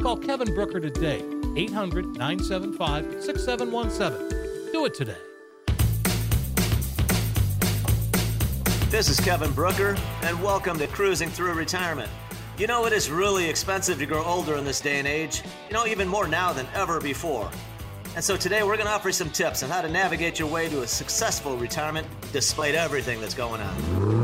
Call 0.00 0.16
Kevin 0.18 0.54
Brooker 0.54 0.80
today, 0.80 1.24
800 1.56 2.06
975 2.16 3.22
6717. 3.22 4.72
Do 4.72 4.84
it 4.84 4.94
today. 4.94 5.16
This 8.90 9.08
is 9.08 9.18
Kevin 9.18 9.50
Brooker, 9.52 9.96
and 10.22 10.42
welcome 10.42 10.78
to 10.78 10.86
Cruising 10.86 11.30
Through 11.30 11.54
Retirement. 11.54 12.10
You 12.58 12.66
know, 12.66 12.84
it 12.86 12.92
is 12.92 13.10
really 13.10 13.48
expensive 13.48 13.98
to 13.98 14.06
grow 14.06 14.22
older 14.22 14.56
in 14.56 14.64
this 14.64 14.80
day 14.80 14.98
and 14.98 15.08
age, 15.08 15.42
you 15.68 15.74
know, 15.74 15.86
even 15.86 16.06
more 16.06 16.28
now 16.28 16.52
than 16.52 16.66
ever 16.74 17.00
before. 17.00 17.50
And 18.14 18.22
so 18.22 18.36
today 18.36 18.62
we're 18.62 18.76
going 18.76 18.86
to 18.86 18.92
offer 18.92 19.08
you 19.08 19.12
some 19.12 19.30
tips 19.30 19.62
on 19.62 19.70
how 19.70 19.82
to 19.82 19.88
navigate 19.88 20.38
your 20.38 20.48
way 20.48 20.68
to 20.68 20.82
a 20.82 20.86
successful 20.86 21.56
retirement 21.56 22.06
despite 22.32 22.74
everything 22.74 23.20
that's 23.20 23.34
going 23.34 23.60
on. 23.60 24.23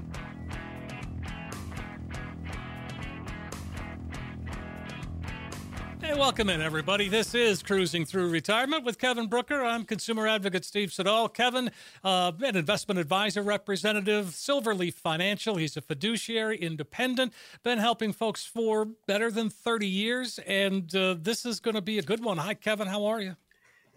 Hey, 6.11 6.19
welcome 6.19 6.49
in, 6.49 6.61
everybody. 6.61 7.07
This 7.07 7.33
is 7.33 7.63
Cruising 7.63 8.03
Through 8.03 8.31
Retirement 8.31 8.83
with 8.83 8.97
Kevin 8.97 9.27
Brooker. 9.27 9.63
I'm 9.63 9.85
consumer 9.85 10.27
advocate 10.27 10.65
Steve 10.65 10.91
Siddall. 10.91 11.29
Kevin, 11.29 11.71
uh, 12.03 12.33
an 12.43 12.57
investment 12.57 12.99
advisor 12.99 13.41
representative, 13.41 14.25
Silverleaf 14.25 14.95
Financial. 14.95 15.55
He's 15.55 15.77
a 15.77 15.81
fiduciary, 15.81 16.57
independent, 16.57 17.31
been 17.63 17.77
helping 17.77 18.11
folks 18.11 18.45
for 18.45 18.83
better 19.07 19.31
than 19.31 19.49
30 19.49 19.87
years, 19.87 20.37
and 20.45 20.93
uh, 20.93 21.15
this 21.17 21.45
is 21.45 21.61
going 21.61 21.75
to 21.75 21.81
be 21.81 21.97
a 21.97 22.03
good 22.03 22.21
one. 22.21 22.37
Hi, 22.39 22.55
Kevin. 22.55 22.89
How 22.89 23.05
are 23.05 23.21
you? 23.21 23.37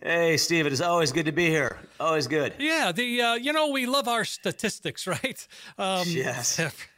Hey, 0.01 0.37
Steve, 0.37 0.67
it 0.67 0.73
is 0.73 0.81
always 0.81 1.11
good 1.11 1.27
to 1.27 1.33
be 1.33 1.47
here. 1.47 1.79
Always 1.99 2.29
good. 2.29 2.55
Yeah, 2.61 2.93
the 2.93 3.23
uh, 3.23 3.35
you 3.35 3.53
know 3.53 3.71
we 3.71 3.87
love 3.87 4.07
our 4.07 4.25
statistics, 4.25 5.07
right? 5.09 5.49
Um, 5.79 6.07
Yes. 6.07 6.61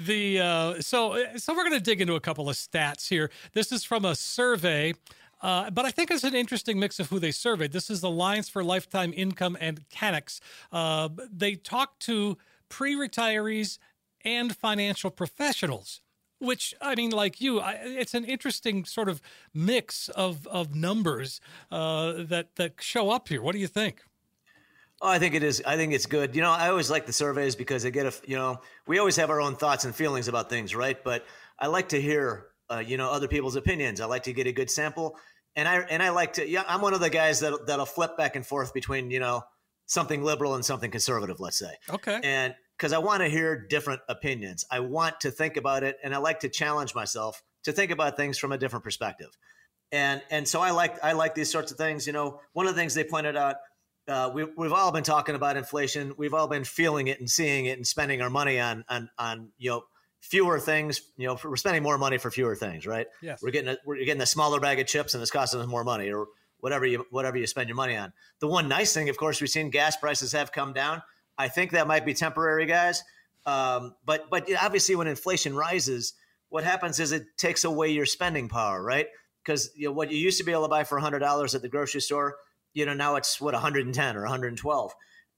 the 0.00 0.40
uh, 0.40 0.80
so 0.80 1.24
so 1.36 1.54
we're 1.54 1.64
going 1.64 1.78
to 1.78 1.80
dig 1.80 2.00
into 2.00 2.14
a 2.14 2.20
couple 2.20 2.48
of 2.48 2.56
stats 2.56 3.08
here. 3.08 3.30
This 3.52 3.72
is 3.72 3.84
from 3.84 4.04
a 4.04 4.14
survey. 4.14 4.94
Uh, 5.42 5.68
but 5.68 5.84
I 5.84 5.90
think 5.90 6.10
it's 6.10 6.24
an 6.24 6.34
interesting 6.34 6.78
mix 6.78 6.98
of 6.98 7.10
who 7.10 7.18
they 7.18 7.30
surveyed. 7.30 7.72
This 7.72 7.90
is 7.90 8.02
Alliance 8.02 8.48
for 8.48 8.64
Lifetime 8.64 9.12
Income 9.14 9.58
and 9.60 9.86
CANNEX. 9.90 10.40
Uh, 10.72 11.10
they 11.30 11.54
talked 11.54 12.00
to 12.04 12.38
pre-retirees 12.70 13.78
and 14.24 14.56
financial 14.56 15.10
professionals, 15.10 16.00
which 16.38 16.74
I 16.80 16.94
mean, 16.94 17.10
like 17.10 17.42
you, 17.42 17.60
I, 17.60 17.72
it's 17.72 18.14
an 18.14 18.24
interesting 18.24 18.86
sort 18.86 19.08
of 19.10 19.20
mix 19.52 20.08
of 20.08 20.46
of 20.46 20.74
numbers 20.74 21.40
uh, 21.70 22.14
that 22.16 22.56
that 22.56 22.80
show 22.80 23.10
up 23.10 23.28
here. 23.28 23.42
What 23.42 23.52
do 23.52 23.58
you 23.58 23.68
think? 23.68 24.02
Oh, 25.00 25.08
I 25.08 25.18
think 25.18 25.34
it 25.34 25.42
is. 25.42 25.62
I 25.66 25.76
think 25.76 25.92
it's 25.92 26.06
good. 26.06 26.34
You 26.34 26.42
know, 26.42 26.50
I 26.50 26.68
always 26.68 26.90
like 26.90 27.06
the 27.06 27.12
surveys 27.12 27.56
because 27.56 27.82
they 27.82 27.90
get 27.90 28.06
a, 28.06 28.14
you 28.26 28.36
know, 28.36 28.60
we 28.86 28.98
always 28.98 29.16
have 29.16 29.28
our 29.30 29.40
own 29.40 29.56
thoughts 29.56 29.84
and 29.84 29.94
feelings 29.94 30.28
about 30.28 30.48
things, 30.48 30.74
right? 30.74 31.02
But 31.02 31.26
I 31.58 31.66
like 31.66 31.90
to 31.90 32.00
hear, 32.00 32.46
uh, 32.70 32.82
you 32.84 32.96
know, 32.96 33.10
other 33.10 33.28
people's 33.28 33.56
opinions. 33.56 34.00
I 34.00 34.06
like 34.06 34.22
to 34.24 34.32
get 34.32 34.46
a 34.46 34.52
good 34.52 34.70
sample. 34.70 35.18
And 35.56 35.68
I, 35.68 35.80
and 35.80 36.02
I 36.02 36.10
like 36.10 36.34
to, 36.34 36.48
yeah, 36.48 36.64
I'm 36.66 36.80
one 36.80 36.94
of 36.94 37.00
the 37.00 37.10
guys 37.10 37.40
that, 37.40 37.66
that'll 37.66 37.86
flip 37.86 38.16
back 38.16 38.34
and 38.34 38.46
forth 38.46 38.72
between, 38.72 39.10
you 39.10 39.20
know, 39.20 39.42
something 39.86 40.22
liberal 40.22 40.54
and 40.54 40.64
something 40.64 40.90
conservative, 40.90 41.38
let's 41.38 41.58
say. 41.58 41.74
Okay. 41.90 42.20
And 42.22 42.54
because 42.76 42.92
I 42.92 42.98
want 42.98 43.22
to 43.22 43.28
hear 43.28 43.66
different 43.68 44.00
opinions, 44.08 44.64
I 44.70 44.80
want 44.80 45.20
to 45.20 45.30
think 45.30 45.56
about 45.56 45.84
it 45.84 45.96
and 46.02 46.14
I 46.14 46.18
like 46.18 46.40
to 46.40 46.48
challenge 46.48 46.94
myself 46.94 47.42
to 47.64 47.72
think 47.72 47.90
about 47.90 48.16
things 48.16 48.38
from 48.38 48.52
a 48.52 48.58
different 48.58 48.84
perspective. 48.84 49.36
And, 49.92 50.22
and 50.30 50.48
so 50.48 50.60
I 50.60 50.70
like, 50.70 51.02
I 51.04 51.12
like 51.12 51.34
these 51.34 51.52
sorts 51.52 51.70
of 51.70 51.78
things. 51.78 52.06
You 52.06 52.12
know, 52.12 52.40
one 52.52 52.66
of 52.66 52.74
the 52.74 52.80
things 52.80 52.94
they 52.94 53.04
pointed 53.04 53.36
out, 53.36 53.56
uh, 54.08 54.30
we, 54.34 54.44
we've 54.44 54.72
all 54.72 54.92
been 54.92 55.04
talking 55.04 55.34
about 55.34 55.56
inflation. 55.56 56.14
We've 56.16 56.34
all 56.34 56.48
been 56.48 56.64
feeling 56.64 57.08
it 57.08 57.20
and 57.20 57.28
seeing 57.28 57.66
it 57.66 57.78
and 57.78 57.86
spending 57.86 58.20
our 58.20 58.30
money 58.30 58.60
on 58.60 58.84
on 58.88 59.08
on 59.18 59.48
you 59.56 59.70
know 59.70 59.84
fewer 60.20 60.58
things. 60.58 61.02
You 61.16 61.28
know, 61.28 61.38
we're 61.42 61.56
spending 61.56 61.82
more 61.82 61.98
money 61.98 62.18
for 62.18 62.30
fewer 62.30 62.54
things, 62.54 62.86
right? 62.86 63.06
Yes. 63.22 63.42
We're 63.42 63.50
getting 63.50 63.70
a, 63.70 63.78
we're 63.84 64.04
getting 64.04 64.22
a 64.22 64.26
smaller 64.26 64.60
bag 64.60 64.80
of 64.80 64.86
chips 64.86 65.14
and 65.14 65.22
it's 65.22 65.30
costing 65.30 65.60
us 65.60 65.66
more 65.66 65.84
money, 65.84 66.10
or 66.10 66.26
whatever 66.60 66.86
you 66.86 67.06
whatever 67.10 67.36
you 67.38 67.46
spend 67.46 67.68
your 67.68 67.76
money 67.76 67.96
on. 67.96 68.12
The 68.40 68.48
one 68.48 68.68
nice 68.68 68.92
thing, 68.92 69.08
of 69.08 69.16
course, 69.16 69.40
we've 69.40 69.50
seen 69.50 69.70
gas 69.70 69.96
prices 69.96 70.32
have 70.32 70.52
come 70.52 70.72
down. 70.72 71.02
I 71.36 71.48
think 71.48 71.72
that 71.72 71.86
might 71.86 72.04
be 72.04 72.14
temporary, 72.14 72.66
guys. 72.66 73.02
Um, 73.46 73.94
but 74.04 74.28
but 74.30 74.48
obviously, 74.60 74.96
when 74.96 75.06
inflation 75.06 75.56
rises, 75.56 76.14
what 76.50 76.64
happens 76.64 77.00
is 77.00 77.12
it 77.12 77.24
takes 77.36 77.64
away 77.64 77.90
your 77.90 78.06
spending 78.06 78.48
power, 78.48 78.82
right? 78.82 79.08
Because 79.44 79.70
you 79.76 79.88
know 79.88 79.92
what 79.92 80.10
you 80.10 80.18
used 80.18 80.38
to 80.38 80.44
be 80.44 80.52
able 80.52 80.62
to 80.64 80.68
buy 80.68 80.84
for 80.84 80.98
hundred 80.98 81.20
dollars 81.20 81.54
at 81.54 81.62
the 81.62 81.68
grocery 81.68 82.00
store 82.00 82.36
you 82.74 82.84
know 82.84 82.94
now 82.94 83.16
it's 83.16 83.40
what 83.40 83.54
110 83.54 84.16
or 84.16 84.22
112 84.22 84.92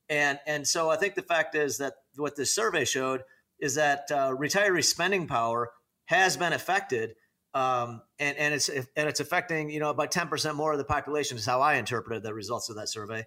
and 0.09 0.39
and 0.47 0.67
so 0.67 0.91
i 0.91 0.97
think 0.97 1.15
the 1.15 1.23
fact 1.23 1.55
is 1.55 1.79
that 1.79 1.95
what 2.17 2.37
this 2.37 2.55
survey 2.55 2.85
showed 2.85 3.23
is 3.61 3.77
that 3.77 4.11
uh, 4.11 4.31
retiree 4.31 4.85
spending 4.85 5.27
power 5.27 5.71
has 6.07 6.37
been 6.37 6.53
affected 6.53 7.15
um, 7.55 8.03
and 8.19 8.37
and 8.37 8.53
it's 8.53 8.69
and 8.69 8.87
it's 8.97 9.21
affecting 9.21 9.71
you 9.71 9.81
know 9.81 9.89
about 9.89 10.11
10% 10.11 10.55
more 10.55 10.73
of 10.73 10.79
the 10.79 10.85
population 10.85 11.39
is 11.39 11.47
how 11.47 11.61
i 11.61 11.75
interpreted 11.75 12.23
the 12.23 12.35
results 12.35 12.69
of 12.69 12.77
that 12.77 12.89
survey 12.89 13.25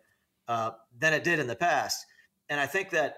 uh, 0.47 0.71
than 0.97 1.13
it 1.13 1.23
did 1.23 1.39
in 1.39 1.47
the 1.47 1.55
past. 1.55 2.05
And 2.47 2.59
i 2.59 2.65
think 2.65 2.91
that 2.91 3.15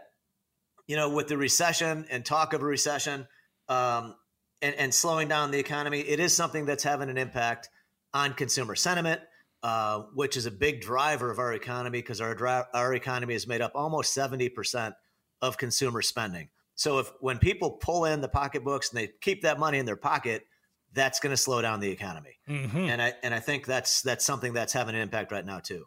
you 0.87 0.95
know 0.95 1.09
with 1.09 1.27
the 1.27 1.37
recession 1.37 2.05
and 2.09 2.25
talk 2.25 2.53
of 2.53 2.61
a 2.61 2.65
recession 2.65 3.27
um, 3.67 4.15
and, 4.61 4.75
and 4.75 4.93
slowing 4.93 5.27
down 5.27 5.51
the 5.51 5.59
economy 5.59 5.99
it 5.99 6.19
is 6.19 6.35
something 6.35 6.65
that's 6.65 6.83
having 6.83 7.09
an 7.09 7.17
impact 7.17 7.69
on 8.13 8.33
consumer 8.33 8.75
sentiment 8.75 9.21
uh, 9.63 10.03
which 10.13 10.37
is 10.37 10.45
a 10.45 10.51
big 10.51 10.81
driver 10.81 11.29
of 11.31 11.39
our 11.39 11.53
economy 11.53 11.99
because 11.99 12.21
our 12.21 12.35
dri- 12.35 12.63
our 12.73 12.93
economy 12.93 13.35
is 13.35 13.47
made 13.47 13.61
up 13.61 13.71
almost 13.75 14.13
seventy 14.13 14.49
percent 14.49 14.95
of 15.41 15.57
consumer 15.57 16.01
spending. 16.01 16.49
So 16.75 16.99
if 16.99 17.11
when 17.19 17.37
people 17.37 17.71
pull 17.71 18.05
in 18.05 18.21
the 18.21 18.29
pocketbooks 18.29 18.91
and 18.91 18.99
they 18.99 19.09
keep 19.21 19.43
that 19.43 19.59
money 19.59 19.77
in 19.77 19.85
their 19.85 19.95
pocket, 19.95 20.43
that's 20.93 21.19
going 21.19 21.31
to 21.31 21.37
slow 21.37 21.61
down 21.61 21.79
the 21.79 21.89
economy. 21.89 22.37
Mm-hmm. 22.49 22.77
And 22.77 23.01
I 23.01 23.13
and 23.23 23.33
I 23.33 23.39
think 23.39 23.65
that's 23.65 24.01
that's 24.01 24.25
something 24.25 24.53
that's 24.53 24.73
having 24.73 24.95
an 24.95 25.01
impact 25.01 25.31
right 25.31 25.45
now 25.45 25.59
too. 25.59 25.85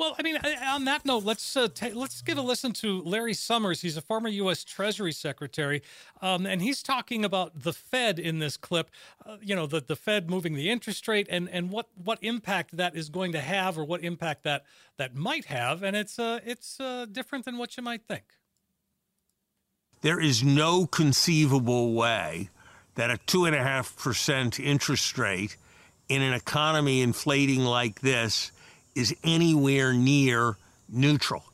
Well, 0.00 0.16
I 0.18 0.22
mean, 0.22 0.38
on 0.64 0.86
that 0.86 1.04
note, 1.04 1.24
let's 1.24 1.58
uh, 1.58 1.68
ta- 1.68 1.90
let's 1.92 2.22
give 2.22 2.38
a 2.38 2.40
listen 2.40 2.72
to 2.72 3.02
Larry 3.02 3.34
Summers. 3.34 3.82
He's 3.82 3.98
a 3.98 4.00
former 4.00 4.30
U.S. 4.30 4.64
Treasury 4.64 5.12
Secretary, 5.12 5.82
um, 6.22 6.46
and 6.46 6.62
he's 6.62 6.82
talking 6.82 7.22
about 7.22 7.64
the 7.64 7.74
Fed 7.74 8.18
in 8.18 8.38
this 8.38 8.56
clip. 8.56 8.88
Uh, 9.26 9.36
you 9.42 9.54
know, 9.54 9.66
the 9.66 9.82
the 9.82 9.96
Fed 9.96 10.30
moving 10.30 10.54
the 10.54 10.70
interest 10.70 11.06
rate 11.06 11.26
and 11.28 11.50
and 11.50 11.70
what 11.70 11.88
what 12.02 12.18
impact 12.22 12.78
that 12.78 12.96
is 12.96 13.10
going 13.10 13.32
to 13.32 13.42
have, 13.42 13.76
or 13.76 13.84
what 13.84 14.02
impact 14.02 14.42
that 14.44 14.64
that 14.96 15.14
might 15.14 15.44
have, 15.44 15.82
and 15.82 15.94
it's 15.94 16.18
uh, 16.18 16.40
it's 16.46 16.80
uh, 16.80 17.04
different 17.04 17.44
than 17.44 17.58
what 17.58 17.76
you 17.76 17.82
might 17.82 18.06
think. 18.08 18.24
There 20.00 20.18
is 20.18 20.42
no 20.42 20.86
conceivable 20.86 21.92
way 21.92 22.48
that 22.94 23.10
a 23.10 23.18
two 23.26 23.44
and 23.44 23.54
a 23.54 23.62
half 23.62 23.94
percent 23.98 24.58
interest 24.58 25.18
rate 25.18 25.58
in 26.08 26.22
an 26.22 26.32
economy 26.32 27.02
inflating 27.02 27.66
like 27.66 28.00
this 28.00 28.50
is 28.94 29.14
anywhere 29.24 29.92
near 29.92 30.56
neutral. 30.88 31.44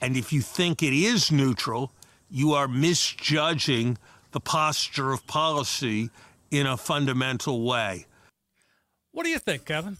And 0.00 0.16
if 0.16 0.32
you 0.32 0.40
think 0.40 0.82
it 0.82 0.92
is 0.92 1.32
neutral, 1.32 1.92
you 2.30 2.52
are 2.52 2.68
misjudging 2.68 3.98
the 4.32 4.40
posture 4.40 5.12
of 5.12 5.26
policy 5.26 6.10
in 6.50 6.66
a 6.66 6.76
fundamental 6.76 7.64
way. 7.64 8.06
What 9.12 9.24
do 9.24 9.30
you 9.30 9.38
think, 9.38 9.64
Kevin? 9.64 9.96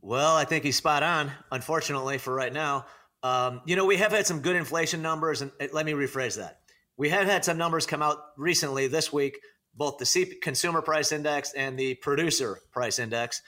Well, 0.00 0.34
I 0.34 0.44
think 0.44 0.64
he's 0.64 0.76
spot 0.76 1.02
on, 1.02 1.30
unfortunately, 1.50 2.18
for 2.18 2.34
right 2.34 2.52
now. 2.52 2.86
Um, 3.22 3.60
you 3.66 3.76
know, 3.76 3.84
we 3.84 3.98
have 3.98 4.10
had 4.10 4.26
some 4.26 4.40
good 4.40 4.56
inflation 4.56 5.00
numbers, 5.00 5.42
and 5.42 5.52
uh, 5.60 5.68
let 5.72 5.86
me 5.86 5.92
rephrase 5.92 6.38
that. 6.38 6.58
We 6.96 7.10
have 7.10 7.26
had 7.26 7.44
some 7.44 7.56
numbers 7.56 7.86
come 7.86 8.02
out 8.02 8.18
recently 8.36 8.88
this 8.88 9.12
week, 9.12 9.38
both 9.74 9.98
the 9.98 10.06
C- 10.06 10.38
consumer 10.42 10.82
price 10.82 11.12
index 11.12 11.52
and 11.52 11.78
the 11.78 11.94
producer 11.94 12.58
price 12.72 12.98
index. 12.98 13.42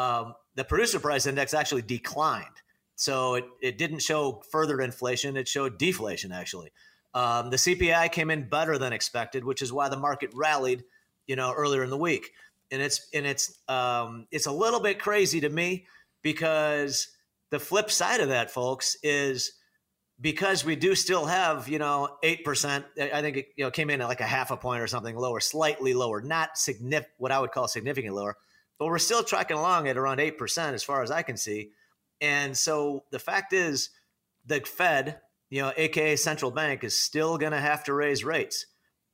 Um, 0.00 0.34
the 0.54 0.64
producer 0.64 0.98
price 0.98 1.26
index 1.26 1.54
actually 1.54 1.82
declined. 1.82 2.46
So 2.96 3.34
it, 3.34 3.44
it 3.62 3.78
didn't 3.78 4.00
show 4.00 4.42
further 4.50 4.80
inflation, 4.80 5.36
it 5.36 5.48
showed 5.48 5.78
deflation, 5.78 6.32
actually. 6.32 6.70
Um, 7.14 7.50
the 7.50 7.56
CPI 7.56 8.12
came 8.12 8.30
in 8.30 8.48
better 8.48 8.78
than 8.78 8.92
expected, 8.92 9.44
which 9.44 9.62
is 9.62 9.72
why 9.72 9.88
the 9.88 9.96
market 9.96 10.30
rallied, 10.34 10.84
you 11.26 11.36
know, 11.36 11.52
earlier 11.52 11.82
in 11.82 11.90
the 11.90 11.96
week. 11.96 12.30
And 12.70 12.80
it's 12.80 13.08
and 13.12 13.26
it's 13.26 13.58
um, 13.68 14.26
it's 14.30 14.46
a 14.46 14.52
little 14.52 14.80
bit 14.80 15.00
crazy 15.00 15.40
to 15.40 15.48
me 15.48 15.86
because 16.22 17.08
the 17.50 17.58
flip 17.58 17.90
side 17.90 18.20
of 18.20 18.28
that, 18.28 18.50
folks, 18.50 18.96
is 19.02 19.52
because 20.20 20.64
we 20.64 20.76
do 20.76 20.94
still 20.94 21.26
have, 21.26 21.68
you 21.68 21.80
know, 21.80 22.16
eight 22.22 22.44
percent. 22.44 22.84
I 22.96 23.22
think 23.22 23.36
it 23.38 23.46
you 23.56 23.64
know 23.64 23.72
came 23.72 23.90
in 23.90 24.00
at 24.00 24.08
like 24.08 24.20
a 24.20 24.24
half 24.24 24.52
a 24.52 24.56
point 24.56 24.82
or 24.82 24.86
something 24.86 25.16
lower, 25.16 25.40
slightly 25.40 25.94
lower, 25.94 26.20
not 26.22 26.56
significant, 26.56 27.12
what 27.18 27.32
I 27.32 27.40
would 27.40 27.50
call 27.50 27.66
significantly 27.66 28.16
lower, 28.16 28.36
but 28.80 28.86
we're 28.86 28.98
still 28.98 29.22
tracking 29.22 29.58
along 29.58 29.86
at 29.86 29.98
around 29.98 30.18
eight 30.18 30.38
percent 30.38 30.74
as 30.74 30.82
far 30.82 31.02
as 31.02 31.10
I 31.10 31.22
can 31.22 31.36
see. 31.36 31.70
And 32.20 32.56
so 32.56 33.04
the 33.12 33.18
fact 33.18 33.52
is, 33.52 33.90
the 34.46 34.60
Fed, 34.60 35.20
you 35.50 35.60
know, 35.60 35.72
aka 35.76 36.16
central 36.16 36.50
bank, 36.50 36.82
is 36.82 37.00
still 37.00 37.38
going 37.38 37.52
to 37.52 37.60
have 37.60 37.84
to 37.84 37.92
raise 37.92 38.24
rates, 38.24 38.66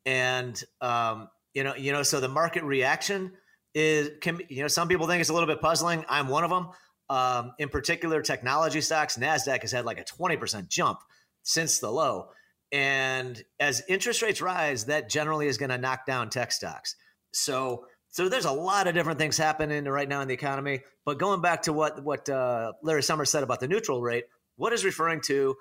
and 0.07 0.63
um, 0.81 1.29
you 1.53 1.65
know, 1.65 1.75
you 1.75 1.93
know, 1.93 2.05
so 2.05 2.21
the 2.21 2.29
market 2.29 2.63
reaction 2.63 3.33
is 3.75 4.11
can 4.23 4.41
you 4.49 4.63
know 4.63 4.69
some 4.69 4.89
people 4.89 5.07
think 5.07 5.21
it's 5.21 5.31
a 5.31 5.35
little 5.35 5.49
bit 5.49 5.61
puzzling. 5.61 6.05
I'm 6.09 6.29
one 6.29 6.45
of 6.45 6.51
them. 6.51 6.69
Um, 7.09 7.53
in 7.59 7.69
particular, 7.69 8.23
technology 8.23 8.81
stocks, 8.81 9.17
Nasdaq 9.17 9.63
has 9.63 9.71
had 9.73 9.85
like 9.85 10.01
a 10.01 10.05
20% 10.05 10.69
jump 10.69 10.99
since 11.45 11.79
the 11.79 11.91
low. 11.91 12.31
And 12.73 13.41
as 13.61 13.83
interest 13.89 14.23
rates 14.23 14.43
rise, 14.43 14.87
that 14.87 15.09
generally 15.09 15.47
is 15.47 15.57
going 15.57 15.71
to 15.71 15.79
knock 15.79 16.05
down 16.05 16.31
tech 16.31 16.51
stocks. 16.51 16.97
So, 17.33 17.87
so 18.17 18.31
there's 18.31 18.47
a 18.47 18.51
lot 18.51 18.89
of 18.89 18.95
different 18.95 19.19
things 19.19 19.37
happening 19.37 19.85
right 19.85 20.09
now 20.09 20.23
in 20.23 20.29
the 20.29 20.33
economy. 20.33 20.81
But 21.05 21.19
going 21.19 21.43
back 21.43 21.61
to 21.65 21.75
what 21.75 22.03
what 22.03 22.27
uh, 22.31 22.73
Larry 22.83 23.03
Summers 23.03 23.31
said 23.31 23.43
about 23.43 23.61
the 23.61 23.69
neutral 23.69 24.01
rate, 24.01 24.25
what 24.57 24.73
is 24.73 24.87
referring 24.87 25.21
to 25.27 25.55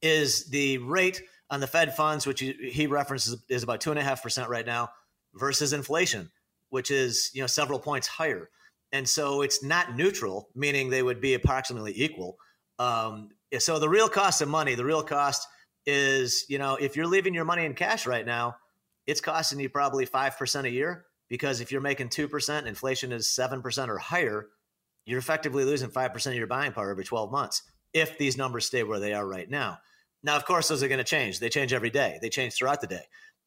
is 0.00 0.46
the 0.46 0.78
rate 0.78 1.20
on 1.50 1.60
the 1.60 1.66
Fed 1.66 1.94
funds, 1.94 2.26
which 2.26 2.40
he 2.40 2.86
references 2.86 3.44
is 3.50 3.62
about 3.62 3.82
two 3.82 3.90
and 3.90 3.98
a 3.98 4.02
half 4.02 4.22
percent 4.22 4.48
right 4.48 4.64
now, 4.64 4.88
versus 5.34 5.74
inflation, 5.74 6.30
which 6.70 6.90
is 6.90 7.30
you 7.34 7.42
know 7.42 7.46
several 7.46 7.78
points 7.78 8.06
higher. 8.06 8.48
And 8.92 9.06
so 9.06 9.42
it's 9.42 9.62
not 9.62 9.94
neutral, 9.94 10.48
meaning 10.54 10.88
they 10.88 11.02
would 11.02 11.20
be 11.20 11.34
approximately 11.34 11.92
equal. 11.94 12.38
Um, 12.78 13.28
so 13.58 13.78
the 13.78 13.88
real 13.88 14.08
cost 14.08 14.40
of 14.40 14.48
money, 14.48 14.76
the 14.76 14.86
real 14.86 15.02
cost 15.02 15.46
is, 15.84 16.46
you 16.48 16.56
know, 16.56 16.76
if 16.76 16.96
you're 16.96 17.06
leaving 17.06 17.34
your 17.34 17.44
money 17.44 17.66
in 17.66 17.74
cash 17.74 18.06
right 18.06 18.24
now, 18.24 18.56
it's 19.06 19.20
costing 19.20 19.60
you 19.60 19.68
probably 19.68 20.06
5% 20.06 20.64
a 20.64 20.70
year 20.70 21.04
because 21.30 21.62
if 21.62 21.72
you're 21.72 21.80
making 21.80 22.10
2%, 22.10 22.66
inflation 22.66 23.12
is 23.12 23.28
7% 23.28 23.88
or 23.88 23.96
higher, 23.96 24.48
you're 25.06 25.18
effectively 25.18 25.64
losing 25.64 25.88
5% 25.88 26.26
of 26.26 26.34
your 26.34 26.46
buying 26.46 26.72
power 26.72 26.90
every 26.90 27.04
12 27.04 27.32
months 27.32 27.62
if 27.94 28.18
these 28.18 28.36
numbers 28.36 28.66
stay 28.66 28.82
where 28.82 29.00
they 29.00 29.14
are 29.14 29.26
right 29.26 29.48
now. 29.48 29.78
Now, 30.22 30.36
of 30.36 30.44
course, 30.44 30.68
those 30.68 30.82
are 30.82 30.88
going 30.88 30.98
to 30.98 31.04
change. 31.04 31.40
They 31.40 31.48
change 31.48 31.72
every 31.72 31.90
day, 31.90 32.18
they 32.20 32.28
change 32.28 32.54
throughout 32.54 32.82
the 32.82 32.86
day. 32.86 33.04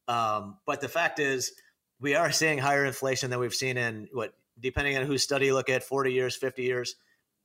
Um, 0.07 0.57
but 0.65 0.81
the 0.81 0.89
fact 0.89 1.19
is, 1.19 1.51
we 1.99 2.15
are 2.15 2.31
seeing 2.31 2.57
higher 2.57 2.85
inflation 2.85 3.29
than 3.29 3.39
we've 3.39 3.53
seen 3.53 3.77
in 3.77 4.07
what 4.11 4.33
depending 4.59 4.97
on 4.97 5.05
whose 5.05 5.23
study 5.23 5.47
you 5.47 5.53
look 5.53 5.69
at, 5.69 5.83
40 5.83 6.13
years, 6.13 6.35
50 6.35 6.63
years. 6.63 6.95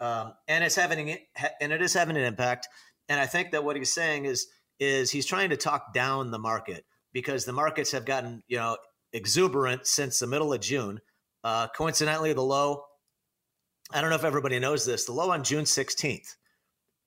Um, 0.01 0.35
and 0.47 0.63
it's 0.63 0.77
having 0.77 1.17
and 1.61 1.73
it 1.73 1.83
is 1.83 1.93
having 1.93 2.17
an 2.17 2.23
impact. 2.23 2.69
And 3.09 3.19
I 3.21 3.27
think 3.27 3.51
that 3.53 3.65
what 3.65 3.77
he's 3.77 3.93
saying 3.93 4.27
is 4.27 4.47
is 4.79 5.11
he's 5.11 5.27
trying 5.27 5.51
to 5.51 5.57
talk 5.57 5.93
down 5.93 6.31
the 6.31 6.39
market 6.39 6.85
because 7.13 7.45
the 7.45 7.53
markets 7.53 7.93
have 7.93 8.05
gotten 8.05 8.43
you 8.47 8.59
know 8.59 8.77
exuberant 9.13 9.87
since 9.87 10.19
the 10.19 10.27
middle 10.27 10.53
of 10.53 10.61
June. 10.61 11.01
Uh, 11.45 11.69
coincidentally, 11.69 12.33
the 12.33 12.43
low. 12.43 12.83
I 13.91 14.01
don't 14.01 14.11
know 14.11 14.17
if 14.17 14.25
everybody 14.25 14.59
knows 14.59 14.85
this. 14.85 15.07
The 15.07 15.13
low 15.13 15.31
on 15.31 15.45
June 15.45 15.65
16th 15.65 16.35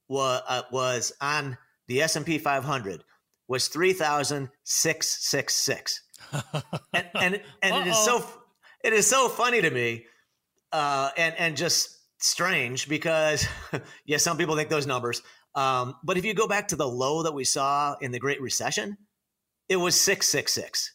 was 0.08 0.42
uh, 0.48 0.62
was 0.72 1.12
on 1.22 1.58
the 1.88 2.02
S 2.02 2.16
and 2.16 2.26
P 2.26 2.38
500 2.38 3.04
was 3.48 3.68
3,666. 3.68 6.04
and 6.94 7.10
and, 7.16 7.42
and 7.62 7.76
it 7.76 7.88
is 7.88 7.98
so 7.98 8.24
it 8.84 8.94
is 8.94 9.08
so 9.08 9.28
funny 9.28 9.62
to 9.62 9.70
me, 9.70 10.06
uh, 10.72 11.10
and 11.18 11.36
and 11.38 11.58
just 11.58 11.98
strange 12.20 12.88
because 12.88 13.46
yeah, 14.06 14.16
some 14.18 14.38
people 14.38 14.56
think 14.56 14.70
those 14.70 14.88
numbers. 14.88 15.22
Um, 15.54 15.96
but 16.04 16.18
if 16.18 16.24
you 16.24 16.34
go 16.34 16.48
back 16.48 16.70
to 16.70 16.78
the 16.78 16.88
low 16.88 17.24
that 17.24 17.34
we 17.34 17.44
saw 17.44 17.98
in 18.00 18.12
the 18.12 18.20
Great 18.20 18.42
Recession, 18.42 18.98
it 19.68 19.76
was 19.76 20.00
six 20.00 20.30
six 20.30 20.54
six 20.54 20.94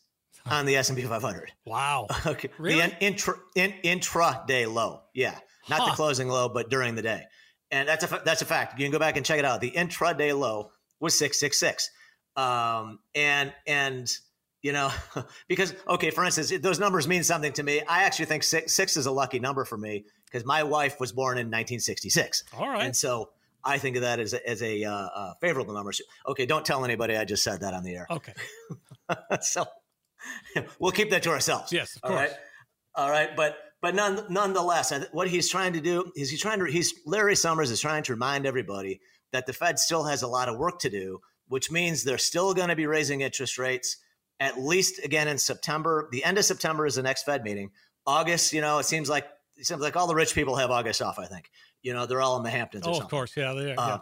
on 0.51 0.67
the 0.67 0.77
S 0.77 0.89
and 0.89 0.99
P 0.99 1.05
500. 1.05 1.53
Wow. 1.65 2.07
Okay. 2.27 2.49
Really? 2.59 2.81
The 2.81 3.05
intra 3.05 3.35
in, 3.55 3.73
intraday 3.85 4.73
low. 4.73 5.03
Yeah, 5.15 5.39
not 5.69 5.81
Huh. 5.81 5.87
the 5.91 5.93
closing 5.93 6.29
low, 6.29 6.49
but 6.49 6.71
during 6.71 6.95
the 6.95 7.03
day. 7.03 7.23
And 7.71 7.89
that's 7.89 8.05
a 8.05 8.23
that's 8.25 8.43
a 8.43 8.47
fact. 8.47 8.79
You 8.79 8.85
can 8.85 8.93
go 8.93 8.99
back 8.99 9.17
and 9.17 9.27
check 9.27 9.39
it 9.39 9.45
out. 9.45 9.61
The 9.61 9.71
intraday 9.73 10.39
low 10.39 10.71
was 11.01 11.19
six 11.19 11.39
six 11.41 11.59
six. 11.59 11.91
Um, 12.37 13.01
and 13.15 13.53
and 13.67 14.09
you 14.63 14.73
know 14.73 14.91
because 15.49 15.75
okay, 15.89 16.11
for 16.11 16.25
instance, 16.25 16.53
those 16.61 16.79
numbers 16.79 17.09
mean 17.09 17.25
something 17.25 17.53
to 17.55 17.63
me. 17.63 17.81
I 17.83 18.05
actually 18.05 18.27
think 18.27 18.43
six 18.43 18.75
six 18.75 18.97
is 18.97 19.07
a 19.07 19.11
lucky 19.13 19.41
number 19.41 19.65
for 19.65 19.77
me 19.79 20.05
because 20.27 20.45
my 20.45 20.63
wife 20.63 21.01
was 21.01 21.13
born 21.13 21.39
in 21.39 21.47
1966. 21.47 22.45
All 22.57 22.69
right. 22.69 22.85
And 22.85 22.95
so 22.95 23.31
I 23.65 23.79
think 23.79 23.97
of 23.97 24.03
that 24.03 24.21
as 24.21 24.33
a, 24.33 24.49
as 24.49 24.63
a 24.63 24.85
uh, 24.85 24.93
uh, 24.93 25.35
favorable 25.41 25.75
number. 25.75 25.93
Okay, 26.29 26.47
don't 26.47 26.65
tell 26.65 26.85
anybody 26.85 27.17
I 27.17 27.25
just 27.25 27.43
said 27.43 27.61
that 27.61 27.75
on 27.75 27.83
the 27.83 27.97
air. 27.97 28.07
Okay. 28.11 28.33
so 29.41 29.67
we'll 30.79 30.93
keep 30.93 31.11
that 31.11 31.23
to 31.25 31.31
ourselves. 31.31 31.73
Yes, 31.73 31.97
of 31.97 32.05
All 32.11 32.17
course. 32.17 32.31
right. 32.31 32.39
All 32.95 33.11
right. 33.11 33.37
But 33.37 33.57
but 33.83 33.95
none, 33.95 34.25
nonetheless, 34.31 34.93
what 35.13 35.29
he's 35.29 35.49
trying 35.49 35.73
to 35.75 35.81
do 35.81 36.11
is 36.17 36.31
he's 36.31 36.41
trying 36.41 36.59
to 36.61 36.65
he's 36.67 36.95
Larry 37.07 37.37
Summers 37.37 37.71
is 37.71 37.81
trying 37.81 38.03
to 38.05 38.13
remind 38.13 38.47
everybody 38.47 39.01
that 39.33 39.47
the 39.47 39.53
Fed 39.53 39.79
still 39.79 40.05
has 40.05 40.23
a 40.23 40.27
lot 40.29 40.49
of 40.49 40.59
work 40.59 40.79
to 40.81 40.91
do, 40.91 41.21
which 41.49 41.71
means 41.71 42.03
they're 42.05 42.19
still 42.19 42.55
going 42.55 42.69
to 42.69 42.77
be 42.77 42.87
raising 42.87 43.21
interest 43.21 43.59
rates 43.59 43.99
at 44.41 44.59
least 44.61 45.03
again 45.05 45.29
in 45.29 45.39
September. 45.39 46.09
The 46.13 46.25
end 46.25 46.39
of 46.39 46.45
September 46.45 46.87
is 46.87 46.95
the 46.97 47.03
next 47.03 47.25
Fed 47.25 47.43
meeting. 47.45 47.71
August, 48.07 48.53
you 48.53 48.61
know, 48.61 48.79
it 48.79 48.85
seems 48.87 49.09
like 49.11 49.27
it 49.57 49.67
seems 49.67 49.81
like 49.81 49.97
all 49.97 50.07
the 50.07 50.15
rich 50.15 50.35
people 50.35 50.57
have 50.57 50.71
August 50.71 51.03
off. 51.03 51.19
I 51.19 51.27
think 51.27 51.51
you 51.83 51.93
know 51.93 52.07
they're 52.07 52.21
all 52.23 52.37
in 52.39 52.43
the 52.45 52.51
Hamptons. 52.51 52.87
or 52.87 52.91
Oh, 52.91 52.93
something. 52.95 53.05
of 53.07 53.11
course. 53.11 53.33
Yeah. 53.37 53.53
They, 53.53 53.75
Uh, 53.75 53.99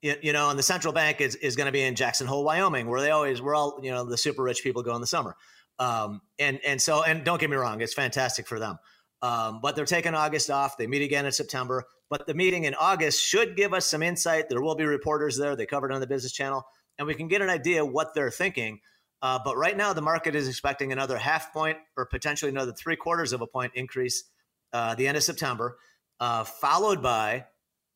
you, 0.00 0.16
you 0.20 0.32
know, 0.32 0.50
and 0.50 0.58
the 0.58 0.62
central 0.64 0.92
bank 0.92 1.20
is, 1.20 1.36
is 1.36 1.54
going 1.54 1.66
to 1.66 1.72
be 1.72 1.82
in 1.82 1.94
Jackson 1.94 2.26
Hole, 2.26 2.42
Wyoming, 2.44 2.88
where 2.88 3.00
they 3.00 3.10
always 3.12 3.40
we're 3.40 3.54
all 3.54 3.78
you 3.82 3.90
know 3.92 4.04
the 4.04 4.16
super 4.18 4.42
rich 4.42 4.62
people 4.64 4.82
go 4.82 4.94
in 4.96 5.00
the 5.00 5.06
summer. 5.06 5.36
Um, 5.78 6.20
and 6.38 6.60
and 6.64 6.80
so 6.80 7.02
and 7.02 7.24
don't 7.24 7.40
get 7.40 7.50
me 7.50 7.56
wrong, 7.56 7.80
it's 7.80 7.94
fantastic 7.94 8.46
for 8.46 8.58
them. 8.58 8.78
Um, 9.22 9.60
but 9.62 9.76
they're 9.76 9.84
taking 9.84 10.14
August 10.14 10.50
off. 10.50 10.76
They 10.76 10.86
meet 10.86 11.02
again 11.02 11.26
in 11.26 11.32
September. 11.32 11.84
But 12.10 12.26
the 12.26 12.34
meeting 12.34 12.64
in 12.64 12.74
August 12.74 13.24
should 13.24 13.56
give 13.56 13.72
us 13.72 13.86
some 13.86 14.02
insight. 14.02 14.48
There 14.48 14.60
will 14.60 14.74
be 14.74 14.84
reporters 14.84 15.38
there. 15.38 15.56
They 15.56 15.64
covered 15.64 15.92
on 15.92 16.00
the 16.00 16.06
Business 16.06 16.32
Channel, 16.32 16.62
and 16.98 17.06
we 17.06 17.14
can 17.14 17.28
get 17.28 17.40
an 17.40 17.48
idea 17.48 17.84
what 17.84 18.14
they're 18.14 18.30
thinking. 18.30 18.80
Uh, 19.22 19.38
but 19.42 19.56
right 19.56 19.76
now, 19.76 19.92
the 19.92 20.02
market 20.02 20.34
is 20.34 20.48
expecting 20.48 20.92
another 20.92 21.16
half 21.16 21.52
point 21.52 21.78
or 21.96 22.04
potentially 22.06 22.50
another 22.50 22.72
three 22.72 22.96
quarters 22.96 23.32
of 23.32 23.40
a 23.40 23.46
point 23.46 23.72
increase 23.76 24.24
uh, 24.72 24.94
the 24.94 25.06
end 25.06 25.16
of 25.16 25.22
September, 25.22 25.78
uh, 26.20 26.44
followed 26.44 27.02
by 27.02 27.46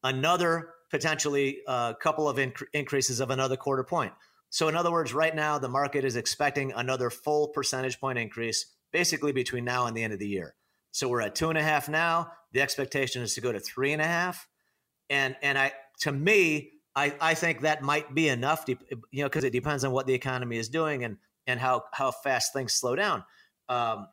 another 0.03 0.71
potentially 0.91 1.59
a 1.67 1.95
couple 2.01 2.29
of 2.29 2.37
inc- 2.37 2.63
increases 2.73 3.21
of 3.21 3.31
another 3.31 3.57
quarter 3.57 3.83
point. 3.83 4.13
So, 4.51 4.69
in 4.69 4.77
other 4.77 4.93
words, 4.93 5.13
right 5.13 5.35
now 5.35 5.59
the 5.59 5.69
market 5.69 6.05
is 6.05 6.17
expecting 6.17 6.73
another 6.73 7.11
full 7.11 7.49
percentage 7.49 8.01
point 8.01 8.19
increase, 8.19 8.67
basically 8.93 9.33
between 9.33 9.65
now 9.65 9.87
and 9.87 9.97
the 9.97 10.03
end 10.03 10.13
of 10.13 10.19
the 10.19 10.29
year. 10.29 10.55
So 10.97 11.09
we're 11.09 11.21
at 11.21 11.35
two 11.35 11.51
and 11.51 11.59
a 11.59 11.63
half 11.63 11.91
now. 11.91 12.33
The 12.53 12.63
expectation 12.63 13.21
is 13.21 13.35
to 13.35 13.43
go 13.43 13.53
to 13.53 13.61
three 13.61 13.93
and 13.93 14.01
a 14.01 14.07
half, 14.07 14.49
and 15.11 15.37
and 15.43 15.59
I 15.59 15.73
to 16.01 16.13
me, 16.13 16.71
I 16.95 17.15
I 17.21 17.35
think 17.35 17.61
that 17.61 17.83
might 17.83 18.15
be 18.15 18.29
enough, 18.29 18.65
to, 18.65 18.77
you 19.11 19.23
know, 19.23 19.29
because 19.29 19.45
it 19.45 19.53
depends 19.53 19.85
on 19.85 19.93
what 19.93 20.07
the 20.07 20.15
economy 20.15 20.57
is 20.57 20.71
doing 20.71 21.05
and 21.05 21.19
and 21.47 21.61
how 21.61 21.85
how 21.93 22.13
fast 22.13 22.55
things 22.55 22.73
slow 22.73 22.97
down. 22.97 23.25
Um, 23.69 24.09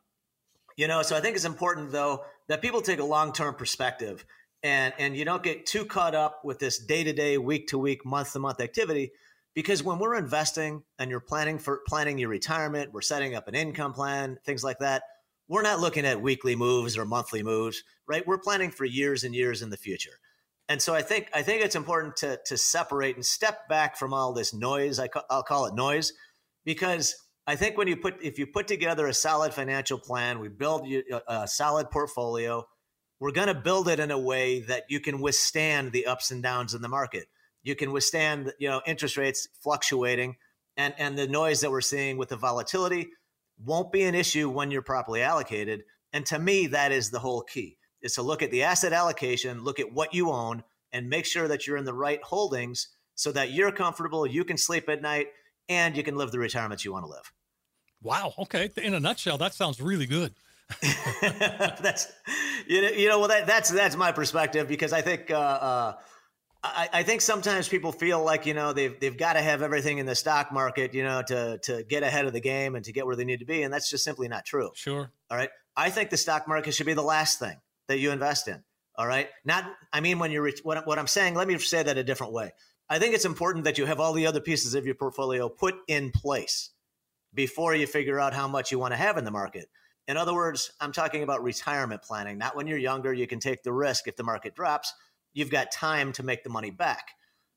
you 0.76 0.88
know, 0.88 1.04
so 1.04 1.16
I 1.16 1.22
think 1.22 1.38
it's 1.38 1.46
important 1.46 1.92
though 1.92 2.26
that 2.50 2.62
people 2.62 2.82
take 2.82 3.00
a 3.00 3.06
long 3.06 3.32
term 3.32 3.56
perspective 3.56 4.26
and 4.62 4.94
and 4.98 5.16
you 5.16 5.26
don't 5.26 5.44
get 5.44 5.66
too 5.66 5.86
caught 5.86 6.16
up 6.16 6.44
with 6.44 6.60
this 6.60 6.80
day 6.80 7.04
to 7.04 7.14
day, 7.14 7.38
week 7.38 7.68
to 7.68 7.78
week, 7.78 8.06
month 8.06 8.34
to 8.34 8.40
month 8.40 8.60
activity. 8.60 9.12
Because 9.54 9.84
when 9.84 10.00
we're 10.00 10.16
investing 10.16 10.84
and 10.98 11.12
you're 11.12 11.20
planning 11.20 11.60
for 11.60 11.82
planning 11.88 12.18
your 12.18 12.30
retirement, 12.30 12.92
we're 12.92 13.02
setting 13.02 13.36
up 13.36 13.48
an 13.48 13.56
income 13.56 13.94
plan, 13.94 14.40
things 14.46 14.64
like 14.64 14.80
that. 14.80 15.04
We're 15.48 15.62
not 15.62 15.80
looking 15.80 16.06
at 16.06 16.22
weekly 16.22 16.56
moves 16.56 16.98
or 16.98 17.06
monthly 17.06 17.44
moves, 17.44 17.84
right? 18.08 18.26
We're 18.26 18.40
planning 18.40 18.72
for 18.72 18.86
years 18.86 19.24
and 19.24 19.36
years 19.36 19.62
in 19.62 19.70
the 19.70 19.78
future. 19.78 20.20
And 20.70 20.82
so 20.82 20.96
I 20.96 21.02
think 21.02 21.30
I 21.34 21.44
think 21.44 21.64
it's 21.64 21.76
important 21.76 22.16
to 22.18 22.40
to 22.46 22.58
separate 22.58 23.16
and 23.16 23.26
step 23.26 23.68
back 23.68 23.98
from 23.98 24.14
all 24.14 24.34
this 24.34 24.54
noise. 24.54 24.98
I 24.98 25.08
ca- 25.08 25.26
I'll 25.30 25.44
call 25.44 25.66
it 25.66 25.76
noise 25.76 26.14
because 26.66 27.16
I 27.46 27.56
think 27.56 27.78
when 27.78 27.88
you 27.88 27.98
put 27.98 28.24
if 28.24 28.40
you 28.40 28.48
put 28.48 28.68
together 28.68 29.08
a 29.08 29.14
solid 29.14 29.54
financial 29.54 30.00
plan, 30.00 30.40
we 30.40 30.48
build 30.48 30.88
uh, 31.12 31.20
a 31.28 31.48
solid 31.48 31.92
portfolio. 31.92 32.66
We're 33.20 33.32
going 33.32 33.48
to 33.48 33.54
build 33.54 33.88
it 33.90 34.00
in 34.00 34.12
a 34.12 34.20
way 34.20 34.62
that 34.62 34.84
you 34.90 35.00
can 35.00 35.22
withstand 35.22 35.92
the 35.92 36.08
ups 36.08 36.32
and 36.32 36.42
downs 36.42 36.74
in 36.74 36.82
the 36.82 36.90
market. 36.90 37.28
You 37.64 37.76
can 37.76 37.92
withstand, 37.92 38.54
you 38.60 38.70
know, 38.70 38.82
interest 38.86 39.18
rates 39.18 39.48
fluctuating 39.62 40.36
and 40.78 40.94
and 40.98 41.18
the 41.18 41.28
noise 41.28 41.62
that 41.62 41.72
we're 41.72 41.82
seeing 41.82 42.18
with 42.18 42.30
the 42.30 42.36
volatility 42.36 43.10
won't 43.64 43.92
be 43.92 44.04
an 44.04 44.16
issue 44.16 44.50
when 44.50 44.72
you're 44.72 44.82
properly 44.82 45.22
allocated. 45.22 45.84
And 46.12 46.26
to 46.28 46.40
me, 46.40 46.68
that 46.68 46.92
is 46.92 47.10
the 47.10 47.20
whole 47.20 47.42
key: 47.42 47.78
is 48.02 48.16
to 48.16 48.22
look 48.22 48.42
at 48.42 48.52
the 48.52 48.64
asset 48.64 48.94
allocation, 48.94 49.64
look 49.64 49.80
at 49.80 49.94
what 49.94 50.14
you 50.14 50.32
own, 50.32 50.64
and 50.92 51.10
make 51.10 51.26
sure 51.26 51.48
that 51.48 51.68
you're 51.68 51.78
in 51.78 51.86
the 51.86 51.94
right 51.94 52.22
holdings 52.24 52.90
so 53.16 53.32
that 53.32 53.52
you're 53.52 53.72
comfortable, 53.72 54.26
you 54.26 54.44
can 54.44 54.58
sleep 54.58 54.90
at 54.90 55.02
night, 55.02 55.28
and 55.70 55.96
you 55.96 56.04
can 56.04 56.16
live 56.16 56.32
the 56.32 56.40
retirement 56.40 56.84
you 56.84 56.92
want 56.92 57.06
to 57.06 57.12
live. 57.12 57.32
Wow. 58.02 58.34
Okay. 58.40 58.70
In 58.78 58.96
a 58.96 59.00
nutshell, 59.00 59.38
that 59.38 59.54
sounds 59.54 59.80
really 59.80 60.08
good. 60.08 60.34
that's 60.82 62.12
you 62.68 62.82
know, 62.82 62.90
you 62.90 63.08
know 63.08 63.20
well 63.20 63.28
that, 63.28 63.46
that's 63.46 63.70
that's 63.70 63.96
my 63.96 64.12
perspective 64.12 64.68
because 64.68 64.92
I 64.92 65.02
think 65.02 65.30
uh, 65.30 65.36
uh, 65.38 65.94
I, 66.64 66.90
I, 66.94 67.04
think 67.04 67.20
sometimes 67.20 67.68
people 67.68 67.92
feel 67.92 68.24
like 68.24 68.46
you 68.46 68.54
know 68.54 68.72
they've 68.72 68.98
they've 68.98 69.18
got 69.18 69.34
to 69.34 69.42
have 69.42 69.62
everything 69.62 69.98
in 69.98 70.06
the 70.06 70.16
stock 70.16 70.52
market 70.52 70.94
you 70.94 71.04
know 71.04 71.22
to 71.24 71.58
to 71.64 71.84
get 71.84 72.04
ahead 72.04 72.26
of 72.26 72.32
the 72.32 72.40
game 72.40 72.76
and 72.76 72.86
to 72.86 72.94
get 72.94 73.06
where 73.06 73.18
they 73.18 73.26
need 73.26 73.40
to 73.40 73.46
be 73.46 73.64
and 73.64 73.74
that's 73.74 73.90
just 73.90 74.04
simply 74.04 74.28
not 74.30 74.46
true. 74.46 74.72
Sure. 74.74 75.12
All 75.30 75.38
right. 75.38 75.50
I 75.76 75.90
think 75.90 76.10
the 76.10 76.18
stock 76.18 76.48
market 76.48 76.74
should 76.74 76.86
be 76.86 76.94
the 76.94 77.02
last 77.02 77.38
thing 77.38 77.58
that 77.88 78.00
you 78.00 78.12
invest 78.12 78.48
in. 78.48 78.64
All 78.96 79.06
right. 79.06 79.28
Not 79.44 79.66
I 79.92 80.00
mean 80.00 80.20
when 80.20 80.32
you're 80.32 80.50
what, 80.64 80.88
what 80.88 80.98
I'm 80.98 81.08
saying. 81.08 81.36
Let 81.36 81.48
me 81.48 81.58
say 81.58 81.84
that 81.84 81.98
a 81.98 82.04
different 82.04 82.32
way. 82.32 82.52
I 82.90 83.00
think 83.00 83.14
it's 83.14 83.26
important 83.26 83.66
that 83.66 83.78
you 83.78 83.86
have 83.86 84.00
all 84.00 84.14
the 84.14 84.28
other 84.28 84.40
pieces 84.40 84.74
of 84.74 84.86
your 84.86 84.96
portfolio 84.96 85.50
put 85.50 85.76
in 85.88 86.12
place 86.12 86.70
before 87.34 87.76
you 87.76 87.88
figure 87.88 88.20
out 88.20 88.34
how 88.34 88.48
much 88.48 88.72
you 88.72 88.80
want 88.80 88.94
to 88.94 88.98
have 88.98 89.18
in 89.18 89.26
the 89.26 89.32
market. 89.32 89.68
In 90.08 90.18
other 90.18 90.34
words, 90.34 90.72
I'm 90.80 90.92
talking 90.92 91.24
about 91.24 91.44
retirement 91.44 92.04
planning. 92.04 92.38
Not 92.38 92.56
when 92.56 92.68
you're 92.68 92.78
younger, 92.78 93.14
you 93.14 93.26
can 93.26 93.40
take 93.40 93.64
the 93.64 93.74
risk 93.74 94.08
if 94.08 94.16
the 94.16 94.24
market 94.24 94.54
drops. 94.54 94.94
You've 95.34 95.50
got 95.50 95.72
time 95.72 96.14
to 96.14 96.24
make 96.24 96.44
the 96.44 96.50
money 96.50 96.72
back. 96.72 97.10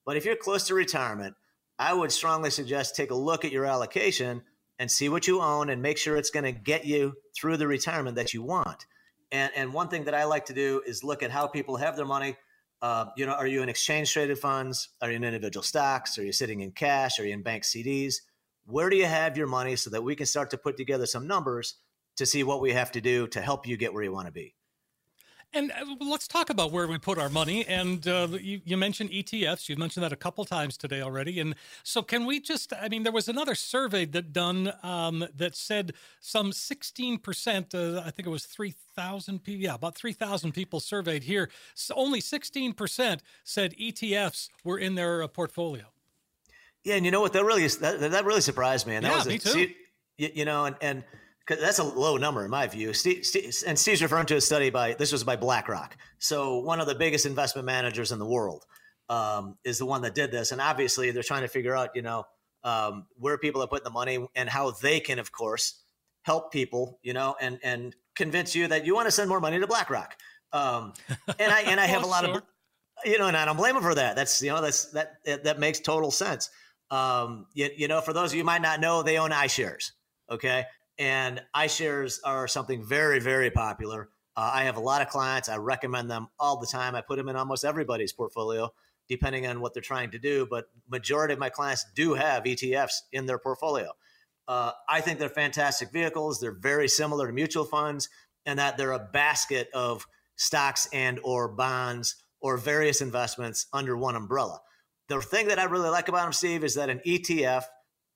But 0.04 0.16
if 0.16 0.24
you're 0.24 0.36
close 0.36 0.66
to 0.68 0.74
retirement, 0.74 1.34
I 1.78 1.92
would 1.92 2.12
strongly 2.12 2.50
suggest 2.50 2.96
take 2.96 3.10
a 3.10 3.14
look 3.14 3.44
at 3.44 3.52
your 3.52 3.66
allocation 3.66 4.42
and 4.78 4.90
see 4.90 5.08
what 5.08 5.26
you 5.26 5.40
own 5.40 5.68
and 5.68 5.82
make 5.82 5.98
sure 5.98 6.16
it's 6.16 6.30
going 6.30 6.44
to 6.44 6.52
get 6.52 6.84
you 6.84 7.14
through 7.36 7.56
the 7.56 7.66
retirement 7.66 8.16
that 8.16 8.34
you 8.34 8.42
want. 8.42 8.86
And, 9.32 9.50
and 9.56 9.72
one 9.72 9.88
thing 9.88 10.04
that 10.04 10.14
I 10.14 10.24
like 10.24 10.46
to 10.46 10.54
do 10.54 10.82
is 10.86 11.02
look 11.02 11.22
at 11.22 11.30
how 11.30 11.46
people 11.46 11.76
have 11.76 11.96
their 11.96 12.06
money. 12.06 12.36
Uh, 12.80 13.06
you 13.16 13.26
know, 13.26 13.32
are 13.32 13.46
you 13.46 13.62
in 13.62 13.68
exchange 13.68 14.12
traded 14.12 14.38
funds? 14.38 14.90
Are 15.00 15.10
you 15.10 15.16
in 15.16 15.24
individual 15.24 15.62
stocks? 15.62 16.18
Are 16.18 16.24
you 16.24 16.32
sitting 16.32 16.60
in 16.60 16.72
cash? 16.72 17.18
Are 17.18 17.26
you 17.26 17.32
in 17.32 17.42
bank 17.42 17.64
CDs? 17.64 18.16
Where 18.66 18.90
do 18.90 18.96
you 18.96 19.06
have 19.06 19.36
your 19.36 19.46
money 19.46 19.76
so 19.76 19.90
that 19.90 20.02
we 20.02 20.14
can 20.14 20.26
start 20.26 20.50
to 20.50 20.58
put 20.58 20.76
together 20.76 21.06
some 21.06 21.26
numbers 21.26 21.76
to 22.16 22.26
see 22.26 22.42
what 22.42 22.60
we 22.60 22.72
have 22.72 22.92
to 22.92 23.00
do 23.00 23.26
to 23.28 23.40
help 23.40 23.66
you 23.66 23.76
get 23.76 23.94
where 23.94 24.02
you 24.02 24.12
want 24.12 24.26
to 24.26 24.32
be? 24.32 24.54
And 25.56 25.72
uh, 25.72 25.96
let's 26.00 26.28
talk 26.28 26.50
about 26.50 26.70
where 26.70 26.86
we 26.86 26.98
put 26.98 27.18
our 27.18 27.30
money. 27.30 27.64
And 27.66 28.06
uh, 28.06 28.28
you, 28.38 28.60
you, 28.66 28.76
mentioned 28.76 29.10
ETFs. 29.10 29.70
You've 29.70 29.78
mentioned 29.78 30.04
that 30.04 30.12
a 30.12 30.16
couple 30.16 30.44
times 30.44 30.76
today 30.76 31.00
already. 31.00 31.40
And 31.40 31.54
so, 31.82 32.02
can 32.02 32.26
we 32.26 32.40
just? 32.40 32.74
I 32.78 32.90
mean, 32.90 33.04
there 33.04 33.12
was 33.12 33.26
another 33.26 33.54
survey 33.54 34.04
that 34.04 34.34
done 34.34 34.70
um, 34.82 35.26
that 35.34 35.56
said 35.56 35.94
some 36.20 36.52
16 36.52 37.18
percent. 37.20 37.74
Uh, 37.74 38.02
I 38.04 38.10
think 38.10 38.26
it 38.26 38.30
was 38.30 38.44
3,000 38.44 39.42
people. 39.42 39.62
Yeah, 39.62 39.74
about 39.74 39.94
3,000 39.94 40.52
people 40.52 40.78
surveyed 40.78 41.22
here. 41.22 41.48
So 41.74 41.94
only 41.94 42.20
16 42.20 42.74
percent 42.74 43.22
said 43.42 43.74
ETFs 43.80 44.50
were 44.62 44.78
in 44.78 44.94
their 44.94 45.22
uh, 45.22 45.28
portfolio. 45.28 45.84
Yeah, 46.84 46.96
and 46.96 47.06
you 47.06 47.10
know 47.10 47.22
what? 47.22 47.32
That 47.32 47.44
really 47.46 47.66
that, 47.66 48.10
that 48.10 48.24
really 48.26 48.42
surprised 48.42 48.86
me. 48.86 48.96
And 48.96 49.06
that 49.06 49.10
yeah, 49.10 49.16
was 49.16 49.26
a, 49.26 49.30
me 49.30 49.38
too. 49.38 49.50
See, 49.50 49.76
you, 50.18 50.30
you, 50.34 50.44
know, 50.44 50.66
and 50.66 50.76
and 50.82 51.04
that's 51.48 51.78
a 51.78 51.84
low 51.84 52.16
number 52.16 52.44
in 52.44 52.50
my 52.50 52.66
view. 52.66 52.92
Steve, 52.92 53.24
Steve, 53.24 53.52
and 53.66 53.78
Steve's 53.78 54.02
referring 54.02 54.26
to 54.26 54.36
a 54.36 54.40
study 54.40 54.70
by 54.70 54.94
this 54.94 55.12
was 55.12 55.24
by 55.24 55.36
BlackRock, 55.36 55.96
so 56.18 56.58
one 56.58 56.80
of 56.80 56.86
the 56.86 56.94
biggest 56.94 57.26
investment 57.26 57.66
managers 57.66 58.12
in 58.12 58.18
the 58.18 58.26
world 58.26 58.64
um, 59.08 59.56
is 59.64 59.78
the 59.78 59.86
one 59.86 60.02
that 60.02 60.14
did 60.14 60.30
this. 60.30 60.52
And 60.52 60.60
obviously, 60.60 61.10
they're 61.10 61.22
trying 61.22 61.42
to 61.42 61.48
figure 61.48 61.74
out, 61.74 61.90
you 61.94 62.02
know, 62.02 62.24
um, 62.64 63.06
where 63.16 63.38
people 63.38 63.62
are 63.62 63.68
putting 63.68 63.84
the 63.84 63.90
money 63.90 64.26
and 64.34 64.48
how 64.48 64.72
they 64.72 65.00
can, 65.00 65.18
of 65.18 65.30
course, 65.32 65.80
help 66.22 66.52
people, 66.52 66.98
you 67.02 67.12
know, 67.12 67.36
and 67.40 67.58
and 67.62 67.94
convince 68.16 68.54
you 68.54 68.68
that 68.68 68.84
you 68.84 68.94
want 68.94 69.06
to 69.06 69.12
send 69.12 69.28
more 69.28 69.40
money 69.40 69.58
to 69.60 69.66
BlackRock. 69.66 70.16
Um, 70.52 70.94
and 71.38 71.52
I 71.52 71.62
and 71.62 71.78
I 71.78 71.86
have 71.86 72.02
oh, 72.04 72.06
a 72.06 72.10
lot 72.10 72.24
sure. 72.24 72.36
of, 72.36 72.42
you 73.04 73.18
know, 73.18 73.28
and 73.28 73.36
I 73.36 73.44
don't 73.44 73.56
blame 73.56 73.74
them 73.74 73.82
for 73.82 73.94
that. 73.94 74.16
That's 74.16 74.42
you 74.42 74.50
know 74.50 74.60
that's 74.60 74.90
that 74.92 75.14
that 75.44 75.58
makes 75.58 75.80
total 75.80 76.10
sense. 76.10 76.50
Um, 76.90 77.46
you, 77.54 77.68
you 77.76 77.88
know, 77.88 78.00
for 78.00 78.12
those 78.12 78.32
of 78.32 78.38
you 78.38 78.44
might 78.44 78.62
not 78.62 78.80
know, 78.80 79.02
they 79.02 79.18
own 79.18 79.30
iShares. 79.30 79.92
Okay. 80.30 80.64
And 80.98 81.42
iShares 81.54 82.18
are 82.24 82.48
something 82.48 82.84
very, 82.84 83.20
very 83.20 83.50
popular. 83.50 84.08
Uh, 84.36 84.50
I 84.54 84.64
have 84.64 84.76
a 84.76 84.80
lot 84.80 85.02
of 85.02 85.08
clients. 85.08 85.48
I 85.48 85.56
recommend 85.56 86.10
them 86.10 86.28
all 86.38 86.58
the 86.58 86.66
time. 86.66 86.94
I 86.94 87.00
put 87.00 87.16
them 87.16 87.28
in 87.28 87.36
almost 87.36 87.64
everybody's 87.64 88.12
portfolio, 88.12 88.70
depending 89.08 89.46
on 89.46 89.60
what 89.60 89.74
they're 89.74 89.82
trying 89.82 90.10
to 90.12 90.18
do. 90.18 90.46
But 90.48 90.66
majority 90.88 91.34
of 91.34 91.40
my 91.40 91.50
clients 91.50 91.84
do 91.94 92.14
have 92.14 92.44
ETFs 92.44 93.02
in 93.12 93.26
their 93.26 93.38
portfolio. 93.38 93.92
Uh, 94.48 94.72
I 94.88 95.00
think 95.00 95.18
they're 95.18 95.28
fantastic 95.28 95.92
vehicles. 95.92 96.40
They're 96.40 96.52
very 96.52 96.88
similar 96.88 97.26
to 97.26 97.32
mutual 97.32 97.64
funds, 97.64 98.08
and 98.44 98.58
that 98.58 98.76
they're 98.76 98.92
a 98.92 98.98
basket 98.98 99.68
of 99.74 100.06
stocks 100.36 100.88
and 100.92 101.18
or 101.24 101.48
bonds 101.48 102.16
or 102.40 102.56
various 102.56 103.00
investments 103.00 103.66
under 103.72 103.96
one 103.96 104.14
umbrella 104.14 104.60
the 105.08 105.20
thing 105.20 105.48
that 105.48 105.58
I 105.58 105.64
really 105.64 105.88
like 105.88 106.08
about 106.08 106.24
them, 106.24 106.32
Steve, 106.32 106.64
is 106.64 106.74
that 106.74 106.90
an 106.90 107.00
ETF 107.06 107.64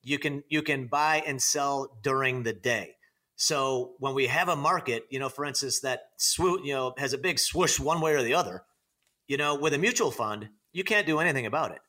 you 0.03 0.19
can 0.19 0.43
you 0.49 0.61
can 0.61 0.87
buy 0.87 1.23
and 1.25 1.41
sell 1.41 1.97
during 2.01 2.43
the 2.43 2.53
day. 2.53 2.95
So 3.35 3.93
when 3.99 4.13
we 4.13 4.27
have 4.27 4.49
a 4.49 4.55
market, 4.55 5.03
you 5.09 5.19
know, 5.19 5.29
for 5.29 5.45
instance, 5.45 5.79
that 5.81 6.01
swoop, 6.17 6.61
you 6.63 6.73
know, 6.73 6.93
has 6.97 7.13
a 7.13 7.17
big 7.17 7.39
swoosh 7.39 7.79
one 7.79 7.99
way 7.99 8.13
or 8.13 8.21
the 8.21 8.35
other, 8.35 8.63
you 9.27 9.37
know, 9.37 9.55
with 9.55 9.73
a 9.73 9.79
mutual 9.79 10.11
fund, 10.11 10.49
you 10.71 10.83
can't 10.83 11.07
do 11.07 11.19
anything 11.19 11.45
about 11.45 11.71
it. 11.71 11.79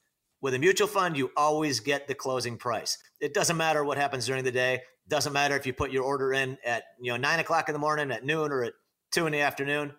With 0.40 0.54
a 0.54 0.58
mutual 0.58 0.88
fund, 0.88 1.16
you 1.16 1.30
always 1.36 1.80
get 1.80 2.08
the 2.08 2.14
closing 2.14 2.56
price. 2.56 2.98
It 3.20 3.34
doesn't 3.34 3.56
matter 3.56 3.84
what 3.84 3.98
happens 3.98 4.26
during 4.26 4.44
the 4.44 4.50
day. 4.50 4.80
Doesn't 5.08 5.32
matter 5.32 5.56
if 5.56 5.66
you 5.66 5.72
put 5.72 5.92
your 5.92 6.04
order 6.04 6.32
in 6.32 6.58
at 6.64 6.84
you 7.00 7.12
know 7.12 7.16
nine 7.16 7.38
o'clock 7.38 7.68
in 7.68 7.74
the 7.74 7.78
morning, 7.78 8.10
at 8.10 8.24
noon, 8.24 8.50
or 8.50 8.64
at 8.64 8.72
two 9.10 9.26
in 9.26 9.32
the 9.32 9.40
afternoon. 9.40 9.92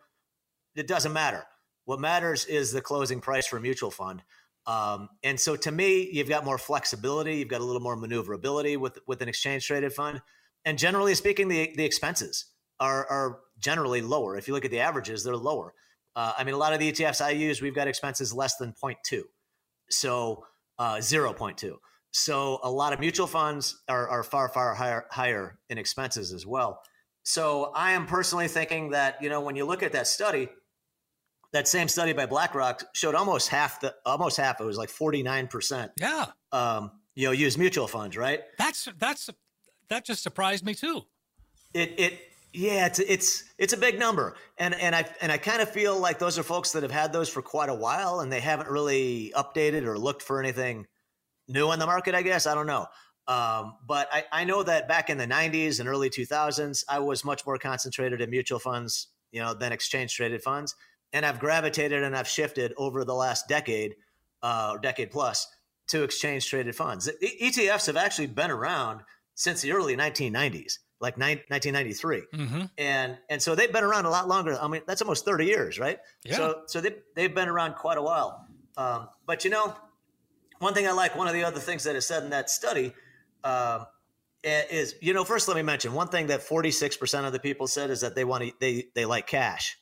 It 0.76 0.88
doesn't 0.88 1.14
matter. 1.14 1.46
What 1.86 2.00
matters 2.00 2.46
is 2.46 2.72
the 2.72 2.82
closing 2.82 3.22
price 3.22 3.46
for 3.46 3.58
a 3.58 3.62
mutual 3.62 3.92
fund. 3.92 4.24
Um, 4.66 5.10
and 5.24 5.40
so 5.40 5.56
to 5.58 5.72
me, 5.72 6.10
you've 6.12 6.30
got 6.30 6.46
more 6.46 6.58
flexibility, 6.58 7.36
you've 7.38 7.50
got 7.50 7.62
a 7.62 7.66
little 7.66 7.82
more 7.82 7.96
maneuverability 7.96 8.78
with 8.78 9.00
with 9.08 9.22
an 9.22 9.28
exchange 9.28 9.68
traded 9.68 9.94
fund, 9.94 10.22
and 10.64 10.78
generally 10.78 11.16
speaking, 11.16 11.48
the 11.48 11.74
the 11.76 11.84
expenses 11.84 12.46
are 12.80 13.06
are 13.10 13.40
generally 13.60 14.02
lower. 14.02 14.38
If 14.38 14.48
you 14.48 14.54
look 14.54 14.66
at 14.66 14.72
the 14.72 14.80
averages, 14.80 15.24
they're 15.24 15.36
lower. 15.36 15.74
Uh, 16.16 16.34
I 16.38 16.44
mean, 16.44 16.54
a 16.54 16.58
lot 16.58 16.74
of 16.74 16.80
the 16.80 16.92
ETFs 16.92 17.24
I 17.24 17.32
use, 17.32 17.62
we've 17.62 17.76
got 17.76 17.88
expenses 17.88 18.34
less 18.34 18.56
than 18.58 18.74
0.2, 18.74 19.24
so 19.90 20.46
uh, 20.78 20.96
0.2. 20.98 21.76
So 22.12 22.60
a 22.62 22.70
lot 22.70 22.94
of 22.94 23.00
mutual 23.00 23.26
funds 23.26 23.82
are, 23.90 24.08
are 24.08 24.24
far 24.24 24.48
far 24.48 24.76
higher 24.76 25.06
higher 25.10 25.58
in 25.70 25.78
expenses 25.78 26.32
as 26.32 26.46
well. 26.46 26.80
So 27.24 27.72
I 27.76 27.94
am 27.94 28.06
personally 28.06 28.48
thinking 28.48 28.92
that 28.92 29.22
you 29.22 29.30
know 29.30 29.42
when 29.42 29.56
you 29.56 29.66
look 29.66 29.84
at 29.84 29.92
that 29.94 30.08
study 30.08 30.48
that 31.54 31.68
same 31.68 31.88
study 31.88 32.14
by 32.14 32.26
BlackRock 32.26 32.84
showed 32.94 33.16
almost 33.16 33.48
half 33.48 33.80
the 33.80 33.96
almost 34.06 34.38
half. 34.38 34.60
It 34.60 34.66
was 34.66 34.78
like 34.78 34.90
forty 34.90 35.24
nine 35.24 35.48
percent. 35.48 35.92
Yeah. 36.00 36.26
Um, 36.52 36.92
you 37.16 37.28
know, 37.28 37.32
use 37.32 37.58
mutual 37.58 37.88
funds, 37.88 38.18
right? 38.18 38.42
That's 38.58 38.90
that's 38.98 39.30
that 39.90 40.04
just 40.04 40.24
surprised 40.24 40.66
me 40.66 40.74
too. 40.74 41.04
It 41.74 41.94
it 41.98 42.20
yeah, 42.54 42.88
it's 42.88 43.00
it's 43.00 43.44
it's 43.58 43.74
a 43.74 43.78
big 43.78 44.00
number, 44.00 44.36
and 44.58 44.74
and 44.76 44.96
I 44.96 45.06
and 45.22 45.32
I 45.32 45.38
kind 45.38 45.62
of 45.62 45.70
feel 45.70 45.98
like 45.98 46.20
those 46.20 46.38
are 46.40 46.44
folks 46.44 46.72
that 46.72 46.84
have 46.84 46.92
had 46.92 47.14
those 47.14 47.30
for 47.30 47.42
quite 47.42 47.70
a 47.70 47.76
while, 47.76 48.20
and 48.20 48.32
they 48.32 48.40
haven't 48.40 48.70
really 48.70 49.32
updated 49.36 49.86
or 49.86 49.98
looked 49.98 50.24
for 50.24 50.40
anything 50.40 50.88
new 51.48 51.70
on 51.70 51.78
the 51.78 51.86
market. 51.86 52.16
I 52.16 52.24
guess 52.24 52.48
I 52.48 52.56
don't 52.56 52.68
know. 52.68 52.88
Um, 53.26 53.76
but 53.88 54.10
I, 54.12 54.26
I 54.34 54.44
know 54.44 54.64
that 54.64 54.90
back 54.90 55.10
in 55.10 55.18
the 55.18 55.26
90s 55.26 55.80
and 55.80 55.88
early 55.88 56.10
2000s, 56.10 56.84
I 56.90 57.00
was 57.00 57.24
much 57.24 57.46
more 57.46 57.58
concentrated 57.58 58.20
in 58.20 58.30
mutual 58.30 58.60
funds, 58.60 59.08
you 59.32 59.40
know, 59.40 59.54
than 59.54 59.72
exchange 59.72 60.14
traded 60.14 60.42
funds 60.44 60.76
and 61.14 61.26
I've 61.26 61.40
gravitated 61.40 62.04
and 62.04 62.18
I've 62.18 62.28
shifted 62.28 62.74
over 62.76 63.06
the 63.06 63.14
last 63.14 63.48
decade 63.48 63.96
uh, 64.42 64.78
decade 64.78 65.12
plus 65.12 65.48
to 65.88 66.04
exchange 66.04 66.50
traded 66.50 66.76
funds. 66.76 67.10
ETFs 67.22 67.88
have 67.88 67.96
actually 67.96 68.28
been 68.28 68.52
around 68.52 69.02
since 69.36 69.62
the 69.62 69.72
early 69.72 69.96
1990s, 69.96 70.80
like 71.00 71.18
1993, 71.18 72.24
mm-hmm. 72.34 72.62
and 72.78 73.18
and 73.30 73.42
so 73.42 73.56
they've 73.56 73.72
been 73.72 73.84
around 73.84 74.06
a 74.06 74.10
lot 74.10 74.28
longer. 74.28 74.58
I 74.60 74.68
mean, 74.68 74.82
that's 74.86 75.02
almost 75.02 75.24
30 75.24 75.46
years, 75.46 75.80
right? 75.80 76.00
Yeah. 76.26 76.36
So 76.36 76.62
so 76.68 76.82
they 76.82 76.96
they've 77.16 77.34
been 77.34 77.48
around 77.48 77.76
quite 77.76 77.98
a 77.98 78.02
while. 78.02 78.48
Um, 78.76 79.08
but 79.26 79.46
you 79.46 79.52
know, 79.52 79.76
one 80.60 80.74
thing 80.74 80.88
I 80.88 80.92
like, 80.92 81.16
one 81.16 81.28
of 81.28 81.34
the 81.34 81.44
other 81.44 81.60
things 81.60 81.84
that 81.84 81.96
is 81.96 82.06
said 82.06 82.24
in 82.24 82.32
that 82.32 82.50
study. 82.50 82.94
Uh, 83.44 83.86
is 84.46 84.96
you 85.02 85.14
know 85.14 85.24
first 85.24 85.48
let 85.48 85.56
me 85.56 85.64
mention 85.64 85.94
one 85.94 86.10
thing 86.10 86.28
that 86.28 86.42
46% 86.42 87.26
of 87.26 87.32
the 87.32 87.40
people 87.40 87.66
said 87.66 87.90
is 87.90 88.02
that 88.02 88.14
they 88.14 88.26
want 88.26 88.44
to 88.44 88.52
they 88.60 88.88
they 88.94 89.06
like 89.06 89.26
cash 89.26 89.78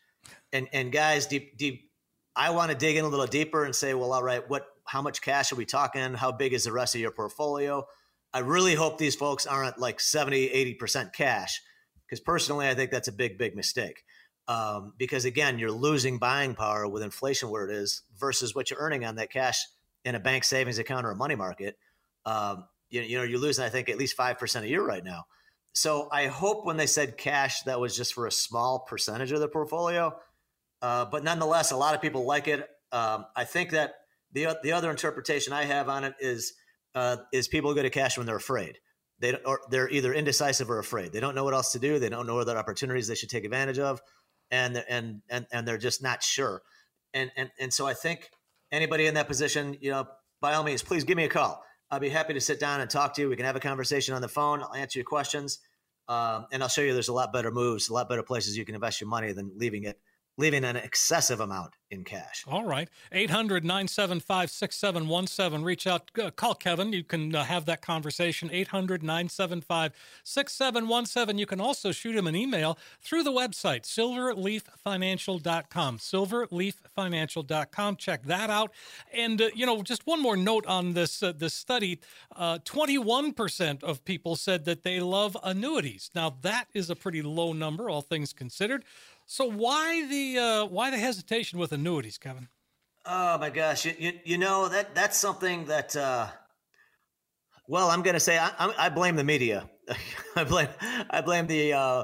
and 0.54 0.68
and 0.74 0.92
guys, 0.92 1.28
deep 1.28 1.58
deep 1.58 1.92
I 2.36 2.52
want 2.52 2.72
to 2.72 2.78
dig 2.78 2.96
in 2.96 3.06
a 3.06 3.08
little 3.08 3.28
deeper 3.28 3.66
and 3.66 3.76
say, 3.76 3.94
well, 3.94 4.14
all 4.14 4.24
right, 4.24 4.48
what, 4.50 4.66
how 4.86 5.02
much 5.02 5.22
cash 5.22 5.52
are 5.52 5.56
we 5.56 5.66
talking? 5.66 6.14
How 6.14 6.32
big 6.32 6.54
is 6.54 6.64
the 6.64 6.72
rest 6.72 6.96
of 6.96 7.02
your 7.02 7.12
portfolio? 7.12 7.86
I 8.34 8.40
really 8.40 8.76
hope 8.76 8.98
these 8.98 9.16
folks 9.16 9.46
aren't 9.46 9.78
like 9.78 10.00
70, 10.00 10.50
80% 10.80 11.14
cash, 11.14 11.62
because 12.06 12.22
personally, 12.22 12.68
I 12.68 12.74
think 12.74 12.92
that's 12.92 13.10
a 13.10 13.14
big, 13.14 13.38
big 13.38 13.56
mistake. 13.56 14.04
Um, 14.48 14.94
because 14.98 15.26
again, 15.26 15.60
you're 15.60 15.72
losing 15.72 16.18
buying 16.18 16.56
power 16.56 16.88
with 16.88 17.04
inflation 17.04 17.50
where 17.50 17.70
it 17.70 17.74
is 17.76 18.04
versus 18.18 18.56
what 18.56 18.70
you're 18.70 18.80
earning 18.80 19.06
on 19.06 19.16
that 19.16 19.32
cash 19.32 19.66
in 20.04 20.16
a 20.16 20.20
bank 20.20 20.44
savings 20.44 20.80
account 20.80 21.06
or 21.06 21.12
a 21.12 21.16
money 21.16 21.36
market. 21.36 21.78
Um, 22.26 22.66
you, 22.90 23.02
you 23.02 23.18
know, 23.18 23.24
you're 23.24 23.40
losing, 23.40 23.66
I 23.66 23.70
think, 23.70 23.90
at 23.90 23.98
least 23.98 24.18
5% 24.18 24.62
a 24.62 24.68
year 24.68 24.84
right 24.84 25.04
now. 25.04 25.26
So 25.74 26.10
I 26.12 26.28
hope 26.28 26.66
when 26.66 26.78
they 26.78 26.88
said 26.88 27.18
cash, 27.18 27.62
that 27.64 27.80
was 27.80 27.96
just 27.96 28.14
for 28.14 28.26
a 28.26 28.32
small 28.32 28.80
percentage 28.80 29.32
of 29.32 29.40
the 29.40 29.48
portfolio. 29.48 30.18
Uh, 30.82 31.06
but 31.06 31.24
nonetheless, 31.24 31.72
a 31.72 31.78
lot 31.78 31.96
of 31.96 32.02
people 32.02 32.26
like 32.26 32.48
it. 32.48 32.68
Um, 32.92 33.26
I 33.36 33.44
think 33.44 33.72
that 33.72 33.94
the 34.34 34.58
the 34.64 34.72
other 34.72 34.90
interpretation 34.90 35.54
I 35.54 35.64
have 35.64 35.90
on 35.90 36.04
it 36.04 36.16
is 36.20 36.54
uh, 36.96 37.18
is 37.32 37.48
people 37.48 37.74
go 37.74 37.82
to 37.82 37.90
cash 37.90 38.18
when 38.18 38.26
they're 38.26 38.36
afraid. 38.36 38.78
They 39.20 39.36
or 39.46 39.62
they're 39.70 39.90
either 39.90 40.14
indecisive 40.14 40.70
or 40.70 40.80
afraid. 40.80 41.14
They 41.14 41.20
don't 41.20 41.36
know 41.36 41.44
what 41.44 41.54
else 41.54 41.74
to 41.74 41.80
do. 41.80 42.00
They 42.00 42.10
don't 42.10 42.26
know 42.26 42.40
other 42.40 42.58
opportunities 42.58 43.08
they 43.08 43.16
should 43.16 43.30
take 43.30 43.46
advantage 43.46 43.80
of, 43.80 44.02
and 44.50 44.84
and 44.90 45.22
and 45.30 45.46
and 45.52 45.68
they're 45.68 45.78
just 45.78 46.02
not 46.02 46.24
sure. 46.24 46.62
And 47.14 47.32
and 47.38 47.52
and 47.60 47.72
so 47.74 47.86
I 47.86 47.94
think 47.94 48.30
anybody 48.72 49.06
in 49.06 49.14
that 49.14 49.28
position, 49.28 49.78
you 49.80 49.92
know, 49.92 50.08
by 50.42 50.54
all 50.54 50.64
means, 50.64 50.82
please 50.82 51.04
give 51.04 51.18
me 51.18 51.26
a 51.26 51.30
call. 51.30 51.64
I'll 51.92 52.00
be 52.00 52.10
happy 52.10 52.34
to 52.34 52.42
sit 52.42 52.60
down 52.60 52.82
and 52.82 52.90
talk 52.90 53.14
to 53.16 53.22
you. 53.22 53.30
We 53.30 53.36
can 53.36 53.46
have 53.46 53.58
a 53.58 53.62
conversation 53.62 54.16
on 54.16 54.22
the 54.22 54.30
phone. 54.30 54.64
I'll 54.64 54.74
answer 54.74 54.98
your 54.98 55.06
questions, 55.06 55.60
um, 56.08 56.48
and 56.52 56.64
I'll 56.64 56.70
show 56.70 56.82
you 56.82 56.94
there's 56.94 57.10
a 57.10 57.14
lot 57.14 57.32
better 57.32 57.52
moves, 57.52 57.90
a 57.90 57.94
lot 57.94 58.10
better 58.10 58.24
places 58.24 58.58
you 58.58 58.66
can 58.66 58.76
invest 58.76 59.02
your 59.02 59.10
money 59.10 59.34
than 59.34 59.52
leaving 59.56 59.84
it 59.84 60.00
leaving 60.38 60.64
an 60.64 60.76
excessive 60.76 61.40
amount 61.40 61.74
in 61.92 62.04
cash. 62.04 62.44
All 62.48 62.64
right. 62.64 62.90
800 63.12 63.66
975 63.66 64.50
6717. 64.50 65.64
Reach 65.64 65.86
out, 65.86 66.10
uh, 66.22 66.32
call 66.32 66.56
Kevin. 66.56 66.94
You 66.94 67.04
can 67.04 67.36
uh, 67.36 67.44
have 67.44 67.66
that 67.66 67.82
conversation. 67.82 68.50
800 68.52 69.04
975 69.04 69.94
6717. 70.24 71.38
You 71.38 71.46
can 71.46 71.60
also 71.60 71.92
shoot 71.92 72.16
him 72.16 72.26
an 72.28 72.36
email 72.36 72.80
through 73.02 73.24
the 73.24 73.32
website, 73.32 73.84
silverleaffinancial.com. 73.84 75.98
Silverleaffinancial.com. 75.98 77.96
Check 77.98 78.24
that 78.24 78.50
out. 78.50 78.72
And, 79.14 79.42
uh, 79.42 79.50
you 79.54 79.66
know, 79.66 79.84
just 79.84 80.08
one 80.08 80.22
more 80.22 80.38
note 80.38 80.66
on 80.66 80.94
this, 80.94 81.22
uh, 81.22 81.34
this 81.34 81.54
study 81.54 82.00
21% 82.38 83.84
uh, 83.84 83.86
of 83.86 84.06
people 84.06 84.38
said 84.38 84.64
that 84.66 84.84
they 84.84 85.02
love 85.02 85.36
annuities. 85.44 86.10
Now, 86.16 86.38
that 86.42 86.68
is 86.74 86.90
a 86.90 86.96
pretty 86.96 87.22
low 87.22 87.52
number, 87.52 87.90
all 87.90 88.02
things 88.02 88.32
considered. 88.32 88.86
So 89.32 89.46
why 89.46 90.06
the 90.08 90.38
uh, 90.38 90.66
why 90.66 90.92
the 90.92 90.98
hesitation 90.98 91.58
with 91.58 91.72
annuities, 91.72 92.18
Kevin? 92.18 92.50
Oh 93.06 93.38
my 93.38 93.50
gosh, 93.50 93.86
you, 93.86 93.94
you, 93.98 94.12
you 94.26 94.38
know 94.38 94.68
that 94.68 94.94
that's 94.94 95.18
something 95.18 95.68
that. 95.68 95.96
Uh, 95.96 96.28
well, 97.66 97.90
I'm 97.90 98.02
going 98.02 98.16
to 98.16 98.20
say 98.20 98.38
I, 98.38 98.74
I, 98.78 98.90
blame 98.90 99.16
the 99.16 99.24
media. 99.24 99.70
I 100.36 100.44
blame 100.44 100.68
I 101.10 101.22
blame 101.22 101.48
the 101.48 101.72
uh, 101.72 102.04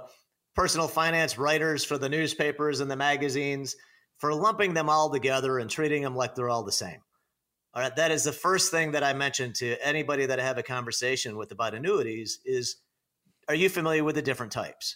personal 0.56 0.88
finance 0.88 1.38
writers 1.38 1.84
for 1.84 1.98
the 1.98 2.08
newspapers 2.08 2.80
and 2.80 2.90
the 2.90 2.96
magazines 2.96 3.76
for 4.20 4.34
lumping 4.34 4.74
them 4.74 4.90
all 4.90 5.10
together 5.10 5.60
and 5.60 5.70
treating 5.70 6.04
them 6.04 6.16
like 6.16 6.34
they're 6.34 6.48
all 6.48 6.64
the 6.64 6.72
same. 6.72 7.02
All 7.74 7.82
right, 7.82 7.96
that 7.98 8.12
is 8.12 8.24
the 8.24 8.32
first 8.32 8.72
thing 8.72 8.94
that 8.94 9.04
I 9.04 9.12
mentioned 9.12 9.56
to 9.56 9.76
anybody 9.86 10.28
that 10.28 10.40
I 10.40 10.44
have 10.44 10.60
a 10.60 10.64
conversation 10.64 11.36
with 11.36 11.52
about 11.52 11.74
annuities 11.74 12.40
is, 12.46 12.78
are 13.50 13.56
you 13.56 13.68
familiar 13.68 14.06
with 14.06 14.16
the 14.16 14.22
different 14.22 14.54
types? 14.54 14.96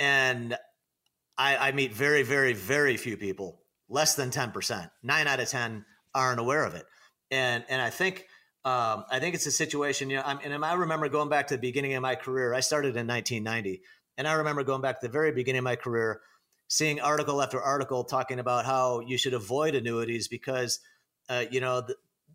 And 0.00 0.58
I, 1.38 1.68
I 1.68 1.72
meet 1.72 1.92
very, 1.92 2.22
very, 2.22 2.52
very 2.52 2.96
few 2.96 3.16
people, 3.16 3.60
less 3.88 4.14
than 4.14 4.30
10%. 4.30 4.90
Nine 5.02 5.26
out 5.26 5.40
of 5.40 5.48
10 5.48 5.84
aren't 6.14 6.40
aware 6.40 6.64
of 6.64 6.74
it. 6.74 6.86
And, 7.30 7.64
and 7.68 7.82
I 7.82 7.90
think, 7.90 8.26
um, 8.64 9.04
I 9.10 9.18
think 9.20 9.34
it's 9.34 9.46
a 9.46 9.50
situation, 9.50 10.10
you 10.10 10.16
know, 10.16 10.22
I'm, 10.24 10.38
and 10.42 10.64
I 10.64 10.74
remember 10.74 11.08
going 11.08 11.28
back 11.28 11.48
to 11.48 11.54
the 11.54 11.60
beginning 11.60 11.94
of 11.94 12.02
my 12.02 12.14
career. 12.14 12.54
I 12.54 12.60
started 12.60 12.96
in 12.96 13.06
1990. 13.06 13.82
And 14.18 14.26
I 14.26 14.34
remember 14.34 14.64
going 14.64 14.80
back 14.80 15.00
to 15.00 15.06
the 15.06 15.12
very 15.12 15.30
beginning 15.30 15.58
of 15.58 15.64
my 15.64 15.76
career, 15.76 16.20
seeing 16.68 17.00
article 17.00 17.42
after 17.42 17.60
article 17.60 18.04
talking 18.04 18.38
about 18.38 18.64
how 18.64 19.00
you 19.00 19.18
should 19.18 19.34
avoid 19.34 19.74
annuities 19.74 20.26
because, 20.26 20.80
uh, 21.28 21.44
you 21.50 21.60
know, 21.60 21.86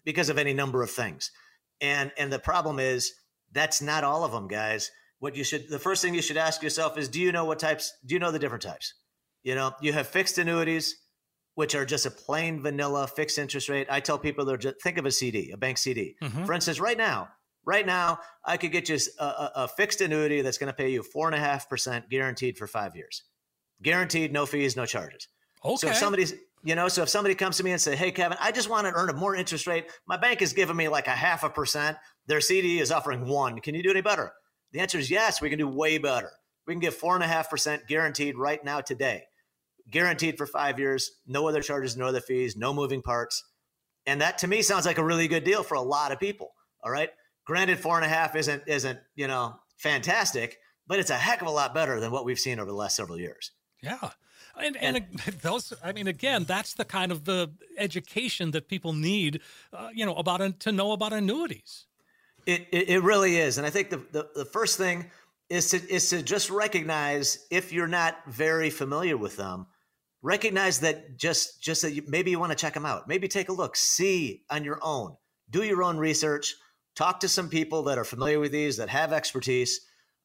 because 0.04 0.30
of 0.30 0.38
any 0.38 0.54
number 0.54 0.84
of 0.84 0.92
things. 0.92 1.32
And, 1.80 2.12
and 2.18 2.32
the 2.32 2.40
problem 2.40 2.80
is 2.80 3.14
that's 3.52 3.82
not 3.82 4.04
all 4.04 4.24
of 4.24 4.32
them, 4.32 4.48
guys 4.48 4.92
what 5.22 5.36
you 5.36 5.44
should 5.44 5.70
the 5.70 5.80
first 5.80 6.02
thing 6.02 6.16
you 6.16 6.22
should 6.22 6.36
ask 6.36 6.62
yourself 6.62 6.98
is 6.98 7.08
do 7.08 7.22
you 7.22 7.32
know 7.32 7.46
what 7.46 7.60
types 7.60 7.94
do 8.06 8.16
you 8.16 8.20
know 8.20 8.32
the 8.32 8.40
different 8.40 8.64
types? 8.64 8.96
You 9.44 9.56
know 9.56 9.72
you 9.80 9.94
have 9.94 10.08
fixed 10.08 10.38
annuities 10.38 10.98
which 11.56 11.76
are 11.76 11.86
just 11.86 12.06
a 12.06 12.12
plain 12.12 12.60
vanilla 12.62 13.08
fixed 13.08 13.38
interest 13.38 13.70
rate. 13.70 13.88
I 13.90 14.00
tell 14.00 14.18
people 14.18 14.46
they're 14.46 14.58
just 14.58 14.82
think 14.82 14.98
of 14.98 15.06
a 15.06 15.12
cd 15.12 15.52
a 15.52 15.58
bank 15.58 15.78
cd 15.78 16.16
mm-hmm. 16.22 16.44
for 16.44 16.54
instance 16.54 16.80
right 16.80 16.98
now 16.98 17.30
right 17.66 17.86
now 17.86 18.18
i 18.46 18.58
could 18.58 18.72
get 18.72 18.90
you 18.90 18.98
a, 19.20 19.24
a, 19.24 19.52
a 19.58 19.68
fixed 19.68 20.02
annuity 20.02 20.42
that's 20.42 20.58
going 20.58 20.72
to 20.72 20.76
pay 20.76 20.90
you 20.90 21.04
four 21.04 21.28
and 21.28 21.36
a 21.36 21.40
half 21.40 21.70
percent 21.70 22.10
guaranteed 22.10 22.58
for 22.58 22.68
five 22.68 22.96
years. 22.96 23.24
Guaranteed 23.84 24.34
no 24.34 24.46
fees 24.48 24.76
no 24.76 24.86
charges. 24.86 25.28
Okay 25.64 25.76
so 25.76 25.88
if 25.90 25.98
somebody's 25.98 26.34
you 26.64 26.74
know 26.74 26.88
so 26.88 27.04
if 27.04 27.10
somebody 27.10 27.36
comes 27.36 27.58
to 27.58 27.64
me 27.64 27.72
and 27.72 27.82
say 27.82 27.96
hey 27.96 28.12
kevin 28.12 28.38
i 28.42 28.52
just 28.52 28.70
want 28.70 28.88
to 28.88 28.94
earn 28.94 29.10
a 29.10 29.14
more 29.14 29.36
interest 29.36 29.68
rate. 29.68 29.86
My 30.08 30.18
bank 30.18 30.42
is 30.42 30.54
giving 30.54 30.76
me 30.76 30.88
like 30.88 31.06
a 31.06 31.12
half 31.12 31.44
a 31.44 31.50
percent. 31.50 31.98
Their 32.26 32.42
cd 32.42 32.80
is 32.80 32.92
offering 32.92 33.28
one. 33.28 33.60
Can 33.60 33.76
you 33.76 33.84
do 33.84 33.92
any 33.92 34.02
better 34.02 34.34
the 34.72 34.80
answer 34.80 34.98
is 34.98 35.12
yes, 35.12 35.42
we 35.42 35.50
can 35.50 35.60
do 35.60 35.68
way 35.68 35.98
better. 35.98 36.32
We 36.66 36.74
can 36.74 36.80
get 36.80 37.00
4.5% 37.00 37.88
guaranteed 37.88 38.38
right 38.38 38.64
now 38.64 38.82
today. 38.82 39.24
Guaranteed 39.90 40.38
for 40.38 40.46
five 40.46 40.80
years, 40.80 41.12
no 41.28 41.48
other 41.48 41.62
charges, 41.62 41.98
no 41.98 42.06
other 42.06 42.22
fees, 42.22 42.56
no 42.56 42.74
moving 42.74 43.02
parts. 43.02 43.44
And 44.06 44.22
that 44.22 44.38
to 44.40 44.48
me 44.48 44.62
sounds 44.62 44.86
like 44.86 44.98
a 44.98 45.04
really 45.04 45.28
good 45.28 45.44
deal 45.44 45.64
for 45.64 45.76
a 45.76 45.82
lot 45.82 46.12
of 46.12 46.20
people. 46.20 46.52
All 46.84 46.92
right. 46.92 47.10
Granted, 47.46 47.80
four 47.80 47.98
and 47.98 48.06
a 48.06 48.10
half 48.10 48.36
isn't 48.36 48.64
isn't, 48.68 49.00
you 49.16 49.28
know, 49.28 49.56
fantastic, 49.78 50.60
but 50.88 51.00
it's 51.00 51.10
a 51.10 51.16
heck 51.16 51.42
of 51.42 51.48
a 51.48 51.52
lot 51.52 51.74
better 51.74 52.00
than 52.00 52.12
what 52.12 52.26
we've 52.26 52.40
seen 52.40 52.60
over 52.60 52.70
the 52.70 52.78
last 52.78 52.96
several 52.96 53.20
years. 53.20 53.52
Yeah. 53.82 54.12
And, 54.60 54.78
and, 54.78 54.98
and, 54.98 55.08
those, 55.42 55.74
I 55.84 55.92
mean, 55.92 56.08
again, 56.08 56.44
that's 56.44 56.74
the 56.74 56.86
kind 56.86 57.12
of 57.12 57.26
the 57.26 57.52
education 57.78 58.52
that 58.52 58.68
people 58.68 58.94
need, 58.94 59.42
uh, 59.74 59.90
you 59.94 60.06
know, 60.06 60.16
about 60.16 60.60
to 60.62 60.72
know 60.72 60.92
about 60.92 61.14
annuities. 61.14 61.88
It, 62.46 62.68
it, 62.72 62.90
it 62.90 63.04
really 63.04 63.38
is, 63.38 63.58
and 63.58 63.68
I 63.68 63.70
think 63.70 63.90
the, 63.90 63.98
the, 64.12 64.30
the 64.34 64.46
first 64.46 64.78
thing 64.78 65.12
is 65.50 65.70
to 65.72 65.94
is 65.94 66.10
to 66.10 66.24
just 66.24 66.50
recognize 66.50 67.46
if 67.52 67.74
you're 67.74 67.88
not 67.88 68.18
very 68.28 68.70
familiar 68.70 69.18
with 69.18 69.38
them, 69.38 69.68
recognize 70.22 70.80
that 70.80 71.18
just 71.18 71.62
just 71.62 71.82
that 71.84 71.92
you, 71.92 72.04
maybe 72.08 72.32
you 72.32 72.40
want 72.40 72.52
to 72.52 72.58
check 72.58 72.74
them 72.74 72.86
out, 72.86 73.08
maybe 73.08 73.28
take 73.28 73.50
a 73.50 73.54
look, 73.54 73.76
see 73.76 74.44
on 74.50 74.64
your 74.64 74.80
own, 74.82 75.16
do 75.50 75.64
your 75.64 75.84
own 75.84 75.98
research, 75.98 76.56
talk 76.96 77.20
to 77.20 77.28
some 77.28 77.50
people 77.50 77.84
that 77.84 77.98
are 77.98 78.04
familiar 78.04 78.40
with 78.40 78.52
these 78.52 78.78
that 78.78 78.90
have 78.90 79.14
expertise. 79.14 79.82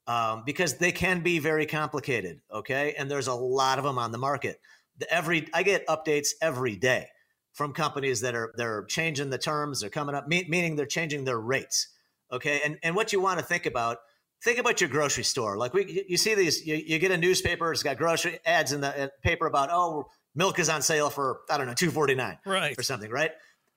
Um, 0.09 0.45
because 0.47 0.77
they 0.77 0.93
can 0.93 1.21
be 1.21 1.41
very 1.41 1.67
complicated. 1.67 2.41
Okay, 2.53 2.95
and 2.97 3.11
there's 3.11 3.27
a 3.27 3.35
lot 3.35 3.79
of 3.79 3.85
them 3.85 3.99
on 3.99 4.13
the 4.13 4.19
market. 4.19 4.61
The, 4.99 5.13
every 5.13 5.49
I 5.53 5.65
get 5.65 5.85
updates 5.89 6.29
every 6.41 6.77
day 6.77 7.09
from 7.53 7.73
companies 7.73 8.21
that 8.21 8.37
are 8.37 8.55
they're 8.57 8.85
changing 8.85 9.31
the 9.31 9.39
terms, 9.39 9.81
they're 9.81 9.91
coming 9.91 10.15
up, 10.15 10.29
meaning 10.29 10.77
they're 10.77 10.87
changing 10.87 11.25
their 11.25 11.41
rates. 11.41 11.89
Okay. 12.33 12.61
And, 12.65 12.79
and 12.83 12.97
what 12.97 13.13
you 13.13 13.21
want 13.21 13.39
to 13.39 13.45
think 13.45 13.67
about, 13.67 13.99
think 14.43 14.59
about 14.59 14.81
your 14.81 14.91
grocery 14.91 15.25
store. 15.25 15.57
Like 15.57 15.75
we, 15.75 16.05
you 16.09 16.17
see 16.17 16.35
these, 16.35 16.67
you, 16.67 16.75
you 16.75 16.99
get 16.99 17.11
a 17.11 17.17
newspaper, 17.17 17.73
it's 17.73 17.83
got 17.83 17.99
grocery 17.99 18.39
ads 18.45 18.73
in 18.73 18.81
the 18.81 19.05
uh, 19.05 19.09
paper 19.23 19.47
about, 19.47 19.71
oh, 19.71 20.07
milk 20.35 20.59
is 20.59 20.69
on 20.69 20.83
sale 20.83 21.11
for, 21.11 21.41
I 21.51 21.57
don't 21.57 21.67
know, 21.67 21.75
249 21.75 22.39
right. 22.45 22.79
or 22.79 22.83
something. 22.83 23.11
Right. 23.11 23.31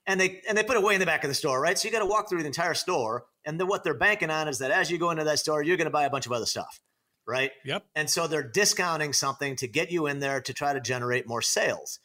And 0.08 0.20
they, 0.20 0.42
and 0.48 0.58
they 0.58 0.64
put 0.64 0.76
it 0.76 0.84
way 0.84 0.96
in 0.96 1.00
the 1.00 1.06
back 1.06 1.24
of 1.24 1.30
the 1.30 1.36
store. 1.36 1.62
Right. 1.62 1.78
So 1.78 1.88
you 1.88 1.92
got 1.92 2.00
to 2.00 2.06
walk 2.06 2.30
through 2.30 2.42
the 2.42 2.48
entire 2.48 2.74
store. 2.74 3.26
And 3.46 3.60
then 3.60 3.68
what 3.68 3.84
they're 3.84 3.94
banking 3.94 4.32
on 4.32 4.48
is 4.48 4.60
that 4.60 4.72
as 4.72 4.90
you 4.90 4.98
go 4.98 5.12
into 5.12 5.24
that 5.24 5.40
store, 5.40 5.62
you're 5.62 5.78
going 5.78 5.86
to 5.86 5.92
buy 5.92 6.06
a 6.06 6.10
bunch 6.10 6.26
of 6.26 6.32
other 6.32 6.46
stuff. 6.46 6.80
Right. 7.28 7.52
Yep. 7.64 7.86
And 7.96 8.10
so 8.10 8.26
they're 8.26 8.42
discounting 8.42 9.14
something 9.14 9.56
to 9.58 9.68
get 9.68 9.92
you 9.92 10.08
in 10.08 10.20
there 10.20 10.42
to 10.42 10.54
try 10.54 10.74
to 10.74 10.82
generate 10.82 11.28
more 11.28 11.44
sales. 11.44 12.00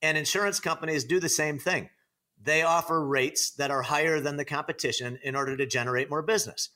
And 0.00 0.16
insurance 0.16 0.60
companies 0.60 1.04
do 1.04 1.20
the 1.20 1.28
same 1.28 1.58
thing 1.58 1.90
they 2.44 2.62
offer 2.62 3.04
rates 3.04 3.52
that 3.52 3.70
are 3.70 3.82
higher 3.82 4.20
than 4.20 4.36
the 4.36 4.44
competition 4.44 5.18
in 5.22 5.36
order 5.36 5.56
to 5.56 5.66
generate 5.66 6.10
more 6.10 6.22
business. 6.22 6.70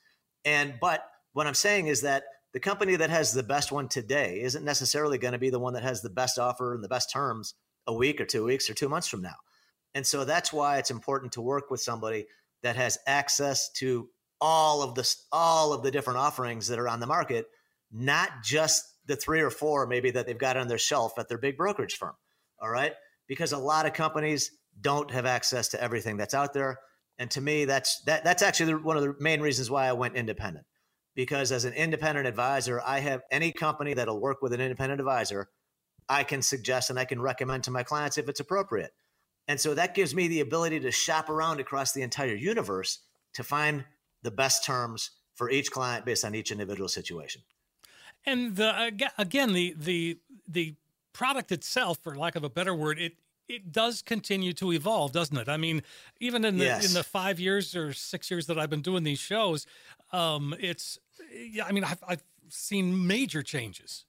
And 0.45 0.75
but 0.79 1.03
what 1.33 1.47
I'm 1.47 1.53
saying 1.53 1.87
is 1.87 2.01
that 2.01 2.23
the 2.53 2.59
company 2.59 2.95
that 2.95 3.09
has 3.09 3.33
the 3.33 3.43
best 3.43 3.71
one 3.71 3.87
today 3.87 4.41
isn't 4.41 4.63
necessarily 4.63 5.17
going 5.17 5.33
to 5.33 5.37
be 5.37 5.49
the 5.49 5.59
one 5.59 5.73
that 5.73 5.83
has 5.83 6.01
the 6.01 6.09
best 6.09 6.39
offer 6.39 6.73
and 6.73 6.83
the 6.83 6.87
best 6.87 7.11
terms 7.11 7.53
a 7.85 7.93
week 7.93 8.19
or 8.21 8.25
two 8.25 8.43
weeks 8.43 8.69
or 8.69 8.73
two 8.73 8.89
months 8.89 9.07
from 9.07 9.21
now. 9.21 9.35
And 9.93 10.05
so 10.05 10.25
that's 10.25 10.53
why 10.53 10.77
it's 10.77 10.91
important 10.91 11.33
to 11.33 11.41
work 11.41 11.69
with 11.69 11.81
somebody 11.81 12.27
that 12.63 12.75
has 12.75 12.97
access 13.05 13.69
to 13.73 14.09
all 14.39 14.81
of 14.81 14.95
the 14.95 15.15
all 15.31 15.73
of 15.73 15.83
the 15.83 15.91
different 15.91 16.19
offerings 16.19 16.67
that 16.67 16.79
are 16.79 16.87
on 16.87 16.99
the 16.99 17.07
market, 17.07 17.47
not 17.91 18.29
just 18.43 18.85
the 19.05 19.15
three 19.15 19.41
or 19.41 19.49
four 19.49 19.87
maybe 19.87 20.11
that 20.11 20.25
they've 20.25 20.37
got 20.37 20.57
on 20.57 20.67
their 20.67 20.77
shelf 20.77 21.17
at 21.17 21.27
their 21.29 21.37
big 21.37 21.57
brokerage 21.57 21.95
firm. 21.95 22.13
All 22.61 22.69
right? 22.69 22.93
Because 23.27 23.51
a 23.51 23.57
lot 23.57 23.85
of 23.85 23.93
companies 23.93 24.51
don't 24.79 25.11
have 25.11 25.25
access 25.25 25.69
to 25.69 25.81
everything 25.81 26.17
that's 26.17 26.33
out 26.33 26.53
there. 26.53 26.79
And 27.19 27.31
to 27.31 27.41
me, 27.41 27.65
that's 27.65 28.01
that 28.03 28.23
that's 28.23 28.43
actually 28.43 28.75
one 28.75 28.97
of 28.97 29.03
the 29.03 29.15
main 29.19 29.41
reasons 29.41 29.71
why 29.71 29.87
I 29.87 29.93
went 29.93 30.15
independent. 30.15 30.65
Because 31.15 31.51
as 31.51 31.65
an 31.65 31.73
independent 31.73 32.27
advisor, 32.27 32.81
I 32.85 32.99
have 32.99 33.21
any 33.31 33.51
company 33.51 33.95
that'll 33.95 34.19
work 34.19 34.41
with 34.41 34.53
an 34.53 34.61
independent 34.61 35.01
advisor, 35.01 35.49
I 36.07 36.23
can 36.23 36.41
suggest 36.41 36.89
and 36.89 36.99
I 36.99 37.05
can 37.05 37.21
recommend 37.21 37.63
to 37.63 37.71
my 37.71 37.83
clients 37.83 38.17
if 38.17 38.29
it's 38.29 38.39
appropriate. 38.39 38.91
And 39.47 39.59
so 39.59 39.73
that 39.73 39.95
gives 39.95 40.13
me 40.13 40.27
the 40.27 40.41
ability 40.41 40.79
to 40.81 40.91
shop 40.91 41.29
around 41.29 41.59
across 41.59 41.93
the 41.93 42.01
entire 42.01 42.35
universe 42.35 42.99
to 43.33 43.43
find 43.43 43.85
the 44.21 44.31
best 44.31 44.63
terms 44.65 45.11
for 45.35 45.49
each 45.49 45.71
client 45.71 46.05
based 46.05 46.25
on 46.25 46.35
each 46.35 46.51
individual 46.51 46.89
situation. 46.89 47.41
And 48.25 48.55
the, 48.55 49.09
again, 49.17 49.53
the 49.53 49.73
the 49.77 50.19
the 50.47 50.75
product 51.13 51.51
itself, 51.51 51.99
for 52.03 52.15
lack 52.15 52.35
of 52.35 52.43
a 52.43 52.49
better 52.49 52.75
word, 52.75 52.99
it 52.99 53.13
it 53.49 53.71
does 53.71 54.01
continue 54.01 54.53
to 54.53 54.73
evolve, 54.73 55.11
doesn't 55.11 55.37
it? 55.37 55.49
I 55.49 55.57
mean, 55.57 55.83
even 56.19 56.43
in 56.45 56.57
the 56.57 56.65
yes. 56.65 56.87
in 56.87 56.93
the 56.93 57.03
five 57.03 57.39
years 57.39 57.75
or 57.75 57.93
six 57.93 58.29
years 58.29 58.47
that 58.47 58.59
I've 58.59 58.69
been 58.69 58.81
doing 58.81 59.03
these 59.03 59.19
shows, 59.19 59.65
um, 60.11 60.55
it's 60.59 60.99
yeah. 61.33 61.65
I 61.65 61.71
mean, 61.71 61.83
I've, 61.83 62.03
I've 62.07 62.23
seen 62.49 63.07
major 63.07 63.43
changes. 63.43 64.05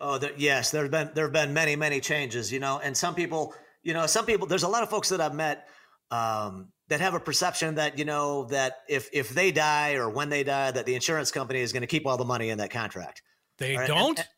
Oh, 0.00 0.18
there, 0.18 0.32
yes, 0.36 0.70
there 0.70 0.82
have 0.82 0.90
been 0.90 1.10
there 1.14 1.24
have 1.24 1.32
been 1.32 1.52
many 1.52 1.76
many 1.76 2.00
changes. 2.00 2.52
You 2.52 2.60
know, 2.60 2.80
and 2.82 2.96
some 2.96 3.14
people, 3.14 3.54
you 3.82 3.94
know, 3.94 4.06
some 4.06 4.26
people. 4.26 4.46
There's 4.46 4.62
a 4.62 4.68
lot 4.68 4.82
of 4.82 4.90
folks 4.90 5.08
that 5.08 5.20
I've 5.20 5.34
met 5.34 5.68
um, 6.10 6.68
that 6.88 7.00
have 7.00 7.14
a 7.14 7.20
perception 7.20 7.76
that 7.76 7.98
you 7.98 8.04
know 8.04 8.44
that 8.44 8.82
if 8.88 9.08
if 9.12 9.30
they 9.30 9.50
die 9.50 9.94
or 9.94 10.10
when 10.10 10.28
they 10.28 10.44
die, 10.44 10.70
that 10.70 10.86
the 10.86 10.94
insurance 10.94 11.30
company 11.30 11.60
is 11.60 11.72
going 11.72 11.82
to 11.82 11.86
keep 11.86 12.06
all 12.06 12.16
the 12.16 12.24
money 12.24 12.50
in 12.50 12.58
that 12.58 12.70
contract. 12.70 13.22
They 13.58 13.76
right? 13.76 13.88
don't. 13.88 14.10
And, 14.10 14.18
and, 14.18 14.28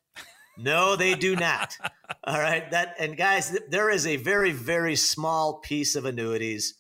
no, 0.62 0.96
they 0.96 1.14
do 1.14 1.36
not. 1.36 1.76
all 2.24 2.38
right. 2.38 2.70
That 2.70 2.96
and 2.98 3.16
guys, 3.16 3.56
there 3.68 3.90
is 3.90 4.06
a 4.06 4.16
very 4.16 4.52
very 4.52 4.96
small 4.96 5.60
piece 5.60 5.96
of 5.96 6.04
annuities 6.04 6.74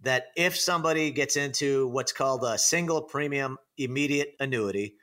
that 0.00 0.26
if 0.36 0.56
somebody 0.56 1.10
gets 1.10 1.36
into 1.36 1.88
what's 1.88 2.12
called 2.12 2.44
a 2.44 2.58
single 2.58 3.02
premium 3.02 3.58
immediate 3.78 4.34
annuity. 4.40 4.94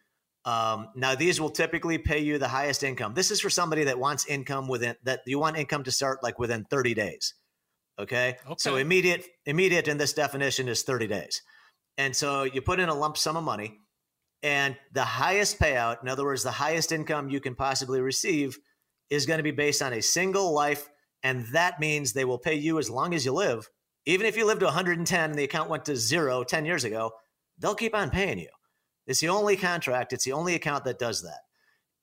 Um, 0.45 0.89
now 0.95 1.15
these 1.15 1.39
will 1.39 1.49
typically 1.49 1.97
pay 1.97 2.19
you 2.19 2.37
the 2.37 2.49
highest 2.49 2.83
income. 2.83 3.13
This 3.13 3.31
is 3.31 3.39
for 3.39 3.49
somebody 3.49 3.85
that 3.85 3.97
wants 3.97 4.25
income 4.25 4.67
within 4.67 4.95
that 5.03 5.21
you 5.25 5.39
want 5.39 5.57
income 5.57 5.83
to 5.85 5.91
start 5.91 6.21
like 6.21 6.37
within 6.37 6.65
30 6.65 6.93
days. 6.93 7.33
Okay? 7.97 8.35
okay. 8.45 8.55
So 8.57 8.75
immediate 8.75 9.25
immediate 9.45 9.87
in 9.87 9.97
this 9.97 10.13
definition 10.13 10.67
is 10.67 10.83
30 10.83 11.07
days. 11.07 11.41
And 11.97 12.15
so 12.15 12.43
you 12.43 12.61
put 12.61 12.79
in 12.79 12.89
a 12.89 12.93
lump 12.93 13.17
sum 13.17 13.37
of 13.37 13.43
money 13.43 13.79
and 14.43 14.77
the 14.91 15.03
highest 15.03 15.59
payout, 15.59 16.03
in 16.03 16.09
other 16.09 16.25
words, 16.25 16.43
the 16.43 16.51
highest 16.51 16.91
income 16.91 17.29
you 17.29 17.39
can 17.39 17.55
possibly 17.55 18.01
receive 18.01 18.59
is 19.09 19.25
going 19.25 19.37
to 19.37 19.43
be 19.43 19.51
based 19.51 19.81
on 19.81 19.93
a 19.93 20.01
single 20.01 20.53
life 20.53 20.89
and 21.23 21.45
that 21.53 21.79
means 21.79 22.11
they 22.11 22.25
will 22.25 22.37
pay 22.37 22.55
you 22.55 22.77
as 22.77 22.89
long 22.89 23.13
as 23.13 23.25
you 23.25 23.31
live. 23.31 23.69
Even 24.05 24.25
if 24.25 24.35
you 24.35 24.45
live 24.45 24.59
to 24.59 24.65
110 24.65 25.29
and 25.29 25.39
the 25.39 25.45
account 25.45 25.69
went 25.69 25.85
to 25.85 25.95
zero 25.95 26.43
10 26.43 26.65
years 26.65 26.83
ago, 26.83 27.11
they'll 27.57 27.75
keep 27.75 27.95
on 27.95 28.09
paying 28.09 28.37
you. 28.37 28.49
It's 29.07 29.21
the 29.21 29.29
only 29.29 29.55
contract, 29.55 30.11
it's 30.13 30.25
the 30.25 30.33
only 30.33 30.55
account 30.55 30.83
that 30.83 30.99
does 30.99 31.23
that. 31.23 31.39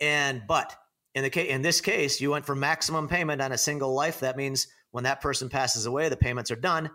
And 0.01 0.43
but 0.49 0.75
in 1.15 1.23
the 1.23 1.31
case 1.31 1.51
in 1.51 1.61
this 1.61 1.81
case, 1.83 2.21
you 2.21 2.31
went 2.31 2.47
for 2.47 2.55
maximum 2.55 3.09
payment 3.09 3.43
on 3.43 3.53
a 3.53 3.59
single 3.59 3.95
life. 3.95 4.21
That 4.21 4.37
means 4.37 4.67
when 4.91 5.05
that 5.05 5.21
person 5.21 5.51
passes 5.51 5.85
away, 5.85 6.09
the 6.09 6.17
payments 6.17 6.51
are 6.51 6.57
done, 6.57 6.91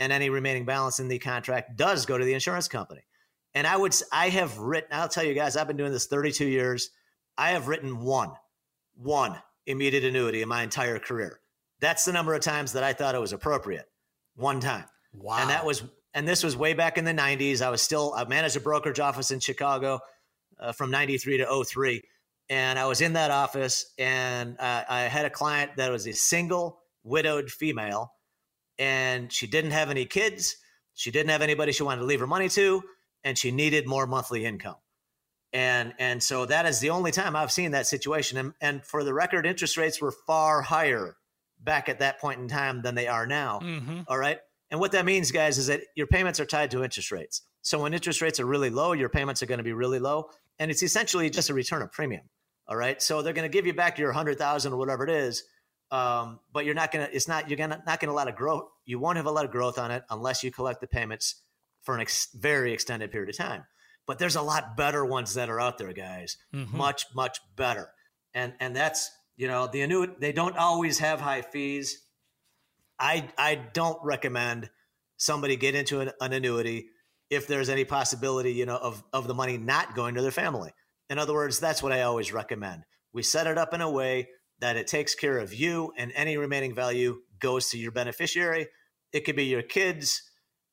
and 0.00 0.12
any 0.12 0.30
remaining 0.30 0.64
balance 0.64 0.98
in 0.98 1.08
the 1.08 1.18
contract 1.18 1.76
does 1.76 2.06
go 2.06 2.18
to 2.18 2.24
the 2.24 2.34
insurance 2.34 2.66
company. 2.66 3.02
And 3.58 3.66
I 3.66 3.76
would, 3.76 3.92
I 4.12 4.28
have 4.28 4.56
written, 4.56 4.90
I'll 4.92 5.08
tell 5.08 5.24
you 5.24 5.34
guys, 5.34 5.56
I've 5.56 5.66
been 5.66 5.76
doing 5.76 5.90
this 5.90 6.06
32 6.06 6.46
years. 6.46 6.90
I 7.36 7.50
have 7.50 7.66
written 7.66 7.98
one, 7.98 8.30
one 8.94 9.36
immediate 9.66 10.04
annuity 10.04 10.42
in 10.42 10.48
my 10.48 10.62
entire 10.62 11.00
career. 11.00 11.40
That's 11.80 12.04
the 12.04 12.12
number 12.12 12.34
of 12.34 12.40
times 12.40 12.74
that 12.74 12.84
I 12.84 12.92
thought 12.92 13.16
it 13.16 13.20
was 13.20 13.32
appropriate. 13.32 13.86
One 14.36 14.60
time. 14.60 14.84
Wow. 15.12 15.38
And 15.40 15.50
that 15.50 15.66
was, 15.66 15.82
and 16.14 16.26
this 16.26 16.44
was 16.44 16.56
way 16.56 16.72
back 16.74 16.98
in 16.98 17.04
the 17.04 17.12
90s. 17.12 17.60
I 17.60 17.70
was 17.70 17.82
still, 17.82 18.14
I 18.16 18.24
managed 18.26 18.56
a 18.56 18.60
brokerage 18.60 19.00
office 19.00 19.32
in 19.32 19.40
Chicago 19.40 19.98
uh, 20.60 20.70
from 20.70 20.92
93 20.92 21.38
to 21.38 21.64
03. 21.64 22.00
And 22.48 22.78
I 22.78 22.86
was 22.86 23.00
in 23.00 23.14
that 23.14 23.32
office 23.32 23.92
and 23.98 24.56
uh, 24.60 24.84
I 24.88 25.00
had 25.00 25.24
a 25.24 25.30
client 25.30 25.72
that 25.78 25.90
was 25.90 26.06
a 26.06 26.12
single 26.12 26.78
widowed 27.02 27.50
female, 27.50 28.12
and 28.78 29.32
she 29.32 29.48
didn't 29.48 29.72
have 29.72 29.90
any 29.90 30.04
kids. 30.04 30.54
She 30.94 31.10
didn't 31.10 31.30
have 31.30 31.42
anybody 31.42 31.72
she 31.72 31.82
wanted 31.82 32.02
to 32.02 32.06
leave 32.06 32.20
her 32.20 32.26
money 32.28 32.48
to, 32.50 32.84
and 33.28 33.36
she 33.36 33.50
needed 33.50 33.86
more 33.86 34.06
monthly 34.06 34.46
income. 34.46 34.76
And 35.52 35.92
and 35.98 36.22
so 36.22 36.46
that 36.46 36.64
is 36.64 36.80
the 36.80 36.90
only 36.90 37.10
time 37.10 37.36
I've 37.36 37.52
seen 37.52 37.72
that 37.72 37.86
situation. 37.86 38.38
And, 38.38 38.54
and 38.60 38.84
for 38.84 39.04
the 39.04 39.12
record, 39.12 39.44
interest 39.46 39.76
rates 39.76 40.00
were 40.00 40.12
far 40.26 40.62
higher 40.62 41.16
back 41.60 41.90
at 41.90 41.98
that 41.98 42.20
point 42.20 42.40
in 42.40 42.48
time 42.48 42.80
than 42.80 42.94
they 42.94 43.06
are 43.06 43.26
now. 43.26 43.60
Mm-hmm. 43.60 44.00
All 44.08 44.16
right. 44.16 44.38
And 44.70 44.80
what 44.80 44.92
that 44.92 45.04
means, 45.04 45.30
guys, 45.30 45.58
is 45.58 45.66
that 45.66 45.82
your 45.94 46.06
payments 46.06 46.40
are 46.40 46.46
tied 46.46 46.70
to 46.70 46.82
interest 46.82 47.12
rates. 47.12 47.42
So 47.60 47.82
when 47.82 47.92
interest 47.92 48.22
rates 48.22 48.40
are 48.40 48.46
really 48.46 48.70
low, 48.70 48.92
your 48.92 49.10
payments 49.10 49.42
are 49.42 49.46
going 49.46 49.58
to 49.58 49.64
be 49.64 49.74
really 49.74 49.98
low. 49.98 50.30
And 50.58 50.70
it's 50.70 50.82
essentially 50.82 51.28
just 51.28 51.50
a 51.50 51.54
return 51.54 51.82
of 51.82 51.92
premium. 51.92 52.30
All 52.66 52.76
right. 52.76 53.00
So 53.02 53.20
they're 53.20 53.34
going 53.34 53.50
to 53.50 53.54
give 53.54 53.66
you 53.66 53.74
back 53.74 53.98
your 53.98 54.12
hundred 54.12 54.38
thousand 54.38 54.72
or 54.72 54.78
whatever 54.78 55.04
it 55.04 55.10
is 55.10 55.44
um, 55.90 56.40
but 56.52 56.64
you're 56.64 56.74
not 56.74 56.92
gonna. 56.92 57.08
It's 57.10 57.28
not. 57.28 57.48
You're 57.48 57.56
gonna 57.56 57.82
not 57.86 57.98
gonna 57.98 58.12
a 58.12 58.14
lot 58.14 58.28
of 58.28 58.36
growth. 58.36 58.68
You 58.84 58.98
won't 58.98 59.16
have 59.16 59.24
a 59.24 59.30
lot 59.30 59.46
of 59.46 59.50
growth 59.50 59.78
on 59.78 59.90
it 59.90 60.04
unless 60.10 60.44
you 60.44 60.50
collect 60.50 60.80
the 60.80 60.86
payments 60.86 61.36
for 61.88 61.94
an 61.94 62.02
ex- 62.02 62.28
very 62.34 62.74
extended 62.74 63.10
period 63.10 63.30
of 63.30 63.36
time. 63.38 63.64
But 64.06 64.18
there's 64.18 64.36
a 64.36 64.42
lot 64.42 64.76
better 64.76 65.06
ones 65.06 65.32
that 65.34 65.48
are 65.48 65.58
out 65.58 65.78
there, 65.78 65.94
guys. 65.94 66.36
Mm-hmm. 66.54 66.76
Much 66.76 67.06
much 67.14 67.38
better. 67.56 67.88
And 68.34 68.52
and 68.60 68.76
that's 68.76 69.10
you 69.38 69.48
know 69.48 69.68
the 69.68 69.80
annuity. 69.80 70.12
They 70.20 70.32
don't 70.32 70.54
always 70.58 70.98
have 70.98 71.18
high 71.18 71.40
fees. 71.40 72.04
I 73.00 73.30
I 73.38 73.54
don't 73.54 73.98
recommend 74.04 74.68
somebody 75.16 75.56
get 75.56 75.74
into 75.74 76.00
an, 76.00 76.10
an 76.20 76.34
annuity 76.34 76.90
if 77.30 77.46
there's 77.46 77.70
any 77.70 77.86
possibility 77.86 78.52
you 78.52 78.66
know 78.66 78.76
of 78.76 79.02
of 79.14 79.26
the 79.26 79.32
money 79.32 79.56
not 79.56 79.94
going 79.94 80.16
to 80.16 80.20
their 80.20 80.30
family. 80.30 80.72
In 81.08 81.18
other 81.18 81.32
words, 81.32 81.58
that's 81.58 81.82
what 81.82 81.92
I 81.92 82.02
always 82.02 82.34
recommend. 82.34 82.82
We 83.14 83.22
set 83.22 83.46
it 83.46 83.56
up 83.56 83.72
in 83.72 83.80
a 83.80 83.90
way 83.90 84.28
that 84.60 84.76
it 84.76 84.88
takes 84.88 85.14
care 85.14 85.38
of 85.38 85.54
you 85.54 85.94
and 85.96 86.12
any 86.14 86.36
remaining 86.36 86.74
value 86.74 87.22
goes 87.40 87.70
to 87.70 87.78
your 87.78 87.92
beneficiary. 87.92 88.66
It 89.10 89.24
could 89.24 89.36
be 89.36 89.44
your 89.44 89.62
kids, 89.62 90.27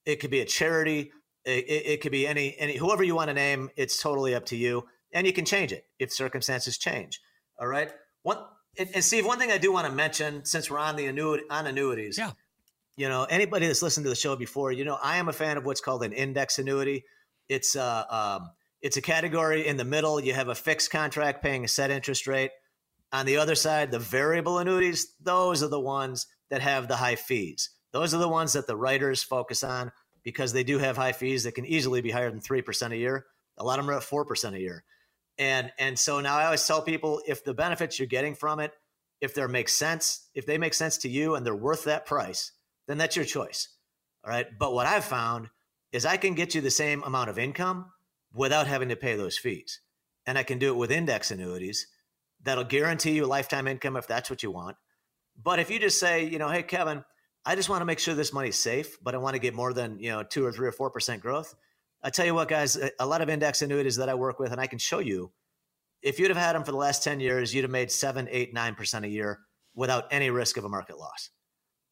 it 0.05 0.19
could 0.19 0.31
be 0.31 0.41
a 0.41 0.45
charity, 0.45 1.11
it, 1.43 1.65
it, 1.65 1.85
it 1.85 2.01
could 2.01 2.11
be 2.11 2.27
any 2.27 2.55
any 2.57 2.77
whoever 2.77 3.03
you 3.03 3.15
want 3.15 3.29
to 3.29 3.33
name. 3.33 3.69
It's 3.75 4.01
totally 4.01 4.35
up 4.35 4.45
to 4.47 4.55
you, 4.55 4.85
and 5.13 5.25
you 5.27 5.33
can 5.33 5.45
change 5.45 5.71
it 5.71 5.85
if 5.99 6.11
circumstances 6.13 6.77
change. 6.77 7.19
All 7.59 7.67
right. 7.67 7.91
One 8.23 8.37
and, 8.77 8.89
and 8.93 9.03
Steve, 9.03 9.25
one 9.25 9.39
thing 9.39 9.51
I 9.51 9.57
do 9.57 9.71
want 9.71 9.87
to 9.87 9.93
mention 9.93 10.45
since 10.45 10.69
we're 10.69 10.79
on 10.79 10.95
the 10.95 11.07
annuity 11.07 11.43
on 11.49 11.67
annuities, 11.67 12.17
yeah. 12.17 12.31
You 12.97 13.09
know, 13.09 13.25
anybody 13.25 13.67
that's 13.67 13.81
listened 13.81 14.05
to 14.05 14.09
the 14.09 14.15
show 14.15 14.37
before, 14.37 14.71
you 14.71 14.85
know, 14.85 14.97
I 15.03 15.17
am 15.17 15.27
a 15.27 15.33
fan 15.33 15.57
of 15.57 15.65
what's 15.65 15.81
called 15.81 16.03
an 16.03 16.13
index 16.13 16.59
annuity. 16.59 17.03
It's 17.49 17.75
uh, 17.75 18.05
um, 18.09 18.51
it's 18.81 18.97
a 18.97 19.01
category 19.01 19.67
in 19.67 19.75
the 19.77 19.83
middle. 19.83 20.19
You 20.19 20.33
have 20.33 20.47
a 20.47 20.55
fixed 20.55 20.91
contract 20.91 21.43
paying 21.43 21.65
a 21.65 21.67
set 21.67 21.91
interest 21.91 22.25
rate 22.25 22.51
on 23.15 23.25
the 23.25 23.37
other 23.37 23.55
side, 23.55 23.91
the 23.91 23.99
variable 23.99 24.59
annuities, 24.59 25.13
those 25.21 25.63
are 25.63 25.69
the 25.69 25.79
ones 25.79 26.27
that 26.49 26.61
have 26.61 26.87
the 26.87 26.97
high 26.97 27.15
fees. 27.15 27.69
Those 27.95 28.13
are 28.13 28.17
the 28.17 28.27
ones 28.27 28.51
that 28.53 28.67
the 28.67 28.75
writers 28.75 29.23
focus 29.23 29.63
on 29.63 29.89
because 30.21 30.51
they 30.51 30.65
do 30.65 30.79
have 30.79 30.97
high 30.97 31.13
fees 31.13 31.45
that 31.45 31.53
can 31.53 31.65
easily 31.65 32.01
be 32.01 32.11
higher 32.11 32.29
than 32.29 32.41
3% 32.41 32.91
a 32.91 32.97
year. 32.97 33.25
A 33.57 33.63
lot 33.63 33.79
of 33.79 33.85
them 33.85 33.95
are 33.95 33.97
at 33.97 34.03
4% 34.03 34.53
a 34.53 34.59
year. 34.59 34.83
And 35.37 35.71
and 35.79 35.97
so 35.97 36.19
now 36.19 36.35
I 36.35 36.43
always 36.43 36.67
tell 36.67 36.81
people 36.81 37.21
if 37.25 37.45
the 37.45 37.53
benefits 37.53 37.97
you're 37.97 38.09
getting 38.09 38.35
from 38.35 38.59
it, 38.59 38.73
if 39.21 39.33
they 39.33 39.47
make 39.47 39.69
sense, 39.69 40.27
if 40.35 40.45
they 40.45 40.57
make 40.57 40.73
sense 40.73 40.97
to 40.99 41.09
you 41.09 41.35
and 41.35 41.45
they're 41.45 41.55
worth 41.55 41.85
that 41.85 42.05
price, 42.05 42.51
then 42.85 42.97
that's 42.97 43.15
your 43.15 43.23
choice. 43.23 43.69
All 44.25 44.29
right. 44.29 44.47
But 44.59 44.73
what 44.73 44.87
I've 44.87 45.05
found 45.05 45.47
is 45.93 46.05
I 46.05 46.17
can 46.17 46.33
get 46.33 46.53
you 46.53 46.59
the 46.59 46.71
same 46.71 47.01
amount 47.03 47.29
of 47.29 47.39
income 47.39 47.93
without 48.33 48.67
having 48.67 48.89
to 48.89 48.97
pay 48.97 49.15
those 49.15 49.37
fees. 49.37 49.79
And 50.25 50.37
I 50.37 50.43
can 50.43 50.59
do 50.59 50.67
it 50.67 50.77
with 50.77 50.91
index 50.91 51.31
annuities 51.31 51.87
that'll 52.43 52.65
guarantee 52.65 53.11
you 53.11 53.25
lifetime 53.25 53.69
income 53.69 53.95
if 53.95 54.05
that's 54.05 54.29
what 54.29 54.43
you 54.43 54.51
want. 54.51 54.75
But 55.41 55.59
if 55.59 55.71
you 55.71 55.79
just 55.79 55.97
say, 55.97 56.25
you 56.25 56.39
know, 56.39 56.49
hey, 56.49 56.63
Kevin, 56.63 57.05
I 57.45 57.55
just 57.55 57.69
want 57.69 57.81
to 57.81 57.85
make 57.85 57.99
sure 57.99 58.15
this 58.15 58.33
money's 58.33 58.57
safe, 58.57 58.97
but 59.03 59.13
I 59.13 59.17
want 59.17 59.35
to 59.35 59.39
get 59.39 59.53
more 59.53 59.73
than, 59.73 59.99
you 59.99 60.09
know, 60.09 60.23
two 60.23 60.45
or 60.45 60.51
three 60.51 60.67
or 60.67 60.71
4% 60.71 61.21
growth. 61.21 61.53
I 62.01 62.09
tell 62.09 62.25
you 62.25 62.33
what, 62.33 62.47
guys, 62.47 62.77
a 62.99 63.05
lot 63.05 63.21
of 63.21 63.29
index 63.29 63.61
annuities 63.61 63.97
that 63.97 64.09
I 64.09 64.15
work 64.15 64.39
with, 64.39 64.51
and 64.51 64.59
I 64.59 64.67
can 64.67 64.79
show 64.79 64.99
you, 64.99 65.31
if 66.01 66.19
you'd 66.19 66.29
have 66.29 66.37
had 66.37 66.55
them 66.55 66.63
for 66.63 66.71
the 66.71 66.77
last 66.77 67.03
10 67.03 67.19
years, 67.19 67.53
you'd 67.53 67.63
have 67.63 67.71
made 67.71 67.91
seven, 67.91 68.27
eight, 68.31 68.53
9% 68.53 69.03
a 69.03 69.07
year 69.07 69.39
without 69.75 70.05
any 70.11 70.29
risk 70.29 70.57
of 70.57 70.65
a 70.65 70.69
market 70.69 70.97
loss. 70.97 71.29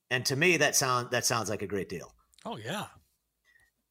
And 0.09 0.25
to 0.27 0.35
me, 0.35 0.57
that 0.57 0.75
sound 0.75 1.09
that 1.09 1.25
sounds 1.25 1.49
like 1.49 1.63
a 1.63 1.67
great 1.67 1.89
deal. 1.89 2.13
Oh 2.45 2.57
yeah. 2.57 2.85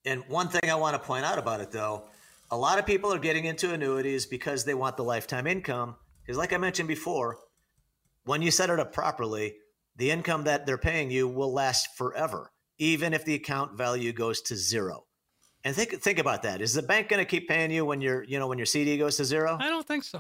And 0.05 0.22
one 0.29 0.48
thing 0.48 0.70
I 0.70 0.75
want 0.77 0.94
to 0.94 1.01
point 1.01 1.25
out 1.25 1.38
about 1.38 1.61
it 1.61 1.72
though, 1.72 2.05
a 2.51 2.57
lot 2.57 2.79
of 2.79 2.87
people 2.87 3.12
are 3.12 3.18
getting 3.18 3.46
into 3.46 3.72
annuities 3.72 4.27
because 4.27 4.64
they 4.64 4.75
want 4.75 4.96
the 4.96 5.03
lifetime 5.05 5.48
income 5.48 5.96
because, 6.22 6.37
like 6.37 6.53
I 6.53 6.59
mentioned 6.59 6.87
before, 6.87 7.38
when 8.25 8.40
you 8.40 8.53
set 8.53 8.70
it 8.70 8.79
up 8.79 8.92
properly, 8.92 9.57
the 10.03 10.11
income 10.11 10.43
that 10.43 10.67
they're 10.67 10.77
paying 10.77 11.12
you 11.12 11.29
will 11.29 11.53
last 11.53 11.97
forever, 11.97 12.51
even 12.77 13.15
if 13.15 13.25
the 13.25 13.35
account 13.35 13.79
value 13.79 14.12
goes 14.12 14.43
to 14.43 14.57
zero. 14.57 15.05
And 15.62 15.77
think 15.77 15.93
think 16.03 16.19
about 16.19 16.43
that. 16.43 16.61
Is 16.61 16.75
the 16.75 16.83
bank 16.83 17.09
going 17.09 17.21
to 17.21 17.25
keep 17.25 17.49
paying 17.49 17.71
you 17.71 17.85
when 17.85 18.01
your 18.01 18.25
you 18.25 18.41
know 18.41 18.49
when 18.49 18.59
your 18.59 18.67
CD 18.67 18.99
goes 18.99 19.17
to 19.19 19.25
zero? 19.25 19.57
I 19.61 19.69
don't 19.69 19.87
think 19.87 20.03
so. 20.03 20.19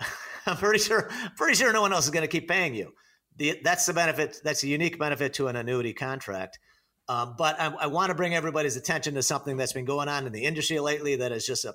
I'm 0.46 0.56
pretty 0.56 0.78
sure 0.78 1.10
pretty 1.36 1.56
sure 1.56 1.74
no 1.74 1.82
one 1.82 1.92
else 1.92 2.06
is 2.06 2.10
going 2.10 2.22
to 2.22 2.28
keep 2.28 2.48
paying 2.48 2.74
you. 2.74 2.94
The, 3.36 3.60
that's 3.62 3.84
the 3.84 3.92
benefit. 3.92 4.38
That's 4.42 4.62
a 4.62 4.66
unique 4.66 4.98
benefit 4.98 5.34
to 5.34 5.48
an 5.48 5.56
annuity 5.56 5.92
contract. 5.92 6.58
Um, 7.06 7.34
but 7.36 7.60
I, 7.60 7.66
I 7.66 7.86
want 7.88 8.08
to 8.08 8.14
bring 8.14 8.34
everybody's 8.34 8.76
attention 8.76 9.12
to 9.16 9.22
something 9.22 9.58
that's 9.58 9.74
been 9.74 9.84
going 9.84 10.08
on 10.08 10.26
in 10.26 10.32
the 10.32 10.44
industry 10.44 10.80
lately. 10.80 11.16
That 11.16 11.32
is 11.32 11.44
just 11.44 11.66
a 11.66 11.74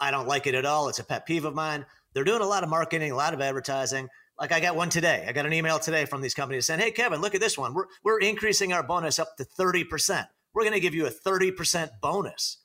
I 0.00 0.10
don't 0.10 0.26
like 0.26 0.46
it 0.46 0.54
at 0.54 0.64
all. 0.64 0.88
It's 0.88 0.98
a 0.98 1.04
pet 1.04 1.26
peeve 1.26 1.44
of 1.44 1.54
mine. 1.54 1.84
They're 2.14 2.24
doing 2.24 2.40
a 2.40 2.46
lot 2.46 2.62
of 2.62 2.70
marketing, 2.70 3.12
a 3.12 3.16
lot 3.16 3.34
of 3.34 3.42
advertising. 3.42 4.08
Like 4.38 4.52
I 4.52 4.60
got 4.60 4.76
one 4.76 4.90
today. 4.90 5.24
I 5.28 5.32
got 5.32 5.46
an 5.46 5.52
email 5.52 5.78
today 5.78 6.06
from 6.06 6.20
these 6.20 6.34
companies 6.34 6.66
saying, 6.66 6.80
"Hey, 6.80 6.90
Kevin, 6.90 7.20
look 7.20 7.34
at 7.34 7.40
this 7.40 7.56
one. 7.56 7.74
We're 7.74 7.86
we're 8.02 8.18
increasing 8.18 8.72
our 8.72 8.82
bonus 8.82 9.18
up 9.18 9.36
to 9.38 9.44
thirty 9.44 9.84
percent. 9.84 10.26
We're 10.52 10.62
going 10.62 10.74
to 10.74 10.80
give 10.80 10.94
you 10.94 11.06
a 11.06 11.10
thirty 11.10 11.52
percent 11.52 11.92
bonus 12.02 12.58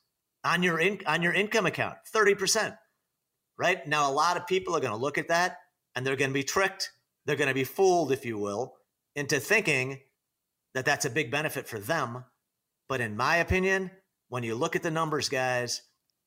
on 0.44 0.62
your 0.62 0.80
in, 0.80 1.00
on 1.06 1.22
your 1.22 1.32
income 1.32 1.66
account. 1.66 1.96
Thirty 2.08 2.34
percent, 2.34 2.74
right? 3.58 3.86
Now, 3.86 4.10
a 4.10 4.12
lot 4.12 4.36
of 4.36 4.46
people 4.46 4.76
are 4.76 4.80
going 4.80 4.92
to 4.92 4.98
look 4.98 5.18
at 5.18 5.28
that 5.28 5.58
and 5.94 6.06
they're 6.06 6.16
going 6.16 6.30
to 6.30 6.34
be 6.34 6.42
tricked. 6.42 6.90
They're 7.26 7.36
going 7.36 7.48
to 7.48 7.54
be 7.54 7.64
fooled, 7.64 8.12
if 8.12 8.24
you 8.24 8.38
will, 8.38 8.74
into 9.14 9.40
thinking 9.40 10.00
that 10.74 10.84
that's 10.84 11.04
a 11.04 11.10
big 11.10 11.30
benefit 11.30 11.68
for 11.68 11.78
them. 11.78 12.24
But 12.88 13.00
in 13.00 13.16
my 13.16 13.36
opinion, 13.36 13.90
when 14.28 14.42
you 14.42 14.54
look 14.54 14.76
at 14.76 14.82
the 14.82 14.90
numbers, 14.90 15.28
guys, 15.28 15.82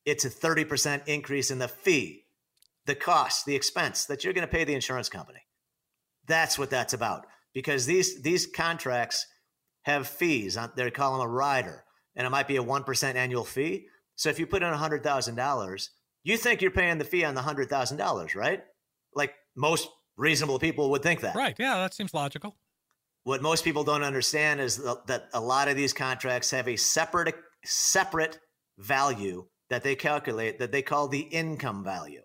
it's 0.06 0.26
a 0.26 0.30
30% 0.30 1.08
increase 1.08 1.50
in 1.50 1.60
the 1.60 1.68
fee, 1.68 2.23
the 2.86 2.96
cost, 2.96 3.46
the 3.46 3.56
expense 3.56 4.06
that 4.06 4.24
you're 4.24 4.34
going 4.34 4.48
to 4.48 4.52
pay 4.52 4.64
the 4.64 4.74
insurance 4.74 5.10
company. 5.10 5.40
That's 6.28 6.58
what 6.58 6.70
that's 6.70 6.94
about. 6.94 7.26
Because 7.54 7.86
these 7.86 8.22
these 8.22 8.48
contracts 8.48 9.26
have 9.84 10.08
fees. 10.08 10.58
They 10.76 10.92
call 10.92 11.18
them 11.18 11.28
a 11.28 11.30
rider, 11.30 11.84
and 12.16 12.26
it 12.26 12.30
might 12.30 12.48
be 12.48 12.58
a 12.58 12.64
1% 12.64 13.16
annual 13.16 13.44
fee. 13.44 13.86
So 14.16 14.30
if 14.30 14.40
you 14.40 14.48
put 14.48 14.64
in 14.64 14.74
$100,000, 14.74 15.88
you 16.24 16.38
think 16.38 16.62
you're 16.62 16.72
paying 16.72 16.98
the 17.00 17.06
fee 17.06 17.26
on 17.26 17.36
the 17.36 17.42
$100,000, 17.42 18.36
right? 18.36 18.64
Like 19.14 19.34
most 19.56 19.90
reasonable 20.16 20.60
people 20.60 20.90
would 20.92 21.04
think 21.04 21.22
that. 21.22 21.36
Right. 21.36 21.56
Yeah, 21.60 21.76
that 21.78 21.94
seems 21.94 22.14
logical. 22.14 22.56
What 23.24 23.42
most 23.42 23.64
people 23.64 23.84
don't 23.84 24.04
understand 24.04 24.60
is 24.62 24.78
that 24.78 25.30
a 25.34 25.40
lot 25.40 25.68
of 25.68 25.76
these 25.76 25.94
contracts 25.94 26.52
have 26.52 26.68
a 26.68 26.76
separate 26.76 27.36
separate 27.66 28.40
value 28.78 29.46
that 29.70 29.84
they 29.84 29.96
calculate 29.96 30.60
that 30.60 30.72
they 30.72 30.82
call 30.82 31.08
the 31.08 31.22
income 31.22 31.84
value. 31.84 32.22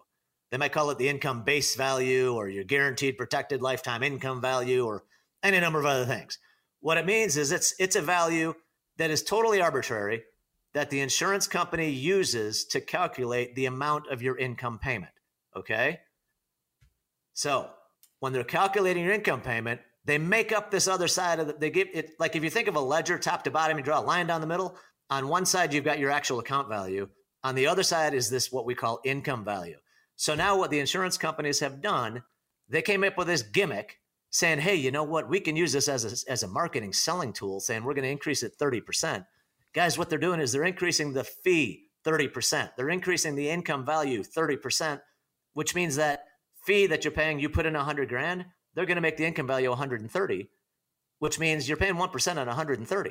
They 0.50 0.56
might 0.56 0.72
call 0.72 0.90
it 0.90 0.98
the 0.98 1.08
income 1.08 1.42
base 1.44 1.74
value 1.74 2.34
or 2.34 2.48
your 2.48 2.64
guaranteed 2.64 3.18
protected 3.18 3.60
lifetime 3.60 4.02
income 4.02 4.40
value 4.40 4.84
or 4.84 5.04
any 5.42 5.60
number 5.60 5.78
of 5.78 5.86
other 5.86 6.06
things. 6.06 6.38
What 6.80 6.98
it 6.98 7.06
means 7.06 7.36
is 7.36 7.52
it's 7.52 7.74
it's 7.78 7.96
a 7.96 8.02
value 8.02 8.54
that 8.96 9.10
is 9.10 9.22
totally 9.22 9.60
arbitrary 9.60 10.22
that 10.74 10.90
the 10.90 11.00
insurance 11.00 11.46
company 11.46 11.90
uses 11.90 12.64
to 12.66 12.80
calculate 12.80 13.54
the 13.54 13.66
amount 13.66 14.10
of 14.10 14.22
your 14.22 14.36
income 14.38 14.78
payment. 14.78 15.12
Okay? 15.56 16.00
So, 17.32 17.70
when 18.20 18.32
they're 18.32 18.44
calculating 18.44 19.04
your 19.04 19.14
income 19.14 19.40
payment, 19.40 19.80
they 20.04 20.18
make 20.18 20.52
up 20.52 20.70
this 20.70 20.88
other 20.88 21.08
side 21.08 21.40
of 21.40 21.46
the, 21.48 21.52
they 21.54 21.70
give 21.70 21.88
it 21.92 22.10
like 22.18 22.36
if 22.36 22.42
you 22.42 22.50
think 22.50 22.68
of 22.68 22.76
a 22.76 22.80
ledger 22.80 23.18
top 23.18 23.44
to 23.44 23.50
bottom, 23.50 23.76
you 23.76 23.84
draw 23.84 24.00
a 24.00 24.02
line 24.02 24.26
down 24.26 24.40
the 24.40 24.46
middle. 24.46 24.76
On 25.10 25.28
one 25.28 25.46
side, 25.46 25.72
you've 25.72 25.84
got 25.84 25.98
your 25.98 26.10
actual 26.10 26.38
account 26.38 26.68
value. 26.68 27.08
On 27.44 27.54
the 27.54 27.66
other 27.66 27.82
side 27.82 28.14
is 28.14 28.30
this 28.30 28.50
what 28.50 28.66
we 28.66 28.74
call 28.74 29.00
income 29.04 29.44
value. 29.44 29.76
So 30.18 30.34
now 30.34 30.58
what 30.58 30.72
the 30.72 30.80
insurance 30.80 31.16
companies 31.16 31.60
have 31.60 31.80
done, 31.80 32.24
they 32.68 32.82
came 32.82 33.04
up 33.04 33.16
with 33.16 33.28
this 33.28 33.42
gimmick 33.42 34.00
saying, 34.30 34.58
hey, 34.58 34.74
you 34.74 34.90
know 34.90 35.04
what? 35.04 35.28
We 35.28 35.38
can 35.38 35.54
use 35.54 35.72
this 35.72 35.88
as 35.88 36.04
a, 36.04 36.30
as 36.30 36.42
a 36.42 36.48
marketing 36.48 36.92
selling 36.92 37.32
tool, 37.32 37.60
saying 37.60 37.84
we're 37.84 37.94
going 37.94 38.02
to 38.02 38.10
increase 38.10 38.42
it 38.42 38.58
30%. 38.58 39.24
Guys, 39.72 39.96
what 39.96 40.10
they're 40.10 40.18
doing 40.18 40.40
is 40.40 40.50
they're 40.50 40.64
increasing 40.64 41.12
the 41.12 41.22
fee 41.22 41.84
30%. 42.04 42.70
They're 42.76 42.90
increasing 42.90 43.36
the 43.36 43.48
income 43.48 43.86
value 43.86 44.24
30%, 44.24 45.00
which 45.52 45.76
means 45.76 45.94
that 45.94 46.24
fee 46.66 46.88
that 46.88 47.04
you're 47.04 47.12
paying, 47.12 47.38
you 47.38 47.48
put 47.48 47.64
in 47.64 47.74
100 47.74 48.08
grand, 48.08 48.44
they're 48.74 48.86
going 48.86 48.96
to 48.96 49.00
make 49.00 49.18
the 49.18 49.24
income 49.24 49.46
value 49.46 49.68
130, 49.68 50.50
which 51.20 51.38
means 51.38 51.68
you're 51.68 51.76
paying 51.76 51.94
1% 51.94 52.36
on 52.36 52.46
130, 52.48 53.10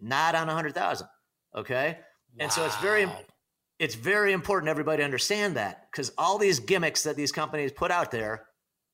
not 0.00 0.34
on 0.34 0.48
100,000. 0.48 1.06
Okay. 1.54 1.98
Wow. 1.98 2.04
And 2.40 2.52
so 2.52 2.66
it's 2.66 2.76
very, 2.78 3.06
it's 3.78 3.94
very 3.94 4.32
important 4.32 4.70
everybody 4.70 5.02
understand 5.02 5.56
that 5.56 5.88
because 5.90 6.12
all 6.16 6.38
these 6.38 6.60
gimmicks 6.60 7.02
that 7.02 7.16
these 7.16 7.32
companies 7.32 7.72
put 7.72 7.90
out 7.90 8.10
there, 8.10 8.46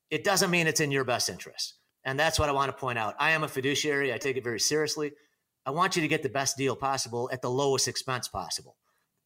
it 0.09 0.23
doesn't 0.23 0.51
mean 0.51 0.67
it's 0.67 0.81
in 0.81 0.91
your 0.91 1.05
best 1.05 1.29
interest. 1.29 1.75
And 2.03 2.19
that's 2.19 2.37
what 2.37 2.49
I 2.49 2.51
want 2.51 2.69
to 2.69 2.77
point 2.77 2.99
out. 2.99 3.15
I 3.17 3.31
am 3.31 3.43
a 3.43 3.47
fiduciary. 3.47 4.13
I 4.13 4.17
take 4.17 4.35
it 4.35 4.43
very 4.43 4.59
seriously. 4.59 5.13
I 5.65 5.71
want 5.71 5.95
you 5.95 6.01
to 6.01 6.07
get 6.07 6.21
the 6.21 6.29
best 6.29 6.57
deal 6.57 6.75
possible 6.75 7.29
at 7.31 7.41
the 7.41 7.49
lowest 7.49 7.87
expense 7.87 8.27
possible. 8.27 8.75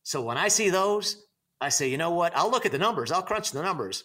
So 0.03 0.21
when 0.21 0.37
I 0.37 0.47
see 0.47 0.69
those, 0.69 1.17
I 1.59 1.69
say, 1.69 1.89
you 1.89 1.97
know 1.97 2.11
what? 2.11 2.37
I'll 2.37 2.51
look 2.51 2.67
at 2.67 2.71
the 2.71 2.77
numbers. 2.77 3.11
I'll 3.11 3.23
crunch 3.23 3.51
the 3.51 3.63
numbers. 3.63 4.03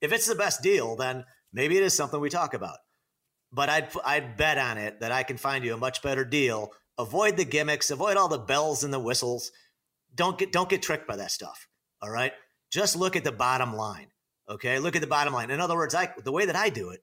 If 0.00 0.12
it's 0.12 0.26
the 0.26 0.34
best 0.34 0.62
deal, 0.62 0.96
then 0.96 1.24
maybe 1.52 1.76
it 1.76 1.82
is 1.82 1.94
something 1.94 2.18
we 2.18 2.30
talk 2.30 2.54
about. 2.54 2.78
But 3.52 3.68
I'd 3.68 3.88
I'd 4.04 4.36
bet 4.36 4.58
on 4.58 4.78
it 4.78 5.00
that 5.00 5.12
I 5.12 5.22
can 5.22 5.36
find 5.36 5.64
you 5.64 5.74
a 5.74 5.78
much 5.78 6.02
better 6.02 6.24
deal. 6.24 6.72
Avoid 6.98 7.36
the 7.36 7.44
gimmicks. 7.44 7.90
Avoid 7.90 8.16
all 8.16 8.28
the 8.28 8.38
bells 8.38 8.82
and 8.82 8.92
the 8.92 8.98
whistles. 8.98 9.52
Don't 10.14 10.38
get 10.38 10.52
don't 10.52 10.68
get 10.68 10.82
tricked 10.82 11.08
by 11.08 11.16
that 11.16 11.30
stuff. 11.30 11.68
All 12.02 12.10
right. 12.10 12.32
Just 12.70 12.96
look 12.96 13.16
at 13.16 13.24
the 13.24 13.32
bottom 13.32 13.74
line. 13.74 14.08
Okay. 14.48 14.78
Look 14.78 14.96
at 14.96 15.00
the 15.00 15.08
bottom 15.08 15.34
line. 15.34 15.50
In 15.50 15.60
other 15.60 15.76
words, 15.76 15.94
I 15.94 16.10
the 16.22 16.32
way 16.32 16.46
that 16.46 16.56
I 16.56 16.68
do 16.68 16.90
it 16.90 17.00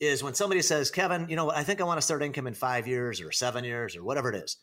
is 0.00 0.22
when 0.22 0.34
somebody 0.34 0.62
says, 0.62 0.90
Kevin, 0.90 1.26
you 1.28 1.36
know, 1.36 1.46
what, 1.46 1.56
I 1.56 1.64
think 1.64 1.80
I 1.80 1.84
want 1.84 1.98
to 1.98 2.02
start 2.02 2.22
income 2.22 2.46
in 2.46 2.54
five 2.54 2.86
years 2.86 3.20
or 3.20 3.32
seven 3.32 3.64
years 3.64 3.96
or 3.96 4.04
whatever 4.04 4.32
it 4.32 4.36
is. 4.36 4.56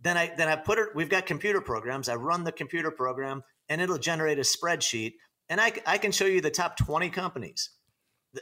Then 0.00 0.16
I 0.16 0.32
then 0.36 0.48
I 0.48 0.56
put 0.56 0.78
it. 0.78 0.88
We've 0.94 1.08
got 1.08 1.26
computer 1.26 1.60
programs. 1.60 2.08
I 2.08 2.16
run 2.16 2.44
the 2.44 2.52
computer 2.52 2.90
program, 2.90 3.42
and 3.68 3.80
it'll 3.80 3.98
generate 3.98 4.38
a 4.38 4.42
spreadsheet, 4.42 5.14
and 5.48 5.60
I 5.60 5.72
I 5.86 5.98
can 5.98 6.12
show 6.12 6.26
you 6.26 6.40
the 6.40 6.50
top 6.50 6.76
twenty 6.76 7.10
companies. 7.10 7.70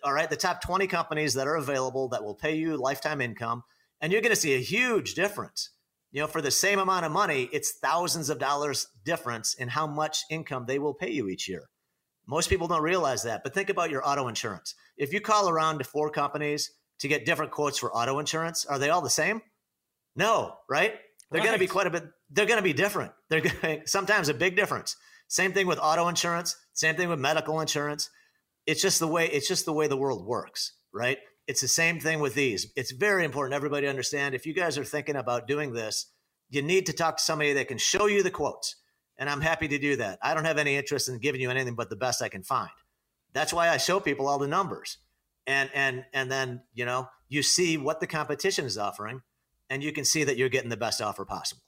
All 0.02 0.12
right, 0.12 0.28
the 0.28 0.36
top 0.36 0.62
twenty 0.62 0.86
companies 0.86 1.34
that 1.34 1.46
are 1.46 1.56
available 1.56 2.08
that 2.08 2.24
will 2.24 2.34
pay 2.34 2.56
you 2.56 2.76
lifetime 2.76 3.20
income, 3.20 3.62
and 4.00 4.12
you're 4.12 4.22
going 4.22 4.34
to 4.34 4.40
see 4.40 4.54
a 4.54 4.58
huge 4.58 5.14
difference. 5.14 5.70
You 6.12 6.20
know, 6.20 6.26
for 6.26 6.42
the 6.42 6.50
same 6.50 6.78
amount 6.78 7.06
of 7.06 7.12
money, 7.12 7.48
it's 7.52 7.72
thousands 7.72 8.28
of 8.28 8.38
dollars 8.38 8.86
difference 9.04 9.54
in 9.54 9.68
how 9.68 9.86
much 9.86 10.24
income 10.30 10.66
they 10.66 10.78
will 10.78 10.92
pay 10.92 11.10
you 11.10 11.28
each 11.28 11.48
year. 11.48 11.70
Most 12.26 12.50
people 12.50 12.68
don't 12.68 12.82
realize 12.82 13.22
that, 13.24 13.42
but 13.42 13.54
think 13.54 13.70
about 13.70 13.90
your 13.90 14.06
auto 14.06 14.28
insurance. 14.28 14.74
If 14.96 15.12
you 15.12 15.20
call 15.20 15.48
around 15.48 15.78
to 15.78 15.84
four 15.84 16.10
companies 16.10 16.70
to 17.00 17.08
get 17.08 17.24
different 17.24 17.50
quotes 17.50 17.78
for 17.78 17.92
auto 17.96 18.18
insurance, 18.18 18.66
are 18.66 18.78
they 18.78 18.90
all 18.90 19.00
the 19.00 19.10
same? 19.10 19.40
No, 20.14 20.54
right? 20.68 20.94
They're 21.30 21.40
right. 21.40 21.46
going 21.46 21.54
to 21.54 21.58
be 21.58 21.66
quite 21.66 21.86
a 21.86 21.90
bit. 21.90 22.04
They're 22.30 22.46
going 22.46 22.58
to 22.58 22.62
be 22.62 22.74
different. 22.74 23.12
They're 23.30 23.40
going 23.40 23.82
sometimes 23.86 24.28
a 24.28 24.34
big 24.34 24.54
difference. 24.54 24.96
Same 25.28 25.52
thing 25.52 25.66
with 25.66 25.78
auto 25.78 26.08
insurance. 26.08 26.56
Same 26.74 26.94
thing 26.94 27.08
with 27.08 27.18
medical 27.18 27.60
insurance. 27.60 28.10
It's 28.66 28.82
just 28.82 29.00
the 29.00 29.08
way. 29.08 29.28
It's 29.28 29.48
just 29.48 29.64
the 29.64 29.72
way 29.72 29.88
the 29.88 29.96
world 29.96 30.26
works, 30.26 30.74
right? 30.92 31.18
It's 31.46 31.60
the 31.60 31.68
same 31.68 31.98
thing 32.00 32.20
with 32.20 32.34
these. 32.34 32.72
It's 32.76 32.92
very 32.92 33.24
important 33.24 33.54
everybody 33.54 33.86
understand. 33.86 34.34
If 34.34 34.46
you 34.46 34.54
guys 34.54 34.78
are 34.78 34.84
thinking 34.84 35.16
about 35.16 35.48
doing 35.48 35.72
this, 35.72 36.06
you 36.50 36.62
need 36.62 36.86
to 36.86 36.92
talk 36.92 37.16
to 37.16 37.22
somebody 37.22 37.52
that 37.54 37.68
can 37.68 37.78
show 37.78 38.06
you 38.06 38.22
the 38.22 38.30
quotes 38.30 38.76
and 39.18 39.30
I'm 39.30 39.40
happy 39.40 39.68
to 39.68 39.78
do 39.78 39.96
that. 39.96 40.18
I 40.22 40.34
don't 40.34 40.44
have 40.44 40.58
any 40.58 40.76
interest 40.76 41.08
in 41.08 41.18
giving 41.18 41.40
you 41.40 41.50
anything 41.50 41.74
but 41.74 41.90
the 41.90 41.96
best 41.96 42.22
I 42.22 42.28
can 42.28 42.42
find. 42.42 42.70
That's 43.32 43.52
why 43.52 43.68
I 43.68 43.76
show 43.76 44.00
people 44.00 44.26
all 44.26 44.38
the 44.38 44.48
numbers. 44.48 44.98
And 45.46 45.70
and 45.74 46.04
and 46.12 46.30
then, 46.30 46.62
you 46.74 46.84
know, 46.84 47.08
you 47.28 47.42
see 47.42 47.76
what 47.76 48.00
the 48.00 48.06
competition 48.06 48.64
is 48.64 48.78
offering 48.78 49.22
and 49.70 49.82
you 49.82 49.92
can 49.92 50.04
see 50.04 50.24
that 50.24 50.36
you're 50.36 50.48
getting 50.48 50.70
the 50.70 50.76
best 50.76 51.00
offer 51.00 51.24
possible. 51.24 51.62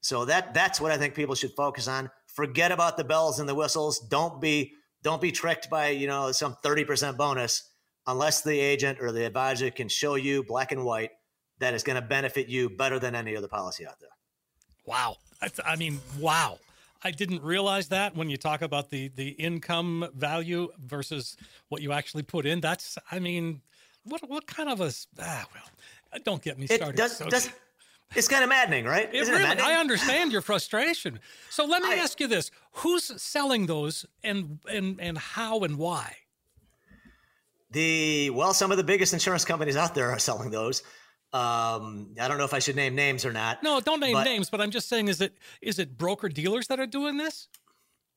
So 0.00 0.24
that 0.26 0.54
that's 0.54 0.80
what 0.80 0.92
I 0.92 0.98
think 0.98 1.14
people 1.14 1.34
should 1.34 1.52
focus 1.56 1.88
on. 1.88 2.10
Forget 2.26 2.72
about 2.72 2.96
the 2.96 3.04
bells 3.04 3.40
and 3.40 3.48
the 3.48 3.54
whistles. 3.54 3.98
Don't 4.00 4.40
be 4.40 4.74
don't 5.02 5.20
be 5.20 5.32
tricked 5.32 5.70
by, 5.70 5.88
you 5.88 6.06
know, 6.06 6.32
some 6.32 6.56
30% 6.64 7.16
bonus 7.16 7.67
unless 8.08 8.40
the 8.40 8.58
agent 8.58 8.98
or 9.00 9.12
the 9.12 9.24
advisor 9.24 9.70
can 9.70 9.88
show 9.88 10.16
you 10.16 10.42
black 10.42 10.72
and 10.72 10.84
white 10.84 11.10
that 11.60 11.74
is 11.74 11.84
going 11.84 11.94
to 11.94 12.02
benefit 12.02 12.48
you 12.48 12.68
better 12.70 12.98
than 12.98 13.14
any 13.14 13.36
other 13.36 13.48
policy 13.48 13.86
out 13.86 14.00
there. 14.00 14.10
Wow. 14.86 15.16
I, 15.40 15.50
I 15.64 15.76
mean, 15.76 16.00
wow. 16.18 16.58
I 17.04 17.12
didn't 17.12 17.42
realize 17.42 17.88
that 17.88 18.16
when 18.16 18.28
you 18.28 18.36
talk 18.36 18.60
about 18.60 18.90
the 18.90 19.06
the 19.14 19.28
income 19.28 20.08
value 20.16 20.70
versus 20.84 21.36
what 21.68 21.80
you 21.80 21.92
actually 21.92 22.24
put 22.24 22.44
in. 22.44 22.60
That's, 22.60 22.98
I 23.12 23.20
mean, 23.20 23.60
what 24.02 24.28
what 24.28 24.48
kind 24.48 24.68
of 24.68 24.80
a 24.80 24.90
ah 25.20 25.46
well, 25.54 26.20
don't 26.24 26.42
get 26.42 26.58
me 26.58 26.66
started. 26.66 26.94
It 26.94 26.96
does, 26.96 27.18
does 27.18 27.50
it's 28.16 28.26
kind 28.26 28.42
of 28.42 28.48
maddening, 28.48 28.84
right? 28.84 29.08
It 29.12 29.28
really, 29.28 29.44
it 29.44 29.60
I 29.60 29.74
understand 29.78 30.32
your 30.32 30.40
frustration. 30.40 31.20
So 31.50 31.66
let 31.66 31.82
me 31.82 31.92
I, 31.92 31.96
ask 31.96 32.18
you 32.18 32.26
this: 32.26 32.50
Who's 32.72 33.04
selling 33.22 33.66
those, 33.66 34.04
and 34.24 34.58
and 34.68 35.00
and 35.00 35.18
how 35.18 35.60
and 35.60 35.78
why? 35.78 36.16
The 37.70 38.30
well, 38.30 38.54
some 38.54 38.70
of 38.70 38.78
the 38.78 38.84
biggest 38.84 39.12
insurance 39.12 39.44
companies 39.44 39.76
out 39.76 39.94
there 39.94 40.10
are 40.10 40.18
selling 40.18 40.50
those. 40.50 40.82
Um, 41.32 42.14
I 42.18 42.26
don't 42.26 42.38
know 42.38 42.44
if 42.44 42.54
I 42.54 42.58
should 42.58 42.76
name 42.76 42.94
names 42.94 43.26
or 43.26 43.32
not. 43.32 43.62
No, 43.62 43.80
don't 43.80 44.00
name 44.00 44.14
but 44.14 44.24
names. 44.24 44.48
But 44.48 44.62
I'm 44.62 44.70
just 44.70 44.88
saying, 44.88 45.08
is 45.08 45.20
it 45.20 45.34
is 45.60 45.78
it 45.78 45.98
broker 45.98 46.28
dealers 46.28 46.68
that 46.68 46.80
are 46.80 46.86
doing 46.86 47.18
this? 47.18 47.48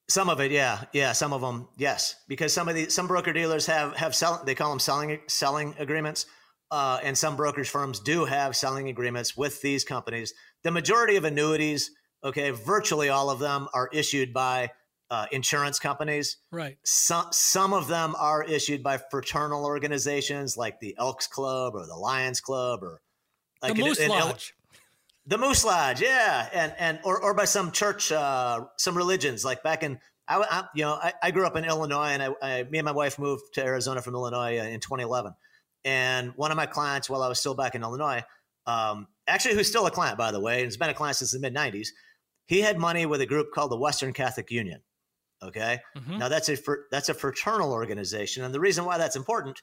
Some 0.07 0.29
of 0.29 0.39
it, 0.39 0.51
yeah, 0.51 0.83
yeah. 0.93 1.11
Some 1.11 1.33
of 1.33 1.41
them, 1.41 1.67
yes, 1.77 2.15
because 2.27 2.53
some 2.53 2.69
of 2.69 2.75
the 2.75 2.89
some 2.89 3.07
broker 3.07 3.33
dealers 3.33 3.65
have 3.65 3.95
have 3.97 4.15
sell 4.15 4.41
they 4.45 4.55
call 4.55 4.69
them 4.69 4.79
selling 4.79 5.19
selling 5.27 5.75
agreements, 5.77 6.25
uh, 6.69 6.99
and 7.03 7.17
some 7.17 7.35
brokerage 7.35 7.69
firms 7.69 7.99
do 7.99 8.23
have 8.25 8.55
selling 8.55 8.87
agreements 8.87 9.35
with 9.35 9.61
these 9.61 9.83
companies. 9.83 10.33
The 10.63 10.71
majority 10.71 11.17
of 11.17 11.25
annuities, 11.25 11.91
okay, 12.23 12.51
virtually 12.51 13.09
all 13.09 13.29
of 13.29 13.39
them 13.39 13.67
are 13.73 13.89
issued 13.91 14.33
by 14.33 14.71
uh, 15.11 15.25
insurance 15.31 15.77
companies. 15.77 16.37
Right. 16.49 16.77
Some 16.83 17.27
some 17.31 17.73
of 17.73 17.87
them 17.87 18.15
are 18.17 18.43
issued 18.43 18.81
by 18.81 18.97
fraternal 18.97 19.65
organizations 19.65 20.57
like 20.57 20.79
the 20.79 20.95
Elks 20.97 21.27
Club 21.27 21.75
or 21.75 21.85
the 21.85 21.95
Lions 21.95 22.39
Club 22.39 22.81
or 22.81 23.01
like 23.61 23.75
the 23.75 23.83
Moose 23.83 23.99
an, 23.99 24.05
an, 24.05 24.09
Lodge. 24.09 24.55
The 25.27 25.37
Moose 25.37 25.63
Lodge, 25.63 26.01
yeah, 26.01 26.49
and 26.51 26.73
and 26.79 26.99
or 27.03 27.21
or 27.21 27.35
by 27.35 27.45
some 27.45 27.71
church, 27.71 28.11
uh, 28.11 28.65
some 28.77 28.97
religions 28.97 29.45
like 29.45 29.61
back 29.61 29.83
in 29.83 29.99
I, 30.27 30.37
I 30.37 30.63
you 30.73 30.83
know, 30.83 30.93
I, 30.93 31.13
I, 31.21 31.31
grew 31.31 31.45
up 31.45 31.57
in 31.57 31.65
Illinois, 31.65 32.09
and 32.09 32.23
I, 32.23 32.29
I, 32.41 32.63
me 32.63 32.79
and 32.79 32.85
my 32.85 32.91
wife 32.91 33.19
moved 33.19 33.53
to 33.55 33.63
Arizona 33.63 34.01
from 34.01 34.15
Illinois 34.15 34.59
uh, 34.59 34.63
in 34.63 34.79
2011. 34.79 35.33
And 35.83 36.31
one 36.35 36.51
of 36.51 36.57
my 36.57 36.67
clients, 36.67 37.09
while 37.09 37.21
I 37.21 37.27
was 37.27 37.39
still 37.39 37.55
back 37.55 37.75
in 37.75 37.81
Illinois, 37.81 38.23
um, 38.65 39.07
actually, 39.27 39.55
who's 39.55 39.67
still 39.67 39.85
a 39.87 39.91
client, 39.91 40.17
by 40.17 40.31
the 40.31 40.39
way, 40.39 40.59
and 40.59 40.65
has 40.65 40.77
been 40.77 40.89
a 40.89 40.93
client 40.93 41.17
since 41.17 41.31
the 41.31 41.39
mid 41.39 41.53
90s, 41.53 41.89
he 42.45 42.61
had 42.61 42.77
money 42.77 43.05
with 43.05 43.19
a 43.21 43.25
group 43.25 43.51
called 43.53 43.71
the 43.71 43.77
Western 43.77 44.13
Catholic 44.13 44.51
Union. 44.51 44.81
Okay, 45.43 45.79
mm-hmm. 45.97 46.19
now 46.19 46.29
that's 46.29 46.49
a 46.49 46.57
that's 46.91 47.09
a 47.09 47.13
fraternal 47.13 47.71
organization, 47.71 48.43
and 48.43 48.53
the 48.53 48.59
reason 48.59 48.85
why 48.85 48.97
that's 48.97 49.15
important 49.15 49.61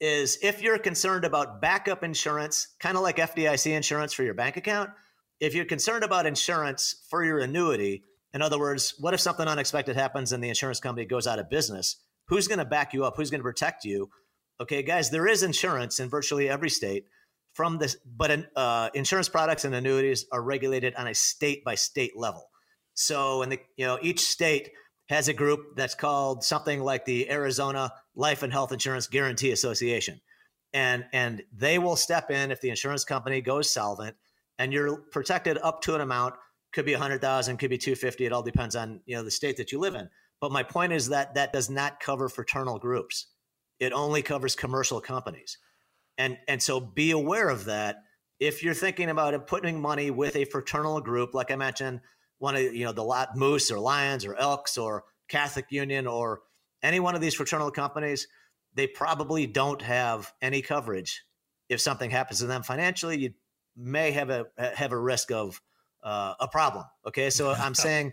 is 0.00 0.38
if 0.42 0.62
you're 0.62 0.78
concerned 0.78 1.24
about 1.24 1.60
backup 1.60 2.04
insurance, 2.04 2.68
kind 2.78 2.96
of 2.96 3.02
like 3.02 3.16
FDIC 3.16 3.72
insurance 3.72 4.12
for 4.12 4.22
your 4.22 4.34
bank 4.34 4.56
account, 4.56 4.90
if 5.40 5.54
you're 5.54 5.64
concerned 5.64 6.04
about 6.04 6.26
insurance 6.26 7.02
for 7.08 7.24
your 7.24 7.38
annuity, 7.38 8.02
in 8.34 8.42
other 8.42 8.58
words, 8.58 8.94
what 8.98 9.14
if 9.14 9.20
something 9.20 9.48
unexpected 9.48 9.96
happens 9.96 10.32
and 10.32 10.44
the 10.44 10.48
insurance 10.48 10.80
company 10.80 11.06
goes 11.06 11.26
out 11.26 11.38
of 11.38 11.48
business? 11.48 11.96
Who's 12.28 12.48
going 12.48 12.58
to 12.58 12.64
back 12.64 12.92
you 12.92 13.04
up? 13.04 13.16
Who's 13.16 13.30
going 13.30 13.40
to 13.40 13.44
protect 13.44 13.84
you? 13.84 14.10
Okay, 14.60 14.82
guys, 14.82 15.10
there 15.10 15.26
is 15.26 15.42
insurance 15.42 16.00
in 16.00 16.08
virtually 16.08 16.48
every 16.48 16.70
state 16.70 17.06
from 17.54 17.78
this, 17.78 17.96
but 18.04 18.46
uh, 18.54 18.90
insurance 18.94 19.28
products 19.28 19.64
and 19.64 19.74
annuities 19.74 20.26
are 20.32 20.42
regulated 20.42 20.94
on 20.96 21.06
a 21.06 21.14
state 21.14 21.64
by 21.64 21.74
state 21.74 22.16
level. 22.16 22.48
So, 22.94 23.42
in 23.42 23.50
the 23.50 23.58
you 23.76 23.86
know 23.86 23.98
each 24.00 24.20
state 24.20 24.70
has 25.08 25.28
a 25.28 25.32
group 25.32 25.76
that's 25.76 25.94
called 25.94 26.42
something 26.42 26.80
like 26.80 27.04
the 27.04 27.30
Arizona 27.30 27.92
Life 28.14 28.42
and 28.42 28.52
Health 28.52 28.72
Insurance 28.72 29.06
Guarantee 29.06 29.52
Association. 29.52 30.20
And, 30.72 31.06
and 31.12 31.42
they 31.52 31.78
will 31.78 31.96
step 31.96 32.30
in 32.30 32.50
if 32.50 32.60
the 32.60 32.70
insurance 32.70 33.04
company 33.04 33.40
goes 33.40 33.70
solvent 33.70 34.16
and 34.58 34.72
you're 34.72 34.96
protected 35.12 35.58
up 35.58 35.80
to 35.82 35.94
an 35.94 36.00
amount. 36.00 36.34
Could 36.72 36.84
be 36.84 36.92
100,000 36.92 37.56
could 37.56 37.70
be 37.70 37.78
250 37.78 38.26
it 38.26 38.32
all 38.32 38.42
depends 38.42 38.76
on 38.76 39.00
you 39.06 39.16
know 39.16 39.22
the 39.22 39.30
state 39.30 39.56
that 39.56 39.72
you 39.72 39.78
live 39.78 39.94
in. 39.94 40.10
But 40.40 40.52
my 40.52 40.62
point 40.62 40.92
is 40.92 41.08
that 41.08 41.34
that 41.34 41.52
does 41.52 41.70
not 41.70 42.00
cover 42.00 42.28
fraternal 42.28 42.78
groups. 42.78 43.28
It 43.80 43.92
only 43.92 44.20
covers 44.20 44.54
commercial 44.54 45.00
companies. 45.00 45.56
And 46.18 46.36
and 46.48 46.62
so 46.62 46.80
be 46.80 47.12
aware 47.12 47.48
of 47.48 47.64
that. 47.66 48.02
If 48.40 48.62
you're 48.62 48.74
thinking 48.74 49.08
about 49.08 49.46
putting 49.46 49.80
money 49.80 50.10
with 50.10 50.36
a 50.36 50.44
fraternal 50.44 51.00
group 51.00 51.32
like 51.32 51.50
i 51.50 51.56
mentioned 51.56 52.00
one 52.38 52.56
of 52.56 52.62
you 52.62 52.84
know 52.84 52.92
the 52.92 53.02
lot 53.02 53.36
moose 53.36 53.70
or 53.70 53.78
lions 53.78 54.24
or 54.24 54.34
elks 54.36 54.76
or 54.78 55.04
catholic 55.28 55.66
union 55.70 56.06
or 56.06 56.40
any 56.82 57.00
one 57.00 57.14
of 57.14 57.20
these 57.20 57.34
fraternal 57.34 57.70
companies 57.70 58.28
they 58.76 58.86
probably 58.86 59.46
don't 59.46 59.82
have 59.82 60.32
any 60.40 60.62
coverage 60.62 61.24
if 61.68 61.80
something 61.80 62.10
happens 62.10 62.40
to 62.40 62.46
them 62.46 62.62
financially. 62.62 63.18
You 63.18 63.34
may 63.76 64.12
have 64.12 64.30
a 64.30 64.46
have 64.58 64.92
a 64.92 64.98
risk 64.98 65.32
of 65.32 65.60
uh, 66.02 66.34
a 66.38 66.46
problem 66.46 66.84
okay? 67.06 67.30
So 67.30 67.50
i'm 67.50 67.74
saying 67.86 68.12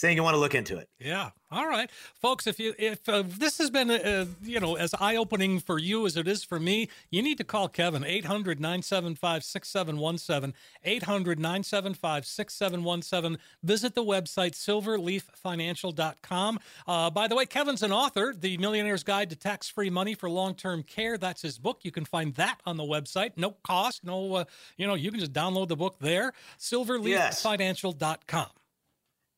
saying 0.00 0.16
you 0.16 0.22
want 0.22 0.34
to 0.34 0.38
look 0.38 0.54
into 0.54 0.78
it. 0.78 0.88
Yeah. 0.98 1.28
All 1.52 1.68
right, 1.68 1.90
folks. 2.14 2.46
If 2.46 2.58
you 2.58 2.72
if 2.78 3.06
uh, 3.08 3.22
this 3.26 3.58
has 3.58 3.70
been 3.70 3.90
uh, 3.90 4.24
you 4.42 4.60
know 4.60 4.76
as 4.76 4.94
eye 4.94 5.16
opening 5.16 5.60
for 5.60 5.78
you 5.78 6.06
as 6.06 6.16
it 6.16 6.26
is 6.26 6.42
for 6.44 6.58
me, 6.58 6.88
you 7.10 7.20
need 7.22 7.36
to 7.38 7.44
call 7.44 7.68
Kevin 7.68 8.02
800-975-6717 8.04 10.54
800-975-6717. 10.86 13.36
Visit 13.62 13.94
the 13.94 14.04
website 14.04 14.52
silverleaffinancial.com. 14.52 16.60
Uh, 16.86 17.10
by 17.10 17.28
the 17.28 17.34
way, 17.34 17.44
Kevin's 17.46 17.82
an 17.82 17.92
author, 17.92 18.34
The 18.38 18.58
Millionaire's 18.58 19.02
Guide 19.02 19.30
to 19.30 19.36
Tax-Free 19.36 19.90
Money 19.90 20.14
for 20.14 20.30
Long-Term 20.30 20.84
Care. 20.84 21.18
That's 21.18 21.42
his 21.42 21.58
book. 21.58 21.80
You 21.82 21.90
can 21.90 22.04
find 22.04 22.34
that 22.36 22.60
on 22.64 22.76
the 22.76 22.84
website. 22.84 23.32
No 23.36 23.56
cost. 23.64 24.04
No. 24.04 24.34
Uh, 24.34 24.44
you 24.76 24.86
know 24.86 24.94
you 24.94 25.10
can 25.10 25.18
just 25.20 25.32
download 25.32 25.68
the 25.68 25.76
book 25.76 25.96
there. 26.00 26.32
Silverleaffinancial.com. 26.58 28.46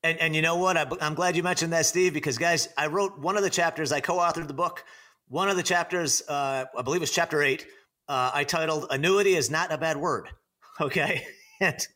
And, 0.03 0.19
and 0.19 0.37
you 0.37 0.43
know 0.43 0.57
what? 0.57 1.03
I'm 1.03 1.15
glad 1.15 1.37
you 1.37 1.43
mentioned 1.43 1.73
that, 1.73 1.87
Steve, 1.87 2.13
because 2.13 2.37
guys, 2.37 2.69
I 2.77 2.89
wrote 2.89 3.19
one 3.19 3.37
of 3.37 3.43
the 3.43 3.51
chapters. 3.51 3.93
I 3.93 4.01
co-authored 4.01 4.49
the 4.49 4.55
book. 4.55 4.85
One 5.29 5.49
of 5.49 5.57
the 5.57 5.63
chapters, 5.63 6.23
uh, 6.29 6.65
I 6.77 6.83
believe, 6.83 7.03
it's 7.03 7.13
chapter 7.13 7.43
eight. 7.43 7.67
Uh, 8.09 8.31
I 8.35 8.45
titled 8.45 8.89
"Annuity 8.91 9.35
is 9.35 9.51
not 9.51 9.73
a 9.73 9.79
bad 9.79 9.97
word." 9.97 10.29
Okay, 10.81 11.23
and, 11.61 11.87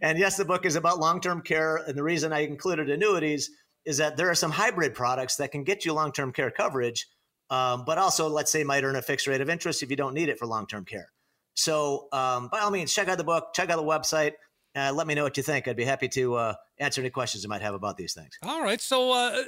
and 0.00 0.16
yes, 0.16 0.36
the 0.36 0.44
book 0.44 0.64
is 0.64 0.76
about 0.76 1.00
long-term 1.00 1.42
care. 1.42 1.76
And 1.76 1.98
the 1.98 2.04
reason 2.04 2.32
I 2.32 2.46
included 2.46 2.88
annuities 2.88 3.50
is 3.84 3.98
that 3.98 4.16
there 4.16 4.30
are 4.30 4.34
some 4.36 4.52
hybrid 4.52 4.94
products 4.94 5.36
that 5.36 5.50
can 5.50 5.64
get 5.64 5.84
you 5.84 5.92
long-term 5.92 6.32
care 6.32 6.52
coverage, 6.52 7.08
um, 7.50 7.82
but 7.84 7.98
also, 7.98 8.28
let's 8.28 8.52
say, 8.52 8.62
might 8.62 8.84
earn 8.84 8.94
a 8.94 9.02
fixed 9.02 9.26
rate 9.26 9.40
of 9.40 9.50
interest 9.50 9.82
if 9.82 9.90
you 9.90 9.96
don't 9.96 10.14
need 10.14 10.28
it 10.28 10.38
for 10.38 10.46
long-term 10.46 10.84
care. 10.84 11.08
So, 11.54 12.06
um, 12.12 12.48
by 12.48 12.60
all 12.60 12.70
means, 12.70 12.94
check 12.94 13.08
out 13.08 13.18
the 13.18 13.24
book, 13.24 13.48
check 13.54 13.68
out 13.70 13.76
the 13.76 13.82
website. 13.82 14.34
Uh, 14.74 14.92
let 14.94 15.06
me 15.06 15.14
know 15.14 15.22
what 15.22 15.36
you 15.36 15.42
think. 15.42 15.68
I'd 15.68 15.76
be 15.76 15.84
happy 15.84 16.08
to 16.08 16.34
uh, 16.34 16.54
answer 16.78 17.00
any 17.00 17.10
questions 17.10 17.42
you 17.42 17.50
might 17.50 17.60
have 17.60 17.74
about 17.74 17.96
these 17.96 18.14
things. 18.14 18.38
All 18.42 18.62
right. 18.62 18.80
So, 18.80 19.12
uh, 19.12 19.42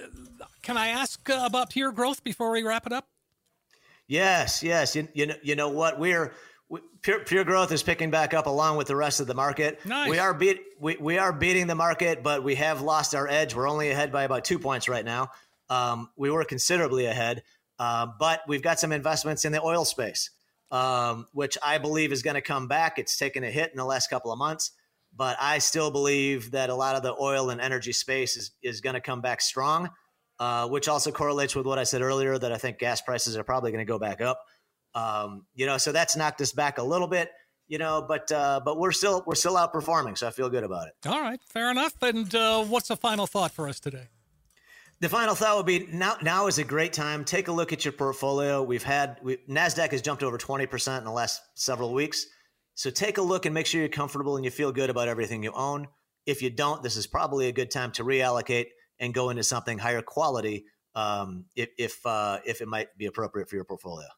can 0.62 0.76
I 0.76 0.88
ask 0.88 1.28
uh, 1.30 1.42
about 1.44 1.70
pure 1.70 1.92
growth 1.92 2.22
before 2.22 2.50
we 2.50 2.62
wrap 2.62 2.86
it 2.86 2.92
up? 2.92 3.08
Yes, 4.06 4.62
yes. 4.62 4.94
You, 4.94 5.08
you 5.14 5.26
know, 5.26 5.34
you 5.42 5.56
know 5.56 5.70
what 5.70 5.98
we're 5.98 6.34
we, 6.68 6.80
pure, 7.00 7.20
pure 7.20 7.44
growth 7.44 7.72
is 7.72 7.82
picking 7.82 8.10
back 8.10 8.34
up 8.34 8.46
along 8.46 8.76
with 8.76 8.86
the 8.86 8.96
rest 8.96 9.20
of 9.20 9.26
the 9.26 9.34
market. 9.34 9.84
Nice. 9.86 10.10
We 10.10 10.18
are 10.18 10.34
beat 10.34 10.60
we, 10.78 10.96
we 10.98 11.16
are 11.16 11.32
beating 11.32 11.66
the 11.66 11.74
market, 11.74 12.22
but 12.22 12.44
we 12.44 12.56
have 12.56 12.82
lost 12.82 13.14
our 13.14 13.26
edge. 13.26 13.54
We're 13.54 13.68
only 13.68 13.90
ahead 13.90 14.12
by 14.12 14.24
about 14.24 14.44
two 14.44 14.58
points 14.58 14.88
right 14.88 15.04
now. 15.04 15.30
Um, 15.70 16.10
we 16.16 16.30
were 16.30 16.44
considerably 16.44 17.06
ahead, 17.06 17.42
uh, 17.78 18.08
but 18.18 18.42
we've 18.46 18.62
got 18.62 18.78
some 18.78 18.92
investments 18.92 19.46
in 19.46 19.52
the 19.52 19.62
oil 19.62 19.86
space, 19.86 20.28
um, 20.70 21.26
which 21.32 21.56
I 21.62 21.78
believe 21.78 22.12
is 22.12 22.22
going 22.22 22.34
to 22.34 22.42
come 22.42 22.68
back. 22.68 22.98
It's 22.98 23.16
taken 23.16 23.42
a 23.42 23.50
hit 23.50 23.70
in 23.70 23.78
the 23.78 23.86
last 23.86 24.10
couple 24.10 24.30
of 24.30 24.38
months 24.38 24.72
but 25.16 25.36
I 25.40 25.58
still 25.58 25.90
believe 25.90 26.52
that 26.52 26.70
a 26.70 26.74
lot 26.74 26.96
of 26.96 27.02
the 27.02 27.14
oil 27.18 27.50
and 27.50 27.60
energy 27.60 27.92
space 27.92 28.36
is, 28.36 28.50
is 28.62 28.80
going 28.80 28.94
to 28.94 29.00
come 29.00 29.20
back 29.20 29.40
strong, 29.40 29.90
uh, 30.38 30.68
which 30.68 30.88
also 30.88 31.10
correlates 31.10 31.54
with 31.54 31.66
what 31.66 31.78
I 31.78 31.84
said 31.84 32.02
earlier 32.02 32.38
that 32.38 32.52
I 32.52 32.56
think 32.56 32.78
gas 32.78 33.00
prices 33.00 33.36
are 33.36 33.44
probably 33.44 33.70
going 33.70 33.84
to 33.84 33.90
go 33.90 33.98
back 33.98 34.20
up. 34.20 34.40
Um, 34.94 35.46
you 35.54 35.66
know, 35.66 35.78
so 35.78 35.92
that's 35.92 36.16
knocked 36.16 36.40
us 36.40 36.52
back 36.52 36.78
a 36.78 36.82
little 36.82 37.08
bit. 37.08 37.30
You 37.66 37.78
know, 37.78 38.04
but 38.06 38.30
uh, 38.30 38.60
but 38.62 38.78
we're 38.78 38.92
still 38.92 39.24
we're 39.26 39.36
still 39.36 39.54
outperforming, 39.54 40.18
so 40.18 40.28
I 40.28 40.32
feel 40.32 40.50
good 40.50 40.64
about 40.64 40.88
it. 40.88 41.08
All 41.08 41.18
right, 41.22 41.40
fair 41.48 41.70
enough. 41.70 41.94
And 42.02 42.32
uh, 42.34 42.62
what's 42.62 42.88
the 42.88 42.96
final 42.96 43.26
thought 43.26 43.52
for 43.52 43.70
us 43.70 43.80
today? 43.80 44.08
The 45.00 45.08
final 45.08 45.34
thought 45.34 45.56
would 45.56 45.64
be 45.64 45.88
now. 45.90 46.16
Now 46.20 46.46
is 46.46 46.58
a 46.58 46.64
great 46.64 46.92
time. 46.92 47.24
Take 47.24 47.48
a 47.48 47.52
look 47.52 47.72
at 47.72 47.82
your 47.82 47.92
portfolio. 47.92 48.62
We've 48.62 48.82
had 48.82 49.18
we, 49.22 49.38
Nasdaq 49.48 49.92
has 49.92 50.02
jumped 50.02 50.22
over 50.22 50.36
twenty 50.36 50.66
percent 50.66 50.98
in 50.98 51.04
the 51.06 51.10
last 51.10 51.40
several 51.54 51.94
weeks. 51.94 52.26
So 52.74 52.90
take 52.90 53.18
a 53.18 53.22
look 53.22 53.46
and 53.46 53.54
make 53.54 53.66
sure 53.66 53.80
you're 53.80 53.88
comfortable 53.88 54.36
and 54.36 54.44
you 54.44 54.50
feel 54.50 54.72
good 54.72 54.90
about 54.90 55.08
everything 55.08 55.42
you 55.42 55.52
own. 55.52 55.88
If 56.26 56.42
you 56.42 56.50
don't, 56.50 56.82
this 56.82 56.96
is 56.96 57.06
probably 57.06 57.46
a 57.46 57.52
good 57.52 57.70
time 57.70 57.92
to 57.92 58.04
reallocate 58.04 58.66
and 58.98 59.14
go 59.14 59.30
into 59.30 59.44
something 59.44 59.78
higher 59.78 60.02
quality 60.02 60.66
um, 60.94 61.46
if 61.54 61.70
if, 61.78 62.06
uh, 62.06 62.38
if 62.44 62.60
it 62.60 62.68
might 62.68 62.96
be 62.96 63.06
appropriate 63.06 63.48
for 63.48 63.56
your 63.56 63.64
portfolio. 63.64 64.08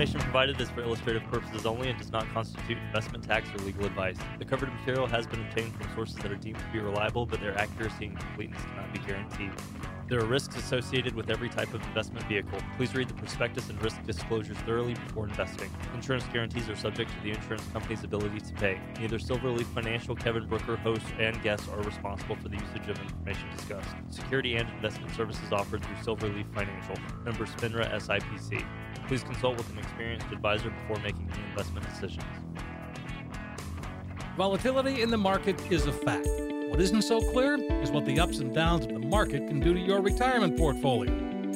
Information 0.00 0.20
provided 0.22 0.58
is 0.62 0.70
for 0.70 0.80
illustrative 0.80 1.22
purposes 1.24 1.66
only 1.66 1.90
and 1.90 1.98
does 1.98 2.10
not 2.10 2.26
constitute 2.32 2.78
investment 2.78 3.22
tax 3.22 3.46
or 3.54 3.58
legal 3.66 3.84
advice. 3.84 4.16
The 4.38 4.46
covered 4.46 4.72
material 4.72 5.06
has 5.06 5.26
been 5.26 5.42
obtained 5.42 5.74
from 5.74 5.94
sources 5.94 6.16
that 6.16 6.32
are 6.32 6.36
deemed 6.36 6.58
to 6.58 6.64
be 6.72 6.78
reliable, 6.78 7.26
but 7.26 7.38
their 7.38 7.54
accuracy 7.58 8.06
and 8.06 8.18
completeness 8.18 8.62
cannot 8.62 8.90
be 8.94 8.98
guaranteed. 9.00 9.52
There 10.08 10.18
are 10.18 10.24
risks 10.24 10.56
associated 10.56 11.14
with 11.14 11.28
every 11.28 11.50
type 11.50 11.74
of 11.74 11.82
investment 11.82 12.26
vehicle. 12.28 12.58
Please 12.78 12.94
read 12.94 13.08
the 13.08 13.14
prospectus 13.14 13.68
and 13.68 13.80
risk 13.82 14.02
disclosures 14.06 14.56
thoroughly 14.66 14.94
before 14.94 15.28
investing. 15.28 15.70
Insurance 15.94 16.24
guarantees 16.32 16.70
are 16.70 16.76
subject 16.76 17.10
to 17.10 17.22
the 17.22 17.32
insurance 17.32 17.62
company's 17.70 18.02
ability 18.02 18.40
to 18.40 18.54
pay. 18.54 18.80
Neither 18.98 19.18
Silverleaf 19.18 19.66
Financial, 19.74 20.16
Kevin 20.16 20.48
Brooker, 20.48 20.76
hosts, 20.76 21.12
and 21.18 21.40
guests 21.42 21.68
are 21.68 21.82
responsible 21.82 22.36
for 22.36 22.48
the 22.48 22.56
usage 22.56 22.88
of 22.88 22.98
information 23.02 23.50
discussed. 23.54 23.94
Security 24.08 24.56
and 24.56 24.66
investment 24.70 25.14
services 25.14 25.52
offered 25.52 25.84
through 25.84 26.16
Silverleaf 26.16 26.50
Financial, 26.54 26.96
member 27.22 27.44
FINRA 27.44 27.86
SIPC. 28.00 28.64
Please 29.10 29.24
consult 29.24 29.56
with 29.56 29.68
an 29.72 29.78
experienced 29.78 30.26
advisor 30.30 30.70
before 30.70 31.02
making 31.02 31.28
any 31.32 31.42
investment 31.50 31.84
decisions. 31.88 32.22
Volatility 34.36 35.02
in 35.02 35.10
the 35.10 35.18
market 35.18 35.60
is 35.68 35.88
a 35.88 35.92
fact. 35.92 36.28
What 36.68 36.80
isn't 36.80 37.02
so 37.02 37.20
clear 37.32 37.56
is 37.82 37.90
what 37.90 38.04
the 38.04 38.20
ups 38.20 38.38
and 38.38 38.54
downs 38.54 38.86
of 38.86 38.92
the 38.92 39.00
market 39.00 39.48
can 39.48 39.58
do 39.58 39.74
to 39.74 39.80
your 39.80 40.00
retirement 40.00 40.56
portfolio. 40.56 41.10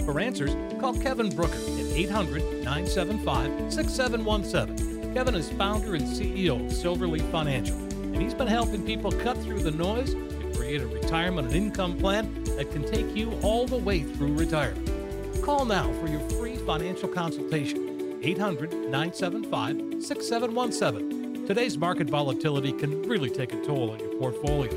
For 0.05 0.19
answers, 0.19 0.57
call 0.81 0.99
Kevin 0.99 1.29
Brooker 1.29 1.55
at 1.55 1.93
800 1.95 2.43
975 2.65 3.73
6717. 3.73 5.15
Kevin 5.15 5.37
is 5.37 5.49
founder 5.51 5.95
and 5.95 6.03
CEO 6.03 6.57
of 6.57 6.73
Silverleaf 6.73 7.31
Financial, 7.31 7.77
and 7.77 8.21
he's 8.21 8.35
been 8.35 8.49
helping 8.49 8.85
people 8.85 9.13
cut 9.13 9.41
through 9.45 9.61
the 9.61 9.71
noise 9.71 10.15
to 10.15 10.53
create 10.57 10.81
a 10.81 10.89
retirement 10.89 11.47
and 11.47 11.57
income 11.57 11.97
plan 11.99 12.43
that 12.57 12.73
can 12.73 12.83
take 12.83 13.15
you 13.15 13.31
all 13.43 13.65
the 13.65 13.77
way 13.77 14.03
through 14.03 14.35
retirement. 14.35 14.94
Call 15.43 15.65
now 15.65 15.93
for 16.01 16.09
your 16.09 16.21
free 16.31 16.57
financial 16.57 17.09
consultation. 17.09 18.19
800 18.23 18.73
975 18.73 20.03
6717. 20.03 21.47
Today's 21.47 21.77
market 21.77 22.09
volatility 22.09 22.73
can 22.73 23.03
really 23.03 23.29
take 23.29 23.53
a 23.53 23.63
toll 23.65 23.91
on 23.91 24.01
your 24.01 24.15
portfolio. 24.15 24.73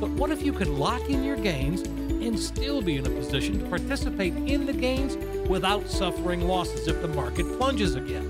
But 0.00 0.10
what 0.10 0.30
if 0.30 0.42
you 0.42 0.52
could 0.52 0.68
lock 0.68 1.08
in 1.08 1.22
your 1.22 1.36
gains 1.36 1.82
and 1.82 2.38
still 2.38 2.82
be 2.82 2.96
in 2.96 3.06
a 3.06 3.10
position 3.10 3.60
to 3.60 3.66
participate 3.66 4.34
in 4.34 4.66
the 4.66 4.72
gains 4.72 5.16
without 5.48 5.88
suffering 5.88 6.42
losses 6.42 6.88
if 6.88 7.00
the 7.02 7.08
market 7.08 7.46
plunges 7.58 7.94
again? 7.94 8.28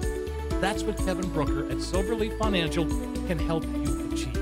That's 0.61 0.83
what 0.83 0.97
Kevin 0.99 1.29
Brooker 1.31 1.67
at 1.71 1.79
Silverleaf 1.79 2.39
Financial 2.39 2.85
can 3.27 3.39
help 3.39 3.65
you 3.65 4.11
achieve. 4.13 4.35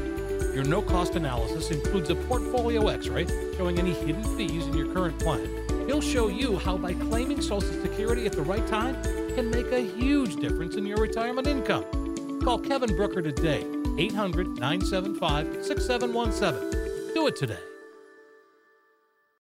Your 0.54 0.64
no 0.64 0.80
cost 0.82 1.14
analysis 1.14 1.70
includes 1.70 2.10
a 2.10 2.14
portfolio 2.14 2.88
x 2.88 3.08
ray 3.08 3.26
showing 3.56 3.78
any 3.78 3.92
hidden 3.92 4.24
fees 4.36 4.66
in 4.66 4.74
your 4.74 4.92
current 4.92 5.18
plan. 5.18 5.65
He'll 5.86 6.00
show 6.00 6.28
you 6.28 6.58
how 6.58 6.76
by 6.76 6.94
claiming 6.94 7.40
Social 7.40 7.60
Security 7.82 8.26
at 8.26 8.32
the 8.32 8.42
right 8.42 8.66
time 8.66 9.00
can 9.34 9.50
make 9.50 9.70
a 9.70 9.80
huge 9.80 10.36
difference 10.36 10.76
in 10.76 10.84
your 10.86 10.98
retirement 10.98 11.46
income. 11.46 11.84
Call 12.42 12.58
Kevin 12.58 12.94
Brooker 12.96 13.22
today, 13.22 13.64
800 13.98 14.58
975 14.58 15.64
6717. 15.64 17.14
Do 17.14 17.26
it 17.26 17.36
today. 17.36 17.75